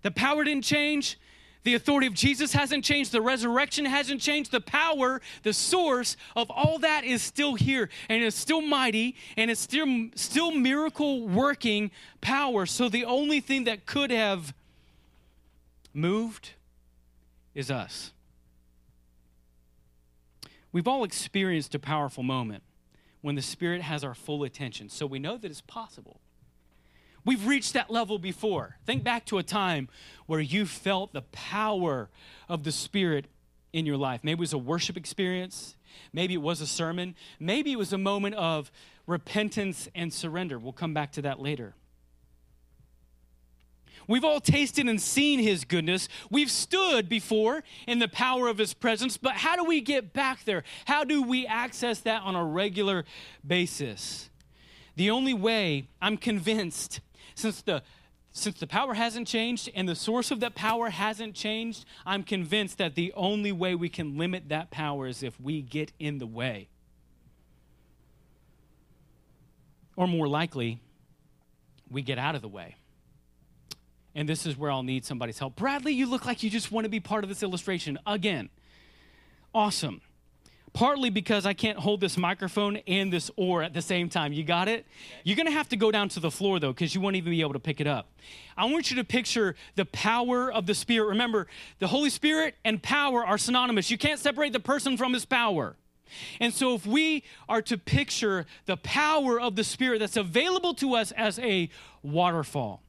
The 0.00 0.10
power 0.10 0.42
didn't 0.42 0.64
change, 0.64 1.18
the 1.66 1.74
authority 1.74 2.06
of 2.06 2.14
Jesus 2.14 2.52
hasn't 2.52 2.84
changed. 2.84 3.10
The 3.10 3.20
resurrection 3.20 3.86
hasn't 3.86 4.20
changed. 4.20 4.52
The 4.52 4.60
power, 4.60 5.20
the 5.42 5.52
source 5.52 6.16
of 6.36 6.48
all 6.48 6.78
that 6.78 7.02
is 7.02 7.22
still 7.22 7.56
here 7.56 7.90
and 8.08 8.22
it's 8.22 8.36
still 8.36 8.60
mighty 8.60 9.16
and 9.36 9.50
it's 9.50 9.60
still, 9.60 10.06
still 10.14 10.52
miracle 10.52 11.26
working 11.26 11.90
power. 12.20 12.66
So 12.66 12.88
the 12.88 13.04
only 13.04 13.40
thing 13.40 13.64
that 13.64 13.84
could 13.84 14.12
have 14.12 14.54
moved 15.92 16.50
is 17.52 17.68
us. 17.68 18.12
We've 20.70 20.86
all 20.86 21.02
experienced 21.02 21.74
a 21.74 21.80
powerful 21.80 22.22
moment 22.22 22.62
when 23.22 23.34
the 23.34 23.42
Spirit 23.42 23.82
has 23.82 24.04
our 24.04 24.14
full 24.14 24.44
attention. 24.44 24.88
So 24.88 25.04
we 25.04 25.18
know 25.18 25.36
that 25.36 25.50
it's 25.50 25.62
possible. 25.62 26.20
We've 27.26 27.44
reached 27.44 27.72
that 27.72 27.90
level 27.90 28.18
before. 28.20 28.76
Think 28.86 29.02
back 29.02 29.26
to 29.26 29.38
a 29.38 29.42
time 29.42 29.88
where 30.26 30.40
you 30.40 30.64
felt 30.64 31.12
the 31.12 31.22
power 31.22 32.08
of 32.48 32.62
the 32.62 32.70
Spirit 32.70 33.26
in 33.72 33.84
your 33.84 33.96
life. 33.96 34.20
Maybe 34.22 34.38
it 34.38 34.40
was 34.40 34.52
a 34.52 34.58
worship 34.58 34.96
experience, 34.96 35.76
maybe 36.12 36.34
it 36.34 36.40
was 36.40 36.60
a 36.60 36.66
sermon, 36.66 37.16
maybe 37.40 37.72
it 37.72 37.78
was 37.78 37.92
a 37.92 37.98
moment 37.98 38.36
of 38.36 38.70
repentance 39.06 39.88
and 39.94 40.12
surrender. 40.12 40.58
We'll 40.58 40.72
come 40.72 40.94
back 40.94 41.12
to 41.12 41.22
that 41.22 41.40
later. 41.40 41.74
We've 44.08 44.24
all 44.24 44.40
tasted 44.40 44.88
and 44.88 45.02
seen 45.02 45.40
his 45.40 45.64
goodness. 45.64 46.08
We've 46.30 46.50
stood 46.50 47.08
before 47.08 47.64
in 47.88 47.98
the 47.98 48.06
power 48.06 48.46
of 48.46 48.56
his 48.56 48.72
presence, 48.72 49.16
but 49.16 49.32
how 49.32 49.56
do 49.56 49.64
we 49.64 49.80
get 49.80 50.12
back 50.12 50.44
there? 50.44 50.62
How 50.84 51.02
do 51.02 51.22
we 51.22 51.44
access 51.44 51.98
that 52.02 52.22
on 52.22 52.36
a 52.36 52.44
regular 52.44 53.04
basis? 53.44 54.30
The 54.94 55.10
only 55.10 55.34
way 55.34 55.88
I'm 56.00 56.16
convinced 56.16 57.00
since 57.36 57.60
the 57.62 57.82
since 58.32 58.60
the 58.60 58.66
power 58.66 58.92
hasn't 58.92 59.26
changed 59.26 59.70
and 59.74 59.88
the 59.88 59.94
source 59.94 60.30
of 60.30 60.40
that 60.40 60.54
power 60.54 60.90
hasn't 60.90 61.34
changed, 61.34 61.86
I'm 62.04 62.22
convinced 62.22 62.76
that 62.76 62.94
the 62.94 63.10
only 63.16 63.50
way 63.50 63.74
we 63.74 63.88
can 63.88 64.18
limit 64.18 64.50
that 64.50 64.70
power 64.70 65.06
is 65.06 65.22
if 65.22 65.40
we 65.40 65.62
get 65.62 65.90
in 65.98 66.18
the 66.18 66.26
way. 66.26 66.68
Or 69.96 70.06
more 70.06 70.28
likely, 70.28 70.80
we 71.90 72.02
get 72.02 72.18
out 72.18 72.34
of 72.34 72.42
the 72.42 72.48
way. 72.48 72.76
And 74.14 74.28
this 74.28 74.44
is 74.44 74.54
where 74.54 74.70
I'll 74.70 74.82
need 74.82 75.06
somebody's 75.06 75.38
help. 75.38 75.56
Bradley, 75.56 75.94
you 75.94 76.04
look 76.04 76.26
like 76.26 76.42
you 76.42 76.50
just 76.50 76.70
want 76.70 76.84
to 76.84 76.90
be 76.90 77.00
part 77.00 77.24
of 77.24 77.30
this 77.30 77.42
illustration 77.42 77.98
again. 78.06 78.50
Awesome 79.54 80.02
partly 80.76 81.08
because 81.08 81.46
I 81.46 81.54
can't 81.54 81.78
hold 81.78 82.02
this 82.02 82.18
microphone 82.18 82.76
and 82.86 83.10
this 83.10 83.30
oar 83.36 83.62
at 83.62 83.72
the 83.72 83.80
same 83.80 84.10
time. 84.10 84.34
You 84.34 84.44
got 84.44 84.68
it? 84.68 84.84
You're 85.24 85.42
to 85.42 85.50
have 85.50 85.70
to 85.70 85.76
go 85.76 85.90
down 85.90 86.10
to 86.10 86.20
the 86.20 86.30
floor, 86.30 86.60
though, 86.60 86.70
because 86.70 86.94
you 86.94 87.00
won't 87.00 87.16
even 87.16 87.30
be 87.30 87.40
able 87.40 87.54
to 87.54 87.58
pick 87.58 87.80
it 87.80 87.86
up. 87.86 88.12
I 88.58 88.66
want 88.66 88.90
you 88.90 88.96
to 88.96 89.04
picture 89.04 89.56
the 89.76 89.86
power 89.86 90.52
of 90.52 90.66
the 90.66 90.74
Spirit. 90.74 91.06
Remember, 91.06 91.46
the 91.78 91.86
Holy 91.86 92.10
Spirit 92.10 92.56
and 92.62 92.82
power 92.82 93.24
are 93.24 93.38
synonymous. 93.38 93.90
You 93.90 93.96
can't 93.96 94.20
separate 94.20 94.52
the 94.52 94.60
person 94.60 94.98
from 94.98 95.14
his 95.14 95.24
power. 95.24 95.76
And 96.40 96.52
so, 96.52 96.74
if 96.74 96.86
we 96.86 97.24
are 97.48 97.62
to 97.62 97.78
picture 97.78 98.44
the 98.66 98.76
power 98.76 99.40
of 99.40 99.56
the 99.56 99.64
Spirit 99.64 100.00
that's 100.00 100.18
available 100.18 100.74
to 100.74 100.94
us 100.94 101.10
as 101.12 101.38
a 101.38 101.70
waterfall, 102.02 102.82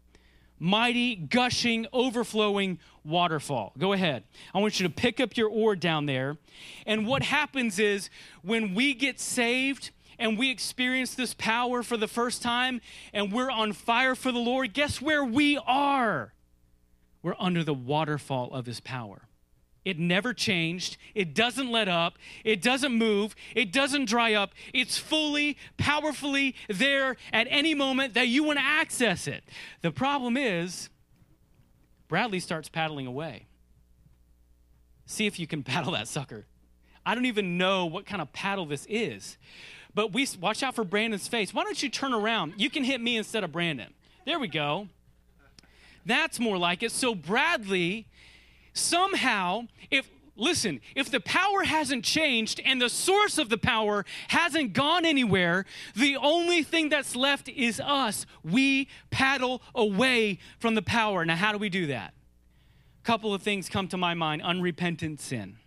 mighty, 0.59 1.15
gushing, 1.15 1.87
overflowing 1.93 2.79
waterfall. 3.03 3.73
Go 3.77 3.93
ahead. 3.93 4.23
I 4.53 4.59
want 4.59 4.79
you 4.79 4.87
to 4.87 4.93
pick 4.93 5.19
up 5.19 5.37
your 5.37 5.49
oar 5.49 5.75
down 5.75 6.05
there. 6.05 6.37
And 6.85 7.07
what 7.07 7.23
happens 7.23 7.79
is 7.79 8.09
when 8.41 8.73
we 8.73 8.93
get 8.93 9.19
saved, 9.19 9.91
and 10.19 10.37
we 10.37 10.49
experience 10.49 11.13
this 11.13 11.33
power 11.33 11.83
for 11.83 11.97
the 11.97 12.07
first 12.07 12.41
time 12.41 12.81
and 13.13 13.31
we're 13.31 13.51
on 13.51 13.73
fire 13.73 14.15
for 14.15 14.31
the 14.31 14.39
Lord, 14.39 14.73
guess 14.73 15.01
where 15.01 15.23
we 15.23 15.57
are? 15.65 16.33
We're 17.21 17.35
under 17.39 17.63
the 17.63 17.73
waterfall 17.73 18.51
of 18.53 18.65
His 18.65 18.79
power. 18.79 19.26
It 19.87 19.97
never 19.97 20.33
changed. 20.33 20.97
It 21.15 21.33
doesn't 21.33 21.71
let 21.71 21.87
up. 21.87 22.17
It 22.43 22.61
doesn't 22.61 22.91
move. 22.91 23.37
It 23.55 23.71
doesn't 23.71 24.03
dry 24.03 24.33
up. 24.33 24.51
It's 24.73 24.97
fully, 24.97 25.57
powerfully 25.77 26.55
there 26.67 27.15
at 27.31 27.47
any 27.49 27.73
moment 27.73 28.13
that 28.15 28.27
you 28.27 28.43
want 28.43 28.59
to 28.59 28.65
access 28.65 29.29
it. 29.29 29.45
The 29.83 29.91
problem 29.91 30.35
is, 30.35 30.89
Bradley 32.09 32.41
starts 32.41 32.67
paddling 32.67 33.07
away. 33.07 33.45
See 35.05 35.25
if 35.25 35.39
you 35.39 35.47
can 35.47 35.63
paddle 35.63 35.93
that 35.93 36.09
sucker. 36.09 36.45
I 37.05 37.15
don't 37.15 37.25
even 37.25 37.57
know 37.57 37.85
what 37.85 38.05
kind 38.05 38.21
of 38.21 38.33
paddle 38.33 38.65
this 38.65 38.85
is. 38.89 39.37
But 39.93 40.11
we 40.11 40.27
watch 40.41 40.63
out 40.63 40.75
for 40.75 40.83
Brandon's 40.83 41.29
face. 41.29 41.53
Why 41.53 41.63
don't 41.63 41.81
you 41.81 41.87
turn 41.87 42.13
around? 42.13 42.55
You 42.57 42.69
can 42.69 42.83
hit 42.83 42.99
me 42.99 43.15
instead 43.15 43.45
of 43.45 43.53
Brandon. 43.53 43.93
There 44.25 44.37
we 44.37 44.49
go. 44.49 44.89
That's 46.05 46.41
more 46.41 46.57
like 46.57 46.83
it. 46.83 46.91
So 46.91 47.15
Bradley 47.15 48.07
somehow, 48.77 49.67
if 49.91 50.09
listen, 50.37 50.79
if 50.95 51.09
the 51.09 51.19
power 51.19 51.63
hasn't 51.63 52.05
changed 52.05 52.61
and 52.63 52.81
the 52.81 52.89
source 52.89 53.37
of 53.37 53.49
the 53.49 53.57
power 53.57 54.05
hasn't 54.29 54.73
gone 54.73 55.05
anywhere, 55.05 55.65
the 55.95 56.15
only 56.17 56.63
thing 56.63 56.89
that's 56.89 57.15
left 57.15 57.49
is 57.49 57.79
us. 57.79 58.25
We 58.43 58.87
paddle 59.09 59.61
away 59.75 60.39
from 60.59 60.75
the 60.75 60.81
power. 60.81 61.25
Now, 61.25 61.35
how 61.35 61.51
do 61.51 61.57
we 61.57 61.69
do 61.69 61.87
that? 61.87 62.13
A 63.03 63.05
couple 63.05 63.33
of 63.33 63.41
things 63.41 63.69
come 63.69 63.87
to 63.89 63.97
my 63.97 64.13
mind 64.13 64.41
unrepentant 64.41 65.19
sin. 65.19 65.57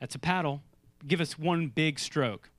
That's 0.00 0.14
a 0.14 0.20
paddle. 0.20 0.62
Give 1.06 1.20
us 1.20 1.38
one 1.38 1.68
big 1.68 1.98
stroke. 1.98 2.50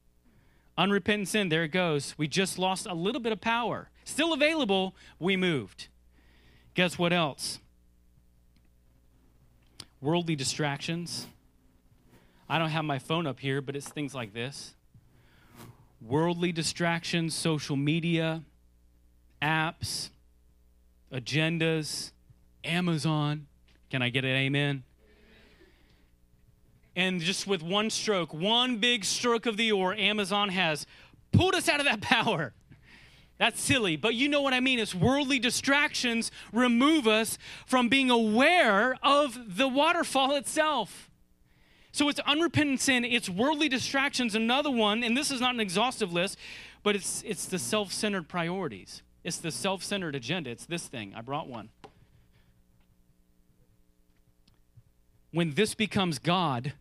Unrepentant 0.77 1.27
sin, 1.27 1.49
there 1.49 1.63
it 1.63 1.69
goes. 1.69 2.15
We 2.17 2.27
just 2.27 2.57
lost 2.57 2.85
a 2.85 2.93
little 2.93 3.21
bit 3.21 3.33
of 3.33 3.41
power. 3.41 3.89
Still 4.05 4.33
available, 4.33 4.95
we 5.19 5.35
moved. 5.35 5.87
Guess 6.73 6.97
what 6.97 7.11
else? 7.11 7.59
Worldly 10.01 10.35
distractions. 10.35 11.27
I 12.47 12.57
don't 12.57 12.69
have 12.69 12.85
my 12.85 12.99
phone 12.99 13.27
up 13.27 13.39
here, 13.39 13.61
but 13.61 13.75
it's 13.75 13.87
things 13.87 14.15
like 14.15 14.33
this 14.33 14.73
worldly 16.01 16.51
distractions, 16.51 17.33
social 17.33 17.75
media, 17.75 18.41
apps, 19.41 20.09
agendas, 21.11 22.11
Amazon. 22.63 23.47
Can 23.89 24.01
I 24.01 24.09
get 24.09 24.23
an 24.23 24.31
amen? 24.31 24.83
And 26.95 27.21
just 27.21 27.47
with 27.47 27.63
one 27.63 27.89
stroke, 27.89 28.33
one 28.33 28.77
big 28.77 29.05
stroke 29.05 29.45
of 29.45 29.57
the 29.57 29.71
oar, 29.71 29.93
Amazon 29.93 30.49
has 30.49 30.85
pulled 31.31 31.55
us 31.55 31.69
out 31.69 31.79
of 31.79 31.85
that 31.85 32.01
power. 32.01 32.53
That's 33.39 33.61
silly, 33.61 33.95
but 33.95 34.15
you 34.15 34.27
know 34.27 34.41
what 34.41 34.53
I 34.53 34.59
mean. 34.59 34.79
It's 34.79 34.93
worldly 34.93 35.39
distractions 35.39 36.29
remove 36.51 37.07
us 37.07 37.37
from 37.65 37.87
being 37.87 38.11
aware 38.11 38.97
of 39.01 39.55
the 39.55 39.67
waterfall 39.67 40.35
itself. 40.35 41.09
So 41.93 42.09
it's 42.09 42.19
unrepentant 42.19 42.81
sin, 42.81 43.05
it's 43.05 43.29
worldly 43.29 43.69
distractions. 43.69 44.35
Another 44.35 44.69
one, 44.69 45.03
and 45.03 45.15
this 45.15 45.31
is 45.31 45.39
not 45.39 45.53
an 45.53 45.61
exhaustive 45.61 46.11
list, 46.11 46.37
but 46.83 46.95
it's 46.95 47.23
it's 47.25 47.45
the 47.45 47.57
self-centered 47.57 48.27
priorities. 48.27 49.03
It's 49.23 49.37
the 49.37 49.51
self-centered 49.51 50.15
agenda. 50.15 50.49
It's 50.49 50.65
this 50.65 50.87
thing. 50.87 51.13
I 51.15 51.21
brought 51.21 51.47
one. 51.47 51.69
When 55.31 55.51
this 55.51 55.75
becomes 55.75 56.19
God, 56.19 56.73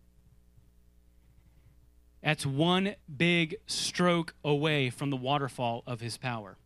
that's 2.23 2.45
one 2.45 2.95
big 3.15 3.57
stroke 3.67 4.35
away 4.45 4.91
from 4.91 5.11
the 5.11 5.17
waterfall 5.17 5.83
of 5.87 6.01
his 6.01 6.17
power. 6.17 6.57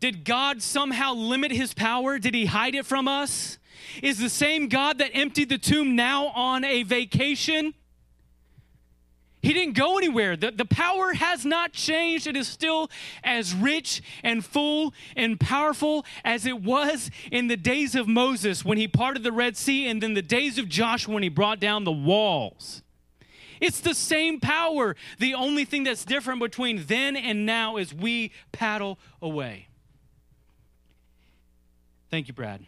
Did 0.00 0.24
God 0.24 0.62
somehow 0.62 1.14
limit 1.14 1.50
his 1.50 1.72
power? 1.72 2.18
Did 2.18 2.34
he 2.34 2.46
hide 2.46 2.74
it 2.74 2.86
from 2.86 3.08
us? 3.08 3.58
Is 4.02 4.18
the 4.18 4.28
same 4.28 4.68
God 4.68 4.98
that 4.98 5.10
emptied 5.14 5.48
the 5.48 5.58
tomb 5.58 5.96
now 5.96 6.26
on 6.28 6.64
a 6.64 6.82
vacation? 6.82 7.74
He 9.44 9.52
didn't 9.52 9.74
go 9.74 9.98
anywhere. 9.98 10.36
The, 10.36 10.52
the 10.52 10.64
power 10.64 11.12
has 11.12 11.44
not 11.44 11.72
changed. 11.72 12.26
It 12.26 12.34
is 12.34 12.48
still 12.48 12.90
as 13.22 13.54
rich 13.54 14.02
and 14.22 14.42
full 14.42 14.94
and 15.16 15.38
powerful 15.38 16.06
as 16.24 16.46
it 16.46 16.62
was 16.62 17.10
in 17.30 17.48
the 17.48 17.56
days 17.56 17.94
of 17.94 18.08
Moses 18.08 18.64
when 18.64 18.78
he 18.78 18.88
parted 18.88 19.22
the 19.22 19.32
Red 19.32 19.58
Sea 19.58 19.86
and 19.86 20.02
then 20.02 20.14
the 20.14 20.22
days 20.22 20.56
of 20.56 20.66
Joshua 20.68 21.12
when 21.12 21.22
he 21.22 21.28
brought 21.28 21.60
down 21.60 21.84
the 21.84 21.92
walls. 21.92 22.82
It's 23.60 23.80
the 23.80 23.94
same 23.94 24.40
power. 24.40 24.96
The 25.18 25.34
only 25.34 25.64
thing 25.64 25.84
that's 25.84 26.04
different 26.04 26.40
between 26.40 26.84
then 26.86 27.16
and 27.16 27.46
now 27.46 27.76
is 27.76 27.94
we 27.94 28.32
paddle 28.52 28.98
away. 29.20 29.68
Thank 32.10 32.28
you, 32.28 32.34
Brad 32.34 32.64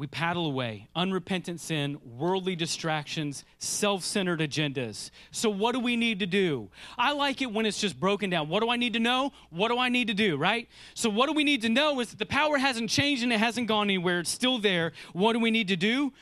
we 0.00 0.06
paddle 0.06 0.46
away 0.46 0.88
unrepentant 0.94 1.60
sin, 1.60 1.98
worldly 2.16 2.56
distractions, 2.56 3.44
self 3.58 4.02
centered 4.04 4.40
agendas. 4.40 5.10
So, 5.30 5.50
what 5.50 5.72
do 5.72 5.80
we 5.80 5.96
need 5.96 6.20
to 6.20 6.26
do? 6.26 6.70
I 6.96 7.12
like 7.12 7.42
it 7.42 7.52
when 7.52 7.66
it's 7.66 7.80
just 7.80 8.00
broken 8.00 8.30
down. 8.30 8.48
What 8.48 8.62
do 8.62 8.70
I 8.70 8.76
need 8.76 8.94
to 8.94 8.98
know? 8.98 9.32
What 9.50 9.68
do 9.68 9.78
I 9.78 9.88
need 9.88 10.06
to 10.06 10.14
do, 10.14 10.36
right? 10.36 10.68
So, 10.94 11.10
what 11.10 11.26
do 11.26 11.32
we 11.32 11.44
need 11.44 11.62
to 11.62 11.68
know 11.68 12.00
is 12.00 12.10
that 12.10 12.18
the 12.18 12.26
power 12.26 12.56
hasn't 12.56 12.88
changed 12.88 13.22
and 13.22 13.32
it 13.32 13.38
hasn't 13.38 13.66
gone 13.66 13.88
anywhere. 13.88 14.20
It's 14.20 14.30
still 14.30 14.58
there. 14.58 14.92
What 15.12 15.34
do 15.34 15.38
we 15.38 15.50
need 15.50 15.68
to 15.68 15.76
do? 15.76 16.12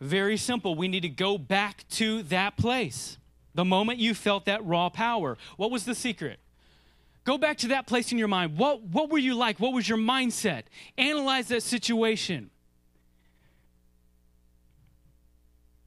Very 0.00 0.36
simple. 0.36 0.74
We 0.74 0.88
need 0.88 1.00
to 1.00 1.08
go 1.08 1.38
back 1.38 1.84
to 1.92 2.22
that 2.24 2.56
place. 2.56 3.18
The 3.54 3.64
moment 3.64 3.98
you 3.98 4.14
felt 4.14 4.44
that 4.44 4.64
raw 4.64 4.88
power. 4.90 5.38
What 5.56 5.70
was 5.70 5.84
the 5.84 5.94
secret? 5.94 6.38
Go 7.24 7.38
back 7.38 7.58
to 7.58 7.68
that 7.68 7.86
place 7.86 8.12
in 8.12 8.18
your 8.18 8.28
mind. 8.28 8.58
What, 8.58 8.82
what 8.82 9.10
were 9.10 9.18
you 9.18 9.34
like? 9.34 9.58
What 9.58 9.72
was 9.72 9.88
your 9.88 9.98
mindset? 9.98 10.64
Analyze 10.98 11.48
that 11.48 11.62
situation 11.62 12.50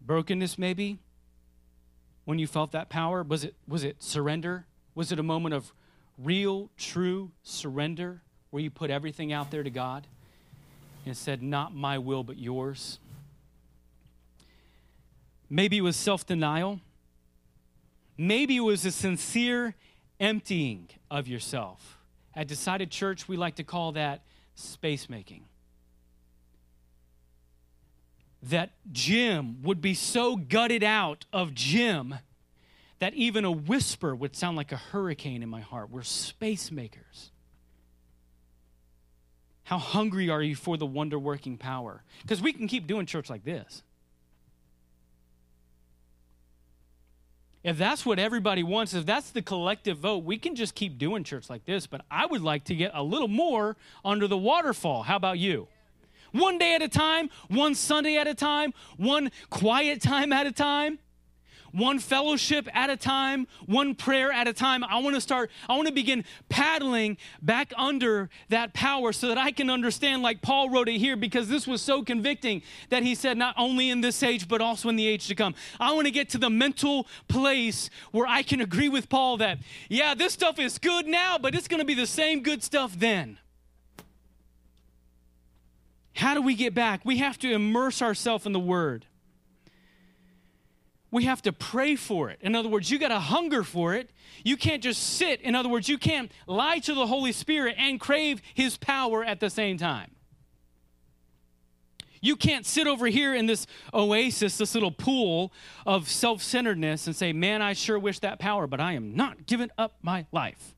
brokenness 0.10 0.58
maybe 0.58 0.98
when 2.26 2.40
you 2.40 2.48
felt 2.48 2.72
that 2.72 2.90
power 2.90 3.22
was 3.22 3.44
it 3.44 3.54
was 3.68 3.84
it 3.84 4.02
surrender 4.02 4.66
was 4.96 5.12
it 5.12 5.20
a 5.20 5.24
moment 5.24 5.54
of 5.54 5.72
real 6.18 6.72
true 6.78 7.30
surrender 7.44 8.20
where 8.50 8.64
you 8.64 8.72
put 8.72 8.90
everything 8.90 9.32
out 9.32 9.52
there 9.52 9.62
to 9.62 9.70
god 9.70 10.08
and 11.06 11.16
said 11.16 11.44
not 11.44 11.76
my 11.76 12.00
will 12.00 12.24
but 12.24 12.40
yours 12.40 12.98
maybe 15.50 15.78
it 15.78 15.82
was 15.82 15.96
self-denial 15.96 16.80
maybe 18.18 18.58
it 18.58 18.62
was 18.62 18.86
a 18.86 18.92
sincere 18.92 19.76
emptying 20.20 20.90
of 21.10 21.28
yourself 21.28 21.98
at 22.36 22.48
decided 22.48 22.92
church 22.92 23.28
we 23.28 23.38
like 23.38 23.56
to 23.56 23.64
call 23.64 23.94
that 23.94 24.22
space 24.56 25.10
making 25.10 25.44
that 28.44 28.72
Jim 28.92 29.62
would 29.64 29.82
be 29.82 29.94
so 29.94 30.36
gutted 30.36 30.84
out 30.84 31.26
of 31.34 31.54
Jim 31.54 32.16
that 33.00 33.14
even 33.14 33.46
a 33.46 33.52
whisper 33.52 34.16
would 34.16 34.36
sound 34.36 34.58
like 34.58 34.72
a 34.72 34.78
hurricane 34.78 35.42
in 35.42 35.50
my 35.50 35.62
heart. 35.62 35.90
We're 35.90 36.04
space 36.04 36.72
makers. 36.72 37.32
How 39.64 39.78
hungry 39.78 40.30
are 40.30 40.42
you 40.42 40.56
for 40.56 40.78
the 40.78 40.86
wonder 40.86 41.20
working 41.20 41.58
power? 41.58 42.04
Because 42.22 42.42
we 42.42 42.54
can 42.54 42.68
keep 42.68 42.88
doing 42.88 43.06
church 43.06 43.30
like 43.30 43.44
this. 43.44 43.84
If 47.64 47.78
that's 47.78 48.06
what 48.06 48.20
everybody 48.20 48.64
wants, 48.64 48.94
if 48.94 49.06
that's 49.06 49.32
the 49.32 49.42
collective 49.42 49.98
vote, 49.98 50.24
we 50.24 50.38
can 50.38 50.56
just 50.56 50.76
keep 50.76 50.98
doing 50.98 51.24
church 51.24 51.50
like 51.50 51.66
this. 51.66 51.88
But 51.88 52.02
I 52.10 52.26
would 52.26 52.42
like 52.42 52.64
to 52.66 52.76
get 52.76 52.92
a 52.94 53.04
little 53.04 53.28
more 53.28 53.76
under 54.06 54.28
the 54.28 54.38
waterfall. 54.38 55.04
How 55.04 55.18
about 55.18 55.40
you? 55.40 55.68
One 56.32 56.58
day 56.58 56.76
at 56.76 56.82
a 56.82 56.88
time, 56.88 57.30
one 57.50 57.76
Sunday 57.76 58.18
at 58.18 58.28
a 58.28 58.36
time, 58.36 58.74
one 58.98 59.32
quiet 59.50 60.02
time 60.02 60.32
at 60.32 60.46
a 60.46 60.52
time, 60.52 61.00
one 61.72 62.00
fellowship 62.00 62.68
at 62.74 62.90
a 62.90 62.98
time, 62.98 63.48
one 63.66 63.96
prayer 63.96 64.32
at 64.32 64.48
a 64.48 64.54
time. 64.54 64.84
I 64.84 65.00
want 65.00 65.16
to 65.16 65.22
start, 65.22 65.52
I 65.68 65.76
want 65.76 65.88
to 65.88 65.94
begin 65.94 66.26
paddling 66.50 67.18
back 67.42 67.74
under 67.78 68.30
that 68.50 68.74
power 68.74 69.12
so 69.12 69.28
that 69.28 69.38
I 69.38 69.52
can 69.52 69.70
understand, 69.70 70.22
like 70.22 70.42
Paul 70.42 70.70
wrote 70.70 70.90
it 70.90 70.98
here, 70.98 71.16
because 71.16 71.48
this 71.48 71.68
was 71.68 71.82
so 71.82 72.04
convicting 72.04 72.62
that 72.90 73.04
he 73.04 73.16
said, 73.16 73.38
not 73.38 73.56
only 73.58 73.90
in 73.90 74.02
this 74.02 74.22
age, 74.24 74.48
but 74.48 74.62
also 74.62 74.90
in 74.90 74.96
the 74.96 75.08
age 75.08 75.28
to 75.28 75.36
come. 75.36 75.56
I 75.80 75.94
want 75.94 76.06
to 76.06 76.12
get 76.12 76.30
to 76.30 76.38
the 76.38 76.50
mental 76.50 77.08
place 77.28 77.90
where 78.12 78.28
I 78.28 78.44
can 78.44 78.62
agree 78.62 78.90
with 78.90 79.10
Paul 79.10 79.38
that, 79.38 79.60
yeah, 79.90 80.14
this 80.14 80.34
stuff 80.34 80.60
is 80.60 80.78
good 80.78 81.08
now, 81.08 81.38
but 81.38 81.56
it's 81.56 81.68
going 81.68 81.80
to 81.80 81.86
be 81.86 81.94
the 81.94 82.08
same 82.08 82.44
good 82.44 82.64
stuff 82.64 82.98
then. 82.98 83.38
How 86.16 86.34
do 86.34 86.42
we 86.42 86.56
get 86.56 86.74
back? 86.74 87.06
We 87.06 87.18
have 87.20 87.40
to 87.40 87.52
immerse 87.52 88.02
ourselves 88.02 88.46
in 88.46 88.52
the 88.52 88.60
Word. 88.60 89.06
We 91.12 91.26
have 91.26 91.42
to 91.44 91.54
pray 91.54 91.96
for 91.96 92.30
it. 92.30 92.40
In 92.42 92.56
other 92.56 92.70
words, 92.70 92.92
you 92.92 93.00
got 93.00 93.10
to 93.10 93.20
hunger 93.20 93.64
for 93.64 93.96
it. 93.96 94.12
You 94.44 94.58
can't 94.58 94.84
just 94.84 95.02
sit. 95.02 95.42
In 95.42 95.56
other 95.56 95.70
words, 95.70 95.90
you 95.90 95.98
can't 95.98 96.32
lie 96.46 96.80
to 96.80 96.94
the 96.94 97.08
Holy 97.08 97.32
Spirit 97.32 97.76
and 97.78 98.00
crave 98.00 98.42
His 98.54 98.78
power 98.78 99.24
at 99.24 99.40
the 99.40 99.50
same 99.50 99.78
time. 99.78 100.12
You 102.22 102.36
can't 102.36 102.66
sit 102.66 102.86
over 102.86 103.08
here 103.08 103.34
in 103.34 103.46
this 103.46 103.66
oasis, 103.94 104.58
this 104.58 104.74
little 104.74 104.92
pool 104.92 105.54
of 105.86 106.10
self 106.10 106.44
centeredness, 106.44 107.08
and 107.08 107.16
say, 107.16 107.34
Man, 107.34 107.62
I 107.62 107.74
sure 107.74 107.98
wish 107.98 108.20
that 108.20 108.40
power, 108.40 108.68
but 108.68 108.80
I 108.80 108.94
am 108.94 109.16
not 109.16 109.46
giving 109.46 109.72
up 109.78 109.96
my 110.02 110.26
life. 110.32 110.76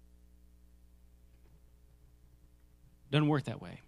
Doesn't 3.11 3.27
work 3.27 3.45
that 3.45 3.61
way. 3.61 3.81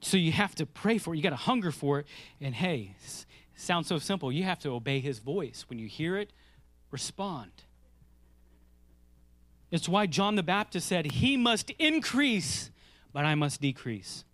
So 0.00 0.16
you 0.16 0.32
have 0.32 0.54
to 0.56 0.66
pray 0.66 0.98
for 0.98 1.14
it. 1.14 1.16
You 1.16 1.22
got 1.22 1.30
to 1.30 1.36
hunger 1.36 1.70
for 1.70 2.00
it. 2.00 2.06
And 2.40 2.54
hey, 2.54 2.96
sounds 3.54 3.86
so 3.86 3.98
simple. 3.98 4.32
You 4.32 4.44
have 4.44 4.58
to 4.60 4.70
obey 4.70 5.00
his 5.00 5.18
voice. 5.18 5.64
When 5.68 5.78
you 5.78 5.86
hear 5.86 6.16
it, 6.16 6.32
respond. 6.90 7.50
It's 9.70 9.88
why 9.88 10.06
John 10.06 10.36
the 10.36 10.42
Baptist 10.42 10.86
said, 10.86 11.06
He 11.06 11.36
must 11.36 11.70
increase, 11.78 12.70
but 13.12 13.24
I 13.24 13.34
must 13.34 13.60
decrease. 13.60 14.24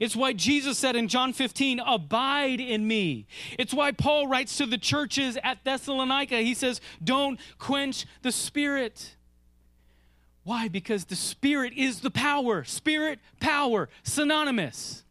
It's 0.00 0.14
why 0.14 0.34
Jesus 0.34 0.76
said 0.76 0.96
in 0.96 1.08
John 1.08 1.32
15, 1.32 1.80
Abide 1.80 2.60
in 2.60 2.86
me. 2.86 3.26
It's 3.58 3.72
why 3.72 3.92
Paul 3.92 4.26
writes 4.26 4.58
to 4.58 4.66
the 4.66 4.78
churches 4.78 5.38
at 5.42 5.64
Thessalonica, 5.64 6.36
he 6.38 6.54
says, 6.54 6.80
Don't 7.02 7.40
quench 7.58 8.04
the 8.22 8.32
spirit. 8.32 9.16
Why? 10.48 10.68
Because 10.68 11.04
the 11.04 11.14
Spirit 11.14 11.74
is 11.76 12.00
the 12.00 12.10
power. 12.10 12.64
Spirit, 12.64 13.18
power, 13.38 13.90
synonymous. 14.02 15.04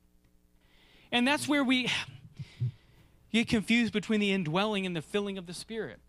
And 1.11 1.27
that's 1.27 1.47
where 1.47 1.63
we 1.63 1.91
get 3.37 3.47
confused 3.47 3.93
between 3.93 4.19
the 4.19 4.31
indwelling 4.31 4.85
and 4.85 4.95
the 4.95 5.01
filling 5.01 5.37
of 5.37 5.45
the 5.45 5.53
Spirit. 5.53 5.99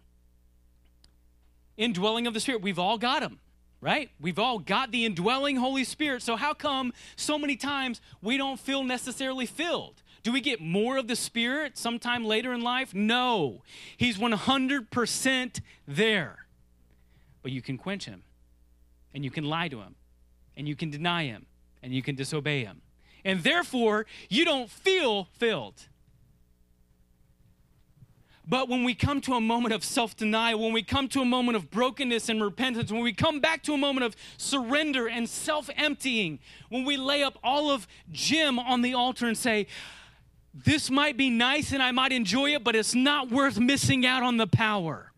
Indwelling 1.76 2.26
of 2.26 2.35
the 2.35 2.41
Spirit, 2.41 2.62
we've 2.62 2.79
all 2.79 2.99
got 2.99 3.20
them, 3.20 3.39
right? 3.81 4.11
We've 4.20 4.39
all 4.39 4.59
got 4.59 4.91
the 4.91 5.05
indwelling 5.05 5.57
Holy 5.57 5.85
Spirit. 5.85 6.22
So, 6.22 6.37
how 6.37 6.55
come 6.55 6.93
so 7.16 7.39
many 7.39 7.57
times 7.57 8.01
we 8.20 8.37
don't 8.37 8.59
feel 8.59 8.83
necessarily 8.83 9.47
filled? 9.47 10.03
Do 10.22 10.33
we 10.33 10.41
get 10.41 10.61
more 10.61 10.97
of 10.97 11.07
the 11.07 11.16
Spirit 11.16 11.79
sometime 11.79 12.24
later 12.24 12.53
in 12.53 12.61
life? 12.61 12.95
No. 12.95 13.62
He's 13.97 14.18
100% 14.18 15.61
there. 15.87 16.47
But 17.43 17.53
you 17.53 17.62
can 17.62 17.79
quench 17.79 18.05
him 18.05 18.24
and 19.14 19.24
you 19.24 19.31
can 19.31 19.45
lie 19.45 19.68
to 19.68 19.81
him, 19.81 19.95
and 20.57 20.68
you 20.68 20.76
can 20.76 20.91
deny 20.91 21.24
him, 21.24 21.47
and 21.83 21.93
you 21.93 22.03
can 22.03 22.14
disobey 22.14 22.64
him. 22.64 22.83
And 23.24 23.43
therefore, 23.43 24.07
you 24.29 24.45
don't 24.45 24.70
feel 24.70 25.24
filled. 25.33 25.89
But 28.49 28.68
when 28.68 28.82
we 28.82 28.94
come 28.94 29.20
to 29.22 29.34
a 29.34 29.40
moment 29.40 29.74
of 29.74 29.84
self 29.84 30.16
denial, 30.16 30.61
when 30.61 30.72
we 30.72 30.82
come 30.82 31.07
to 31.09 31.20
a 31.20 31.24
moment 31.24 31.57
of 31.57 31.70
brokenness 31.70 32.30
and 32.30 32.42
repentance, 32.42 32.90
when 32.90 33.03
we 33.03 33.12
come 33.12 33.40
back 33.40 33.62
to 33.64 33.74
a 33.74 33.76
moment 33.76 34.07
of 34.07 34.16
surrender 34.38 35.07
and 35.07 35.28
self 35.28 35.68
emptying, 35.76 36.38
when 36.70 36.84
we 36.84 36.96
lay 36.96 37.22
up 37.22 37.38
all 37.44 37.70
of 37.70 37.86
Jim 38.11 38.59
on 38.59 38.80
the 38.80 38.94
altar 38.94 39.26
and 39.26 39.36
say, 39.36 39.66
This 40.55 40.90
might 40.90 41.18
be 41.18 41.28
nice 41.28 41.72
and 41.72 41.82
I 41.82 41.90
might 41.90 42.12
enjoy 42.12 42.55
it, 42.55 42.64
but 42.64 42.74
it's 42.74 42.94
not 42.94 43.30
worth 43.30 43.59
missing 43.59 44.07
out 44.07 44.22
on 44.22 44.38
the 44.38 44.46
power. 44.46 45.12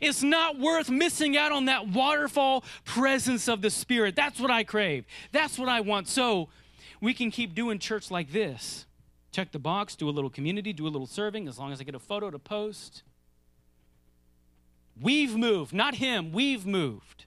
It's 0.00 0.22
not 0.22 0.58
worth 0.58 0.88
missing 0.88 1.36
out 1.36 1.52
on 1.52 1.66
that 1.66 1.88
waterfall 1.88 2.64
presence 2.84 3.46
of 3.48 3.60
the 3.60 3.70
Spirit. 3.70 4.16
That's 4.16 4.40
what 4.40 4.50
I 4.50 4.64
crave. 4.64 5.04
That's 5.32 5.58
what 5.58 5.68
I 5.68 5.80
want. 5.82 6.08
So 6.08 6.48
we 7.00 7.12
can 7.12 7.30
keep 7.30 7.54
doing 7.54 7.78
church 7.78 8.10
like 8.10 8.32
this. 8.32 8.86
Check 9.32 9.52
the 9.52 9.58
box, 9.58 9.94
do 9.94 10.08
a 10.08 10.10
little 10.10 10.30
community, 10.30 10.72
do 10.72 10.86
a 10.86 10.88
little 10.88 11.06
serving, 11.06 11.46
as 11.46 11.58
long 11.58 11.72
as 11.72 11.80
I 11.80 11.84
get 11.84 11.94
a 11.94 12.00
photo 12.00 12.30
to 12.30 12.38
post. 12.38 13.02
We've 15.00 15.36
moved, 15.36 15.72
not 15.72 15.96
him, 15.96 16.32
we've 16.32 16.66
moved. 16.66 17.26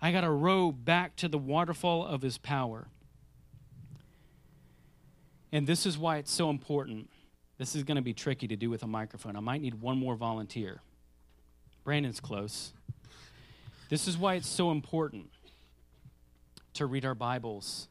I 0.00 0.12
got 0.12 0.20
to 0.20 0.30
row 0.30 0.70
back 0.70 1.16
to 1.16 1.28
the 1.28 1.38
waterfall 1.38 2.06
of 2.06 2.22
his 2.22 2.38
power. 2.38 2.88
And 5.50 5.66
this 5.66 5.86
is 5.86 5.96
why 5.96 6.18
it's 6.18 6.30
so 6.30 6.50
important. 6.50 7.10
This 7.56 7.74
is 7.74 7.82
going 7.82 7.96
to 7.96 8.02
be 8.02 8.12
tricky 8.12 8.46
to 8.46 8.56
do 8.56 8.70
with 8.70 8.82
a 8.82 8.86
microphone. 8.86 9.34
I 9.34 9.40
might 9.40 9.60
need 9.60 9.80
one 9.80 9.98
more 9.98 10.14
volunteer. 10.14 10.82
Brandon's 11.84 12.20
close. 12.20 12.72
This 13.88 14.06
is 14.06 14.18
why 14.18 14.34
it's 14.34 14.46
so 14.46 14.70
important 14.70 15.30
to 16.74 16.86
read 16.86 17.04
our 17.04 17.14
Bibles. 17.14 17.88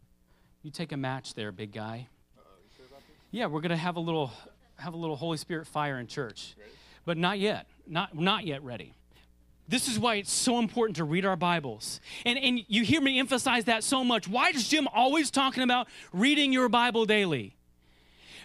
You 0.61 0.71
take 0.71 0.91
a 0.91 0.97
match 0.97 1.33
there, 1.33 1.51
big 1.51 1.73
guy. 1.73 2.07
Yeah, 3.31 3.47
we're 3.47 3.61
gonna 3.61 3.77
have 3.77 3.95
a 3.97 4.01
little 4.01 4.31
have 4.77 4.93
a 4.93 4.97
little 4.97 5.15
Holy 5.15 5.37
Spirit 5.37 5.67
fire 5.67 5.99
in 5.99 6.07
church. 6.07 6.55
but 7.05 7.17
not 7.17 7.39
yet. 7.39 7.67
Not, 7.87 8.15
not 8.17 8.45
yet 8.45 8.63
ready. 8.63 8.93
This 9.67 9.87
is 9.87 9.97
why 9.97 10.15
it's 10.15 10.31
so 10.31 10.59
important 10.59 10.97
to 10.97 11.03
read 11.03 11.25
our 11.25 11.35
Bibles. 11.35 11.99
And, 12.25 12.37
and 12.37 12.59
you 12.67 12.83
hear 12.83 13.01
me 13.01 13.17
emphasize 13.19 13.65
that 13.65 13.83
so 13.83 14.03
much. 14.03 14.27
Why 14.27 14.49
is 14.49 14.67
Jim 14.67 14.87
always 14.93 15.31
talking 15.31 15.63
about 15.63 15.87
reading 16.13 16.53
your 16.53 16.69
Bible 16.69 17.05
daily? 17.05 17.55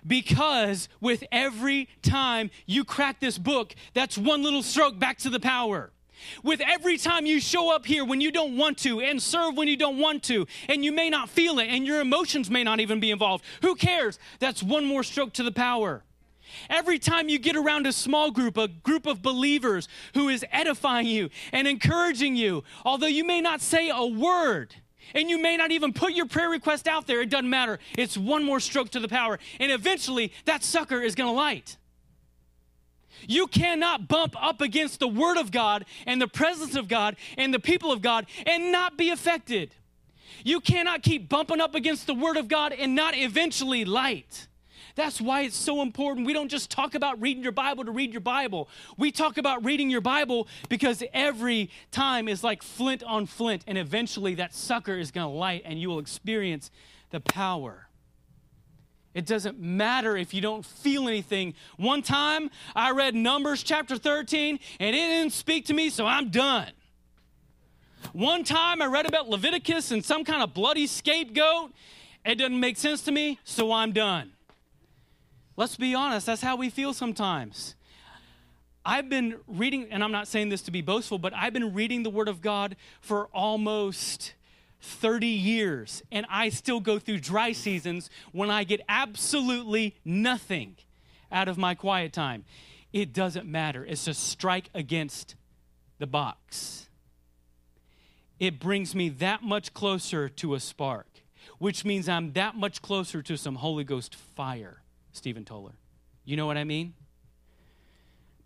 Because 0.07 0.89
with 1.01 1.23
every 1.31 1.89
time 2.03 2.51
you 2.67 2.85
crack 2.85 3.21
this 3.21 3.39
book, 3.39 3.75
that's 3.95 4.17
one 4.17 4.43
little 4.43 4.63
stroke 4.63 4.99
back 4.99 5.19
to 5.19 5.31
the 5.31 5.39
power. 5.39 5.93
With 6.43 6.61
every 6.61 6.97
time 6.99 7.27
you 7.27 7.41
show 7.41 7.75
up 7.75 7.87
here 7.87 8.05
when 8.05 8.21
you 8.21 8.33
don't 8.33 8.57
want 8.57 8.79
to 8.79 9.01
and 9.01 9.23
serve 9.23 9.57
when 9.57 9.69
you 9.69 9.77
don't 9.77 9.99
want 9.99 10.23
to, 10.25 10.47
and 10.69 10.85
you 10.85 10.93
may 10.93 11.11
not 11.11 11.29
feel 11.29 11.59
it, 11.59 11.69
and 11.69 11.87
your 11.87 12.01
emotions 12.01 12.51
may 12.51 12.65
not 12.65 12.81
even 12.81 13.01
be 13.01 13.11
involved, 13.11 13.45
who 13.63 13.75
cares? 13.75 14.19
That's 14.39 14.63
one 14.63 14.85
more 14.85 15.03
stroke 15.03 15.33
to 15.35 15.43
the 15.43 15.53
power. 15.53 16.03
Every 16.69 16.99
time 16.99 17.29
you 17.29 17.39
get 17.39 17.57
around 17.57 17.87
a 17.87 17.93
small 17.93 18.31
group, 18.31 18.57
a 18.57 18.69
group 18.69 19.07
of 19.07 19.23
believers 19.23 19.89
who 20.15 20.29
is 20.29 20.45
edifying 20.53 21.07
you 21.07 21.31
and 21.53 21.67
encouraging 21.67 22.37
you, 22.37 22.65
although 22.85 23.07
you 23.07 23.25
may 23.25 23.41
not 23.41 23.61
say 23.61 23.91
a 23.91 24.05
word, 24.05 24.75
and 25.15 25.29
you 25.29 25.41
may 25.41 25.57
not 25.57 25.71
even 25.71 25.93
put 25.93 26.13
your 26.13 26.27
prayer 26.27 26.49
request 26.49 26.89
out 26.89 27.07
there, 27.07 27.21
it 27.21 27.31
doesn't 27.31 27.51
matter. 27.51 27.79
It's 27.99 28.17
one 28.17 28.45
more 28.45 28.61
stroke 28.61 28.91
to 28.91 29.01
the 29.01 29.09
power. 29.09 29.39
And 29.61 29.73
eventually, 29.73 30.33
that 30.45 30.63
sucker 30.63 31.01
is 31.01 31.15
going 31.15 31.29
to 31.29 31.35
light. 31.35 31.77
You 33.29 33.47
cannot 33.47 34.09
bump 34.09 34.35
up 34.41 34.61
against 34.61 35.01
the 35.01 35.09
Word 35.09 35.39
of 35.39 35.51
God 35.51 35.85
and 36.07 36.21
the 36.21 36.29
presence 36.29 36.75
of 36.77 36.89
God 36.89 37.17
and 37.37 37.53
the 37.53 37.61
people 37.61 37.93
of 37.93 38.03
God 38.03 38.27
and 38.47 38.73
not 38.73 38.97
be 38.97 39.11
affected. 39.11 39.75
You 40.45 40.61
cannot 40.61 41.03
keep 41.03 41.29
bumping 41.29 41.61
up 41.61 41.75
against 41.75 42.07
the 42.07 42.15
Word 42.15 42.37
of 42.37 42.49
God 42.49 42.73
and 42.73 42.95
not 42.95 43.17
eventually 43.17 43.85
light. 43.85 44.49
That's 44.95 45.21
why 45.21 45.43
it's 45.43 45.57
so 45.57 45.81
important. 45.81 46.27
We 46.27 46.33
don't 46.33 46.51
just 46.51 46.71
talk 46.71 46.95
about 46.95 47.21
reading 47.21 47.43
your 47.43 47.53
Bible 47.53 47.85
to 47.85 47.91
read 47.91 48.13
your 48.13 48.21
Bible. 48.21 48.69
We 48.99 49.11
talk 49.11 49.39
about 49.39 49.65
reading 49.65 49.89
your 49.89 50.01
Bible 50.01 50.49
because 50.69 51.03
every 51.15 51.71
time 51.91 52.29
is 52.29 52.45
like 52.45 52.63
flint 52.63 53.03
on 53.03 53.27
flint, 53.27 53.65
and 53.67 53.79
eventually 53.79 54.35
that 54.35 54.55
sucker 54.55 54.99
is 54.99 55.11
going 55.11 55.27
to 55.27 55.33
light 55.33 55.63
and 55.65 55.81
you 55.81 55.89
will 55.89 55.99
experience 55.99 56.71
the 57.11 57.21
power. 57.21 57.89
It 59.15 59.27
doesn't 59.27 59.61
matter 59.61 60.17
if 60.17 60.33
you 60.33 60.41
don't 60.41 60.65
feel 60.65 61.07
anything. 61.07 61.55
One 61.77 62.03
time 62.03 62.51
I 62.75 62.93
read 62.93 63.15
Numbers 63.15 63.63
chapter 63.63 63.97
13 63.99 64.59
and 64.81 64.97
it 64.97 64.99
didn't 64.99 65.33
speak 65.33 65.67
to 65.67 65.75
me, 65.75 65.91
so 65.91 66.07
I'm 66.07 66.31
done. 66.31 66.71
One 68.13 68.43
time 68.43 68.83
I 68.83 68.87
read 68.87 69.07
about 69.07 69.29
Leviticus 69.29 69.91
and 69.91 70.05
some 70.05 70.25
kind 70.25 70.43
of 70.43 70.55
bloody 70.55 70.87
scapegoat. 70.87 71.73
It 72.25 72.37
doesn't 72.37 72.59
make 72.59 72.77
sense 72.77 73.03
to 73.03 73.13
me, 73.13 73.39
so 73.45 73.73
I'm 73.73 73.93
done. 73.93 74.33
Let's 75.57 75.77
be 75.77 75.95
honest, 75.95 76.27
that's 76.27 76.43
how 76.43 76.57
we 76.57 76.71
feel 76.71 76.95
sometimes. 76.95 77.75
I've 78.85 79.09
been 79.09 79.37
reading, 79.47 79.89
and 79.91 80.03
I'm 80.03 80.11
not 80.11 80.27
saying 80.27 80.49
this 80.49 80.63
to 80.63 80.71
be 80.71 80.83
boastful, 80.83 81.19
but 81.19 81.33
I've 81.35 81.53
been 81.53 81.75
reading 81.75 82.03
the 82.03 82.11
Word 82.11 82.29
of 82.29 82.41
God 82.41 82.77
for 83.01 83.27
almost 83.27 84.35
30 84.83 85.27
years, 85.27 86.03
and 86.11 86.27
I 86.29 86.49
still 86.49 86.81
go 86.81 86.99
through 86.99 87.21
dry 87.21 87.53
seasons 87.53 88.11
when 88.33 88.51
I 88.51 88.65
get 88.65 88.81
absolutely 88.89 89.97
nothing 90.05 90.77
out 91.31 91.49
of 91.49 91.57
my 91.57 91.75
quiet 91.75 92.13
time. 92.13 92.45
It 92.93 93.13
doesn't 93.13 93.47
matter. 93.47 93.85
It's 93.85 94.07
a 94.07 94.15
strike 94.15 94.69
against 94.75 95.37
the 95.99 96.07
box. 96.07 96.89
It 98.41 98.59
brings 98.59 98.95
me 98.95 99.09
that 99.09 99.43
much 99.43 99.73
closer 99.73 100.29
to 100.29 100.55
a 100.55 100.61
spark, 100.61 101.07
which 101.59 101.85
means 101.85 102.09
I'm 102.09 102.33
that 102.33 102.57
much 102.57 102.83
closer 102.83 103.23
to 103.23 103.37
some 103.37 103.55
Holy 103.55 103.85
Ghost 103.85 104.15
fire. 104.15 104.83
Stephen 105.13 105.45
Toller. 105.45 105.75
You 106.25 106.37
know 106.37 106.47
what 106.47 106.57
I 106.57 106.65
mean? 106.65 106.95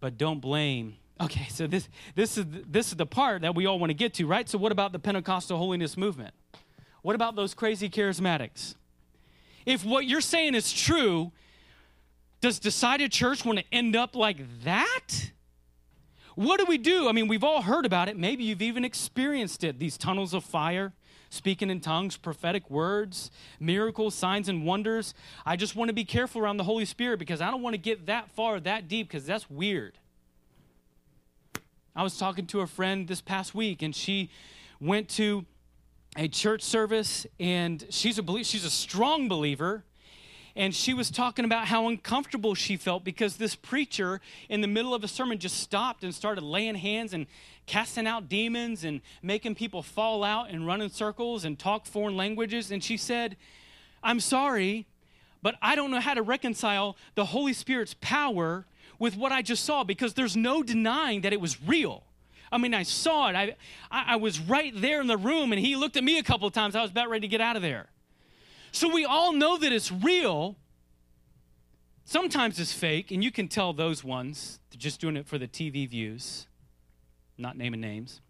But 0.00 0.18
don't 0.18 0.40
blame. 0.40 0.96
Okay, 1.20 1.46
so 1.48 1.66
this 1.66 1.88
this 2.14 2.36
is 2.36 2.44
this 2.48 2.88
is 2.88 2.96
the 2.96 3.06
part 3.06 3.42
that 3.42 3.54
we 3.54 3.64
all 3.64 3.78
want 3.78 3.90
to 3.90 3.94
get 3.94 4.12
to, 4.14 4.26
right? 4.26 4.48
So 4.48 4.58
what 4.58 4.70
about 4.70 4.92
the 4.92 4.98
Pentecostal 4.98 5.56
holiness 5.56 5.96
movement? 5.96 6.34
What 7.00 7.14
about 7.14 7.36
those 7.36 7.54
crazy 7.54 7.88
charismatics? 7.88 8.74
If 9.64 9.84
what 9.84 10.06
you're 10.06 10.20
saying 10.20 10.54
is 10.54 10.72
true, 10.72 11.32
does 12.40 12.58
decided 12.58 13.12
church 13.12 13.44
want 13.44 13.58
to 13.58 13.64
end 13.72 13.96
up 13.96 14.14
like 14.14 14.38
that? 14.64 15.30
What 16.34 16.60
do 16.60 16.66
we 16.66 16.76
do? 16.76 17.08
I 17.08 17.12
mean, 17.12 17.28
we've 17.28 17.42
all 17.42 17.62
heard 17.62 17.86
about 17.86 18.08
it. 18.08 18.16
Maybe 18.18 18.44
you've 18.44 18.60
even 18.60 18.84
experienced 18.84 19.64
it. 19.64 19.78
These 19.78 19.96
tunnels 19.96 20.34
of 20.34 20.44
fire, 20.44 20.92
speaking 21.30 21.70
in 21.70 21.80
tongues, 21.80 22.18
prophetic 22.18 22.70
words, 22.70 23.30
miracles, 23.58 24.14
signs, 24.14 24.50
and 24.50 24.66
wonders. 24.66 25.14
I 25.46 25.56
just 25.56 25.74
want 25.74 25.88
to 25.88 25.94
be 25.94 26.04
careful 26.04 26.42
around 26.42 26.58
the 26.58 26.64
Holy 26.64 26.84
Spirit 26.84 27.18
because 27.18 27.40
I 27.40 27.50
don't 27.50 27.62
want 27.62 27.72
to 27.72 27.78
get 27.78 28.04
that 28.06 28.30
far, 28.32 28.60
that 28.60 28.86
deep, 28.86 29.08
because 29.08 29.24
that's 29.24 29.48
weird. 29.48 29.96
I 31.98 32.02
was 32.02 32.18
talking 32.18 32.46
to 32.48 32.60
a 32.60 32.66
friend 32.66 33.08
this 33.08 33.22
past 33.22 33.54
week, 33.54 33.80
and 33.80 33.96
she 33.96 34.28
went 34.80 35.08
to 35.10 35.46
a 36.14 36.28
church 36.28 36.60
service, 36.60 37.26
and 37.40 37.86
she's 37.88 38.18
a 38.18 38.22
believer, 38.22 38.44
she's 38.44 38.66
a 38.66 38.70
strong 38.70 39.28
believer. 39.28 39.82
And 40.54 40.74
she 40.74 40.92
was 40.92 41.10
talking 41.10 41.46
about 41.46 41.68
how 41.68 41.88
uncomfortable 41.88 42.54
she 42.54 42.76
felt 42.76 43.02
because 43.02 43.36
this 43.36 43.54
preacher, 43.54 44.20
in 44.50 44.60
the 44.60 44.66
middle 44.66 44.94
of 44.94 45.04
a 45.04 45.08
sermon, 45.08 45.38
just 45.38 45.58
stopped 45.58 46.04
and 46.04 46.14
started 46.14 46.44
laying 46.44 46.74
hands 46.74 47.14
and 47.14 47.26
casting 47.64 48.06
out 48.06 48.28
demons 48.28 48.84
and 48.84 49.00
making 49.22 49.54
people 49.54 49.82
fall 49.82 50.22
out 50.22 50.50
and 50.50 50.66
run 50.66 50.82
in 50.82 50.90
circles 50.90 51.46
and 51.46 51.58
talk 51.58 51.86
foreign 51.86 52.16
languages. 52.16 52.70
And 52.70 52.84
she 52.84 52.98
said, 52.98 53.38
I'm 54.02 54.20
sorry, 54.20 54.86
but 55.42 55.54
I 55.62 55.76
don't 55.76 55.90
know 55.90 56.00
how 56.00 56.12
to 56.12 56.22
reconcile 56.22 56.96
the 57.14 57.24
Holy 57.24 57.54
Spirit's 57.54 57.94
power 58.02 58.66
with 58.98 59.16
what 59.16 59.32
I 59.32 59.42
just 59.42 59.64
saw 59.64 59.84
because 59.84 60.14
there's 60.14 60.36
no 60.36 60.62
denying 60.62 61.22
that 61.22 61.32
it 61.32 61.40
was 61.40 61.60
real. 61.62 62.04
I 62.50 62.58
mean, 62.58 62.74
I 62.74 62.84
saw 62.84 63.28
it. 63.28 63.34
I, 63.34 63.56
I, 63.90 64.16
was 64.16 64.38
right 64.38 64.72
there 64.74 65.00
in 65.00 65.08
the 65.08 65.16
room, 65.16 65.52
and 65.52 65.60
he 65.60 65.74
looked 65.74 65.96
at 65.96 66.04
me 66.04 66.18
a 66.18 66.22
couple 66.22 66.46
of 66.46 66.54
times. 66.54 66.76
I 66.76 66.82
was 66.82 66.92
about 66.92 67.10
ready 67.10 67.22
to 67.22 67.28
get 67.28 67.40
out 67.40 67.56
of 67.56 67.62
there. 67.62 67.88
So 68.70 68.88
we 68.88 69.04
all 69.04 69.32
know 69.32 69.58
that 69.58 69.72
it's 69.72 69.90
real. 69.90 70.56
Sometimes 72.04 72.60
it's 72.60 72.72
fake, 72.72 73.10
and 73.10 73.24
you 73.24 73.32
can 73.32 73.48
tell 73.48 73.72
those 73.72 74.04
ones, 74.04 74.60
they're 74.70 74.78
just 74.78 75.00
doing 75.00 75.16
it 75.16 75.26
for 75.26 75.38
the 75.38 75.48
TV 75.48 75.88
views 75.88 76.46
not 77.38 77.56
naming 77.56 77.80
names. 77.80 78.20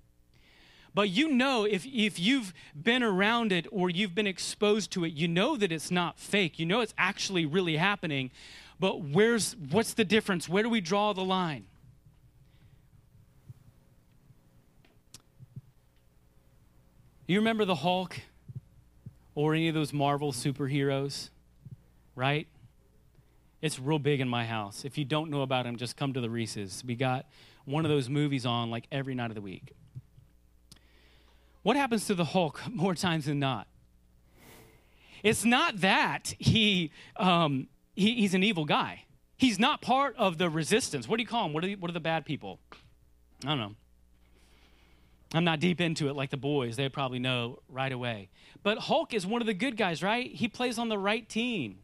But 0.94 1.10
you 1.10 1.28
know, 1.28 1.64
if, 1.64 1.84
if 1.86 2.18
you've 2.18 2.54
been 2.80 3.02
around 3.02 3.52
it 3.52 3.66
or 3.70 3.90
you've 3.90 4.14
been 4.14 4.26
exposed 4.26 4.90
to 4.92 5.04
it, 5.04 5.12
you 5.12 5.28
know 5.28 5.56
that 5.56 5.70
it's 5.70 5.90
not 5.90 6.18
fake. 6.18 6.58
You 6.58 6.64
know 6.64 6.80
it's 6.80 6.94
actually 6.96 7.44
really 7.44 7.76
happening. 7.76 8.30
But 8.78 9.02
where's 9.02 9.56
what's 9.70 9.94
the 9.94 10.04
difference? 10.04 10.48
Where 10.48 10.62
do 10.62 10.68
we 10.68 10.80
draw 10.80 11.12
the 11.12 11.24
line? 11.24 11.64
You 17.26 17.38
remember 17.38 17.64
the 17.64 17.74
Hulk 17.74 18.20
or 19.34 19.54
any 19.54 19.68
of 19.68 19.74
those 19.74 19.92
Marvel 19.92 20.32
superheroes, 20.32 21.30
right? 22.14 22.46
It's 23.60 23.80
real 23.80 23.98
big 23.98 24.20
in 24.20 24.28
my 24.28 24.44
house. 24.44 24.84
If 24.84 24.96
you 24.96 25.04
don't 25.04 25.30
know 25.30 25.42
about 25.42 25.66
him, 25.66 25.76
just 25.76 25.96
come 25.96 26.12
to 26.12 26.20
the 26.20 26.30
Reese's. 26.30 26.84
We 26.86 26.94
got 26.94 27.26
one 27.64 27.84
of 27.84 27.90
those 27.90 28.08
movies 28.08 28.46
on 28.46 28.70
like 28.70 28.86
every 28.92 29.14
night 29.14 29.30
of 29.30 29.34
the 29.34 29.40
week. 29.40 29.72
What 31.62 31.76
happens 31.76 32.06
to 32.06 32.14
the 32.14 32.26
Hulk 32.26 32.60
more 32.70 32.94
times 32.94 33.24
than 33.24 33.40
not? 33.40 33.66
It's 35.22 35.44
not 35.44 35.80
that 35.80 36.34
he, 36.38 36.92
um, 37.16 37.66
he 37.96 38.14
he's 38.14 38.34
an 38.34 38.44
evil 38.44 38.64
guy. 38.64 39.04
He's 39.36 39.58
not 39.58 39.82
part 39.82 40.14
of 40.16 40.38
the 40.38 40.48
resistance. 40.48 41.08
What 41.08 41.16
do 41.16 41.22
you 41.22 41.28
call 41.28 41.46
him? 41.46 41.52
What 41.52 41.64
are, 41.64 41.66
the, 41.66 41.76
what 41.76 41.90
are 41.90 41.94
the 41.94 42.00
bad 42.00 42.24
people? 42.24 42.58
I 43.44 43.48
don't 43.48 43.58
know. 43.58 43.74
I'm 45.34 45.44
not 45.44 45.60
deep 45.60 45.80
into 45.80 46.08
it 46.08 46.16
like 46.16 46.30
the 46.30 46.36
boys. 46.36 46.76
They 46.76 46.88
probably 46.88 47.18
know 47.18 47.58
right 47.68 47.92
away. 47.92 48.30
But 48.62 48.78
Hulk 48.78 49.12
is 49.12 49.26
one 49.26 49.42
of 49.42 49.46
the 49.46 49.54
good 49.54 49.76
guys, 49.76 50.02
right? 50.02 50.30
He 50.30 50.48
plays 50.48 50.78
on 50.78 50.88
the 50.88 50.98
right 50.98 51.28
team. 51.28 51.80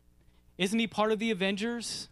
Isn't 0.57 0.79
he 0.79 0.87
part 0.87 1.13
of 1.13 1.19
the 1.19 1.31
Avengers? 1.31 2.09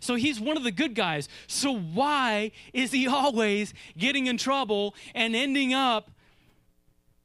So 0.00 0.14
he's 0.14 0.40
one 0.40 0.56
of 0.56 0.64
the 0.64 0.72
good 0.72 0.94
guys. 0.94 1.28
So 1.46 1.76
why 1.76 2.52
is 2.72 2.90
he 2.90 3.06
always 3.08 3.74
getting 3.96 4.26
in 4.26 4.38
trouble 4.38 4.94
and 5.14 5.36
ending 5.36 5.74
up 5.74 6.10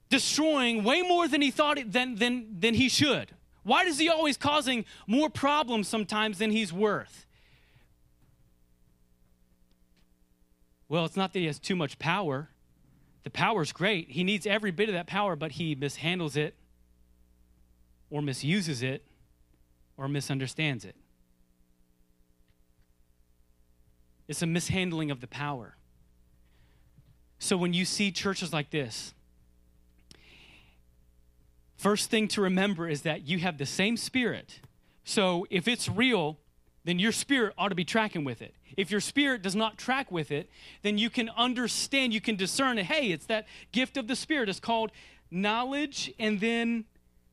destroying 0.09 0.83
way 0.83 1.01
more 1.01 1.27
than 1.27 1.41
he 1.41 1.51
thought 1.51 1.77
it, 1.77 1.91
than, 1.91 2.15
than, 2.15 2.59
than 2.59 2.73
he 2.73 2.89
should? 2.89 3.31
Why 3.63 3.83
is 3.83 3.99
he 3.99 4.09
always 4.09 4.37
causing 4.37 4.85
more 5.07 5.29
problems 5.29 5.87
sometimes 5.87 6.37
than 6.37 6.51
he's 6.51 6.71
worth? 6.73 7.25
Well, 10.87 11.05
it's 11.05 11.17
not 11.17 11.33
that 11.33 11.39
he 11.39 11.45
has 11.45 11.59
too 11.59 11.75
much 11.75 11.99
power. 11.99 12.49
The 13.23 13.29
power's 13.29 13.71
great. 13.71 14.09
He 14.11 14.23
needs 14.23 14.47
every 14.47 14.71
bit 14.71 14.89
of 14.89 14.95
that 14.95 15.07
power, 15.07 15.35
but 15.35 15.53
he 15.53 15.75
mishandles 15.75 16.35
it 16.35 16.55
or 18.09 18.21
misuses 18.21 18.81
it 18.81 19.03
or 19.97 20.07
misunderstands 20.07 20.85
it. 20.85 20.95
It's 24.27 24.41
a 24.41 24.47
mishandling 24.47 25.11
of 25.11 25.21
the 25.21 25.27
power. 25.27 25.75
So 27.39 27.57
when 27.57 27.73
you 27.73 27.85
see 27.85 28.11
churches 28.11 28.51
like 28.51 28.69
this, 28.69 29.13
first 31.79 32.09
thing 32.09 32.27
to 32.27 32.41
remember 32.41 32.87
is 32.87 33.03
that 33.03 33.25
you 33.25 33.39
have 33.39 33.57
the 33.57 33.65
same 33.65 33.95
spirit. 33.95 34.59
So 35.05 35.47
if 35.49 35.67
it's 35.67 35.87
real, 35.87 36.37
then 36.83 36.99
your 36.99 37.13
spirit 37.13 37.53
ought 37.57 37.69
to 37.69 37.75
be 37.75 37.85
tracking 37.85 38.25
with 38.25 38.41
it. 38.41 38.53
If 38.75 38.91
your 38.91 38.99
spirit 38.99 39.41
does 39.41 39.55
not 39.55 39.77
track 39.77 40.11
with 40.11 40.29
it, 40.29 40.49
then 40.81 40.97
you 40.97 41.09
can 41.09 41.29
understand, 41.29 42.13
you 42.13 42.21
can 42.21 42.35
discern, 42.35 42.77
hey, 42.77 43.11
it's 43.11 43.25
that 43.27 43.47
gift 43.71 43.95
of 43.95 44.07
the 44.07 44.15
spirit. 44.15 44.49
It's 44.49 44.59
called 44.59 44.91
knowledge 45.31 46.13
and 46.19 46.39
then 46.39 46.85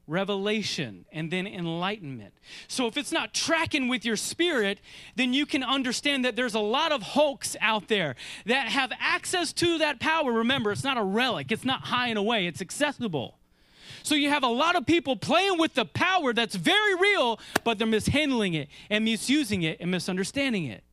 revelation 0.07 1.05
and 1.11 1.31
then 1.33 1.47
enlightenment. 1.47 2.33
So 2.69 2.87
if 2.87 2.97
it's 2.97 3.11
not 3.11 3.35
tracking 3.35 3.89
with 3.89 4.05
your 4.05 4.17
spirit, 4.17 4.79
then 5.17 5.33
you 5.33 5.45
can 5.45 5.65
understand 5.65 6.25
that 6.25 6.37
there's 6.37 6.55
a 6.55 6.61
lot 6.61 6.93
of 6.93 7.03
hulks 7.03 7.57
out 7.61 7.89
there 7.89 8.15
that 8.47 8.69
have 8.69 8.93
access 9.01 9.53
to 9.55 9.79
that 9.79 9.99
power. 9.99 10.33
Remember, 10.33 10.71
it's 10.71 10.85
not 10.85 10.97
a 10.97 11.03
relic, 11.03 11.51
it's 11.51 11.65
not 11.65 11.83
high 11.83 12.09
and 12.09 12.19
away, 12.19 12.47
it's 12.47 12.61
accessible. 12.61 13.39
So 14.07 14.15
you 14.15 14.29
have 14.29 14.45
a 14.45 14.49
lot 14.49 14.77
of 14.77 14.87
people 14.87 15.17
playing 15.17 15.59
with 15.59 15.75
the 15.75 15.85
power 15.85 16.33
that's 16.33 16.55
very 16.55 16.95
real, 16.95 17.41
but 17.65 17.77
they're 17.77 17.89
mishandling 17.89 18.55
it 18.55 18.69
and 18.89 19.05
misusing 19.05 19.65
it 19.65 19.79
and 19.81 19.91
misunderstanding 19.91 20.67
it. 20.67 20.85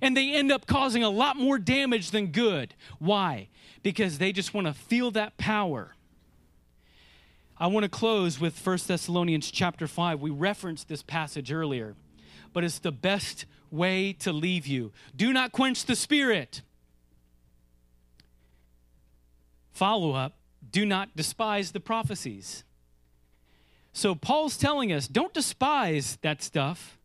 And 0.00 0.16
they 0.16 0.32
end 0.32 0.52
up 0.52 0.64
causing 0.64 1.02
a 1.02 1.10
lot 1.10 1.36
more 1.36 1.58
damage 1.58 2.12
than 2.12 2.28
good. 2.28 2.74
Why? 3.00 3.48
Because 3.82 4.18
they 4.18 4.30
just 4.30 4.54
want 4.54 4.68
to 4.68 4.72
feel 4.72 5.10
that 5.10 5.36
power. 5.36 5.96
I 7.58 7.66
want 7.66 7.82
to 7.82 7.90
close 7.90 8.38
with 8.38 8.56
1 8.64 8.78
Thessalonians 8.86 9.50
chapter 9.50 9.88
5. 9.88 10.20
We 10.20 10.30
referenced 10.30 10.88
this 10.88 11.02
passage 11.02 11.50
earlier, 11.50 11.96
but 12.52 12.62
it's 12.62 12.78
the 12.78 12.92
best 12.92 13.46
way 13.72 14.12
to 14.20 14.32
leave 14.32 14.68
you. 14.68 14.92
Do 15.16 15.32
not 15.32 15.50
quench 15.50 15.86
the 15.86 15.96
spirit. 15.96 16.62
Follow 19.72 20.12
up 20.12 20.36
do 20.72 20.84
not 20.86 21.14
despise 21.14 21.72
the 21.72 21.80
prophecies. 21.80 22.64
So 23.92 24.14
Paul's 24.14 24.56
telling 24.56 24.92
us 24.92 25.06
don't 25.06 25.34
despise 25.34 26.18
that 26.22 26.42
stuff. 26.42 26.98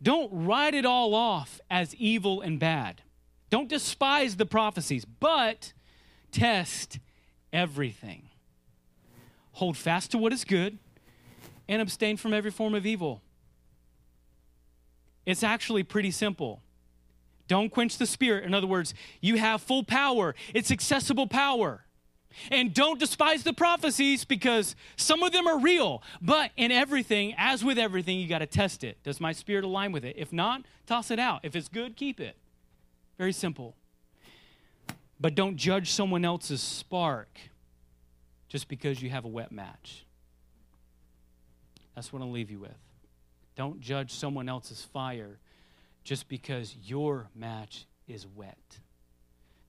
Don't 0.00 0.30
write 0.32 0.74
it 0.74 0.84
all 0.84 1.14
off 1.14 1.60
as 1.68 1.94
evil 1.96 2.40
and 2.40 2.60
bad. 2.60 3.02
Don't 3.50 3.68
despise 3.68 4.36
the 4.36 4.46
prophecies, 4.46 5.04
but 5.04 5.72
test 6.30 6.98
everything. 7.52 8.28
Hold 9.52 9.76
fast 9.76 10.12
to 10.12 10.18
what 10.18 10.32
is 10.32 10.44
good 10.44 10.78
and 11.66 11.82
abstain 11.82 12.16
from 12.16 12.32
every 12.32 12.50
form 12.50 12.74
of 12.74 12.86
evil. 12.86 13.22
It's 15.26 15.42
actually 15.42 15.82
pretty 15.82 16.10
simple. 16.10 16.62
Don't 17.48 17.70
quench 17.70 17.96
the 17.98 18.06
spirit. 18.06 18.44
In 18.44 18.54
other 18.54 18.66
words, 18.66 18.94
you 19.20 19.38
have 19.38 19.62
full 19.62 19.82
power, 19.82 20.34
it's 20.54 20.70
accessible 20.70 21.26
power. 21.26 21.84
And 22.50 22.72
don't 22.72 23.00
despise 23.00 23.42
the 23.42 23.52
prophecies 23.52 24.24
because 24.24 24.76
some 24.96 25.22
of 25.22 25.32
them 25.32 25.46
are 25.46 25.58
real. 25.58 26.02
But 26.20 26.50
in 26.56 26.70
everything, 26.70 27.34
as 27.36 27.64
with 27.64 27.78
everything, 27.78 28.20
you 28.20 28.28
got 28.28 28.38
to 28.38 28.46
test 28.46 28.84
it. 28.84 29.02
Does 29.02 29.20
my 29.20 29.32
spirit 29.32 29.64
align 29.64 29.92
with 29.92 30.04
it? 30.04 30.16
If 30.18 30.32
not, 30.32 30.62
toss 30.86 31.10
it 31.10 31.18
out. 31.18 31.40
If 31.42 31.56
it's 31.56 31.68
good, 31.68 31.96
keep 31.96 32.20
it. 32.20 32.36
Very 33.16 33.32
simple. 33.32 33.74
But 35.20 35.34
don't 35.34 35.56
judge 35.56 35.90
someone 35.90 36.24
else's 36.24 36.60
spark 36.60 37.38
just 38.48 38.68
because 38.68 39.02
you 39.02 39.10
have 39.10 39.24
a 39.24 39.28
wet 39.28 39.50
match. 39.50 40.06
That's 41.94 42.12
what 42.12 42.22
I'll 42.22 42.30
leave 42.30 42.50
you 42.50 42.60
with. 42.60 42.78
Don't 43.56 43.80
judge 43.80 44.12
someone 44.12 44.48
else's 44.48 44.84
fire 44.84 45.40
just 46.04 46.28
because 46.28 46.76
your 46.84 47.28
match 47.34 47.86
is 48.06 48.26
wet. 48.26 48.78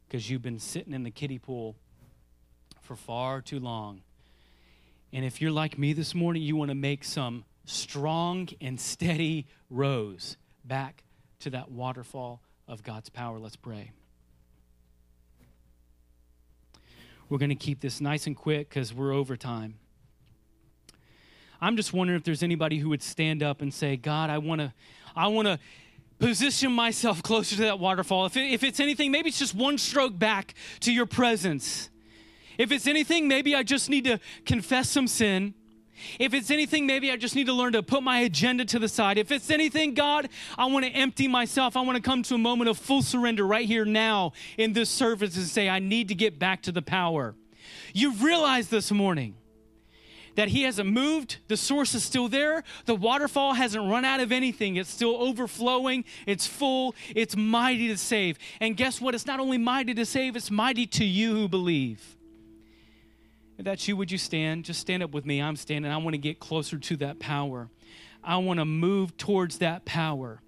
Because 0.07 0.29
you've 0.29 0.43
been 0.43 0.59
sitting 0.59 0.93
in 0.93 1.03
the 1.03 1.11
kiddie 1.11 1.39
pool 1.39 1.75
for 2.89 2.95
far 2.95 3.39
too 3.39 3.59
long. 3.59 4.01
And 5.13 5.23
if 5.23 5.41
you're 5.41 5.51
like 5.51 5.77
me 5.77 5.93
this 5.93 6.15
morning, 6.15 6.41
you 6.41 6.55
want 6.55 6.69
to 6.69 6.75
make 6.75 7.03
some 7.03 7.45
strong 7.63 8.49
and 8.61 8.81
steady 8.81 9.45
rows 9.69 10.37
back 10.65 11.03
to 11.41 11.51
that 11.51 11.69
waterfall 11.69 12.41
of 12.67 12.81
God's 12.81 13.09
power. 13.09 13.37
Let's 13.37 13.55
pray. 13.55 13.91
We're 17.29 17.37
going 17.37 17.49
to 17.49 17.55
keep 17.55 17.79
this 17.79 18.01
nice 18.01 18.25
and 18.25 18.35
quick 18.35 18.69
because 18.69 18.91
we're 18.91 19.13
over 19.13 19.37
time. 19.37 19.75
I'm 21.61 21.75
just 21.75 21.93
wondering 21.93 22.17
if 22.17 22.23
there's 22.23 22.41
anybody 22.41 22.79
who 22.79 22.89
would 22.89 23.03
stand 23.03 23.43
up 23.43 23.61
and 23.61 23.71
say, 23.71 23.97
God, 23.97 24.31
I 24.31 24.39
want 24.39 24.61
to, 24.61 24.73
I 25.15 25.27
want 25.27 25.47
to 25.47 25.59
position 26.17 26.71
myself 26.71 27.21
closer 27.23 27.55
to 27.57 27.61
that 27.65 27.77
waterfall. 27.77 28.25
If, 28.25 28.35
it, 28.35 28.51
if 28.51 28.63
it's 28.63 28.79
anything, 28.79 29.11
maybe 29.11 29.29
it's 29.29 29.37
just 29.37 29.53
one 29.53 29.77
stroke 29.77 30.17
back 30.17 30.55
to 30.79 30.91
your 30.91 31.05
presence. 31.05 31.91
If 32.59 32.73
it's 32.73 32.85
anything, 32.85 33.27
maybe 33.27 33.55
I 33.55 33.63
just 33.63 33.89
need 33.89 34.03
to 34.03 34.19
confess 34.45 34.89
some 34.89 35.07
sin. 35.07 35.55
If 36.19 36.33
it's 36.33 36.51
anything, 36.51 36.85
maybe 36.85 37.09
I 37.09 37.15
just 37.15 37.33
need 37.33 37.47
to 37.47 37.53
learn 37.53 37.71
to 37.73 37.81
put 37.81 38.03
my 38.03 38.19
agenda 38.19 38.65
to 38.65 38.79
the 38.79 38.89
side. 38.89 39.17
If 39.17 39.31
it's 39.31 39.49
anything, 39.49 39.93
God, 39.93 40.29
I 40.57 40.65
want 40.65 40.85
to 40.85 40.91
empty 40.91 41.27
myself. 41.27 41.77
I 41.77 41.81
want 41.81 41.95
to 41.95 42.01
come 42.01 42.21
to 42.23 42.35
a 42.35 42.37
moment 42.37 42.69
of 42.69 42.77
full 42.77 43.01
surrender 43.01 43.47
right 43.47 43.65
here 43.65 43.85
now 43.85 44.33
in 44.57 44.73
this 44.73 44.89
service 44.89 45.37
and 45.37 45.45
say, 45.45 45.69
I 45.69 45.79
need 45.79 46.09
to 46.09 46.15
get 46.15 46.37
back 46.37 46.61
to 46.63 46.73
the 46.73 46.81
power. 46.81 47.33
You've 47.93 48.23
realized 48.23 48.71
this 48.71 48.91
morning 48.91 49.35
that 50.35 50.49
He 50.49 50.63
hasn't 50.63 50.89
moved. 50.89 51.37
The 51.47 51.57
source 51.57 51.95
is 51.95 52.03
still 52.03 52.27
there. 52.27 52.63
The 52.85 52.95
waterfall 52.95 53.53
hasn't 53.53 53.89
run 53.89 54.03
out 54.03 54.19
of 54.19 54.33
anything. 54.33 54.75
It's 54.75 54.89
still 54.89 55.15
overflowing. 55.15 56.03
It's 56.25 56.45
full. 56.45 56.93
It's 57.15 57.37
mighty 57.37 57.87
to 57.87 57.97
save. 57.97 58.37
And 58.59 58.75
guess 58.75 58.99
what? 58.99 59.15
It's 59.15 59.25
not 59.25 59.39
only 59.39 59.57
mighty 59.57 59.93
to 59.93 60.05
save, 60.05 60.35
it's 60.35 60.51
mighty 60.51 60.87
to 60.87 61.05
you 61.05 61.33
who 61.33 61.47
believe. 61.47 62.17
If 63.59 63.65
that's 63.65 63.89
you, 63.89 63.97
would 63.97 64.09
you 64.09 64.17
stand? 64.17 64.63
Just 64.63 64.79
stand 64.79 65.03
up 65.03 65.11
with 65.11 65.25
me. 65.25 65.41
I'm 65.41 65.57
standing. 65.57 65.91
I 65.91 65.97
want 65.97 66.13
to 66.13 66.17
get 66.17 66.39
closer 66.39 66.77
to 66.77 66.95
that 66.97 67.19
power. 67.19 67.69
I 68.23 68.37
want 68.37 68.59
to 68.59 68.65
move 68.65 69.17
towards 69.17 69.57
that 69.57 69.83
power. 69.83 70.41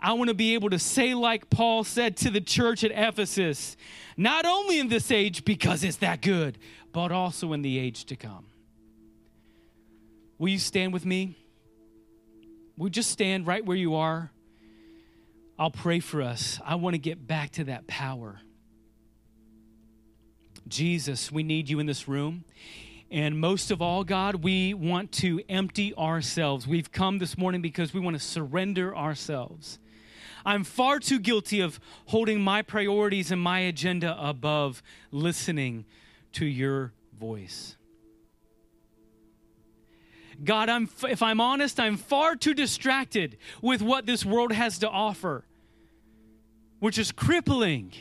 I 0.00 0.14
want 0.14 0.30
to 0.30 0.34
be 0.34 0.54
able 0.54 0.70
to 0.70 0.78
say, 0.80 1.14
like 1.14 1.48
Paul 1.48 1.84
said 1.84 2.16
to 2.18 2.30
the 2.30 2.40
church 2.40 2.82
at 2.82 2.90
Ephesus, 2.90 3.76
not 4.16 4.46
only 4.46 4.80
in 4.80 4.88
this 4.88 5.12
age 5.12 5.44
because 5.44 5.84
it's 5.84 5.98
that 5.98 6.20
good, 6.22 6.58
but 6.92 7.12
also 7.12 7.52
in 7.52 7.62
the 7.62 7.78
age 7.78 8.04
to 8.06 8.16
come. 8.16 8.46
Will 10.36 10.48
you 10.48 10.58
stand 10.58 10.92
with 10.92 11.06
me? 11.06 11.38
Will 12.76 12.88
you 12.88 12.90
just 12.90 13.12
stand 13.12 13.46
right 13.46 13.64
where 13.64 13.76
you 13.76 13.94
are? 13.94 14.32
I'll 15.56 15.70
pray 15.70 16.00
for 16.00 16.20
us. 16.20 16.60
I 16.64 16.74
want 16.74 16.94
to 16.94 16.98
get 16.98 17.28
back 17.28 17.52
to 17.52 17.64
that 17.64 17.86
power. 17.86 18.40
Jesus, 20.68 21.30
we 21.30 21.42
need 21.42 21.68
you 21.68 21.78
in 21.78 21.86
this 21.86 22.08
room. 22.08 22.44
And 23.10 23.38
most 23.38 23.70
of 23.70 23.80
all, 23.80 24.02
God, 24.02 24.36
we 24.36 24.74
want 24.74 25.12
to 25.12 25.40
empty 25.48 25.94
ourselves. 25.94 26.66
We've 26.66 26.90
come 26.90 27.18
this 27.18 27.38
morning 27.38 27.62
because 27.62 27.94
we 27.94 28.00
want 28.00 28.16
to 28.16 28.22
surrender 28.22 28.96
ourselves. 28.96 29.78
I'm 30.44 30.64
far 30.64 30.98
too 30.98 31.18
guilty 31.18 31.60
of 31.60 31.80
holding 32.06 32.40
my 32.40 32.62
priorities 32.62 33.30
and 33.30 33.40
my 33.40 33.60
agenda 33.60 34.16
above 34.18 34.82
listening 35.10 35.84
to 36.32 36.46
your 36.46 36.92
voice. 37.18 37.76
God, 40.44 40.68
I'm, 40.68 40.88
if 41.08 41.22
I'm 41.22 41.40
honest, 41.40 41.80
I'm 41.80 41.96
far 41.96 42.36
too 42.36 42.54
distracted 42.54 43.38
with 43.62 43.82
what 43.82 44.06
this 44.06 44.24
world 44.24 44.52
has 44.52 44.78
to 44.80 44.88
offer, 44.88 45.44
which 46.78 46.98
is 46.98 47.10
crippling 47.10 47.92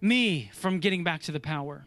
me 0.00 0.50
from 0.54 0.78
getting 0.78 1.04
back 1.04 1.22
to 1.22 1.32
the 1.32 1.40
power. 1.40 1.86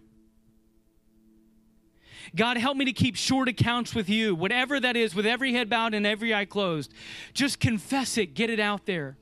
God, 2.35 2.57
help 2.57 2.77
me 2.77 2.85
to 2.85 2.93
keep 2.93 3.15
short 3.15 3.47
accounts 3.47 3.93
with 3.93 4.09
you, 4.09 4.35
whatever 4.35 4.79
that 4.79 4.95
is, 4.95 5.15
with 5.15 5.25
every 5.25 5.53
head 5.53 5.69
bowed 5.69 5.93
and 5.93 6.05
every 6.05 6.33
eye 6.33 6.45
closed. 6.45 6.93
Just 7.33 7.59
confess 7.59 8.17
it, 8.17 8.33
get 8.33 8.49
it 8.49 8.59
out 8.59 8.85
there. 8.85 9.17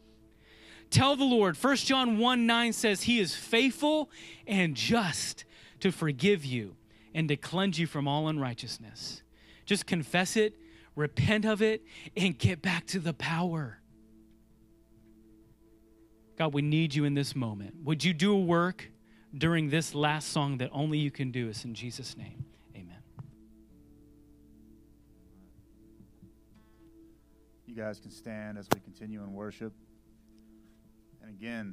Tell 0.89 1.15
the 1.15 1.23
Lord. 1.23 1.55
1 1.55 1.75
John 1.77 2.17
1 2.17 2.45
9 2.45 2.73
says, 2.73 3.03
He 3.03 3.19
is 3.19 3.35
faithful 3.35 4.09
and 4.47 4.75
just 4.75 5.45
to 5.79 5.91
forgive 5.91 6.45
you 6.45 6.75
and 7.13 7.27
to 7.29 7.35
cleanse 7.35 7.79
you 7.79 7.87
from 7.87 8.07
all 8.07 8.27
unrighteousness. 8.27 9.21
Just 9.65 9.85
confess 9.85 10.35
it, 10.35 10.55
repent 10.95 11.45
of 11.45 11.61
it, 11.61 11.83
and 12.17 12.37
get 12.37 12.61
back 12.61 12.85
to 12.87 12.99
the 12.99 13.13
power. 13.13 13.79
God, 16.39 16.53
we 16.53 16.61
need 16.61 16.95
you 16.95 17.03
in 17.03 17.15
this 17.15 17.35
moment. 17.35 17.75
Would 17.83 18.01
you 18.01 18.13
do 18.13 18.31
a 18.31 18.39
work 18.39 18.89
during 19.37 19.69
this 19.69 19.93
last 19.93 20.29
song 20.29 20.59
that 20.59 20.69
only 20.71 20.97
you 20.97 21.11
can 21.11 21.31
do? 21.31 21.49
Us 21.49 21.65
in 21.65 21.73
Jesus' 21.73 22.15
name. 22.15 22.45
Amen. 22.73 22.95
You 27.65 27.75
guys 27.75 27.99
can 27.99 28.09
stand 28.09 28.57
as 28.57 28.69
we 28.73 28.79
continue 28.79 29.21
in 29.21 29.33
worship. 29.33 29.73
And 31.21 31.29
again, 31.29 31.67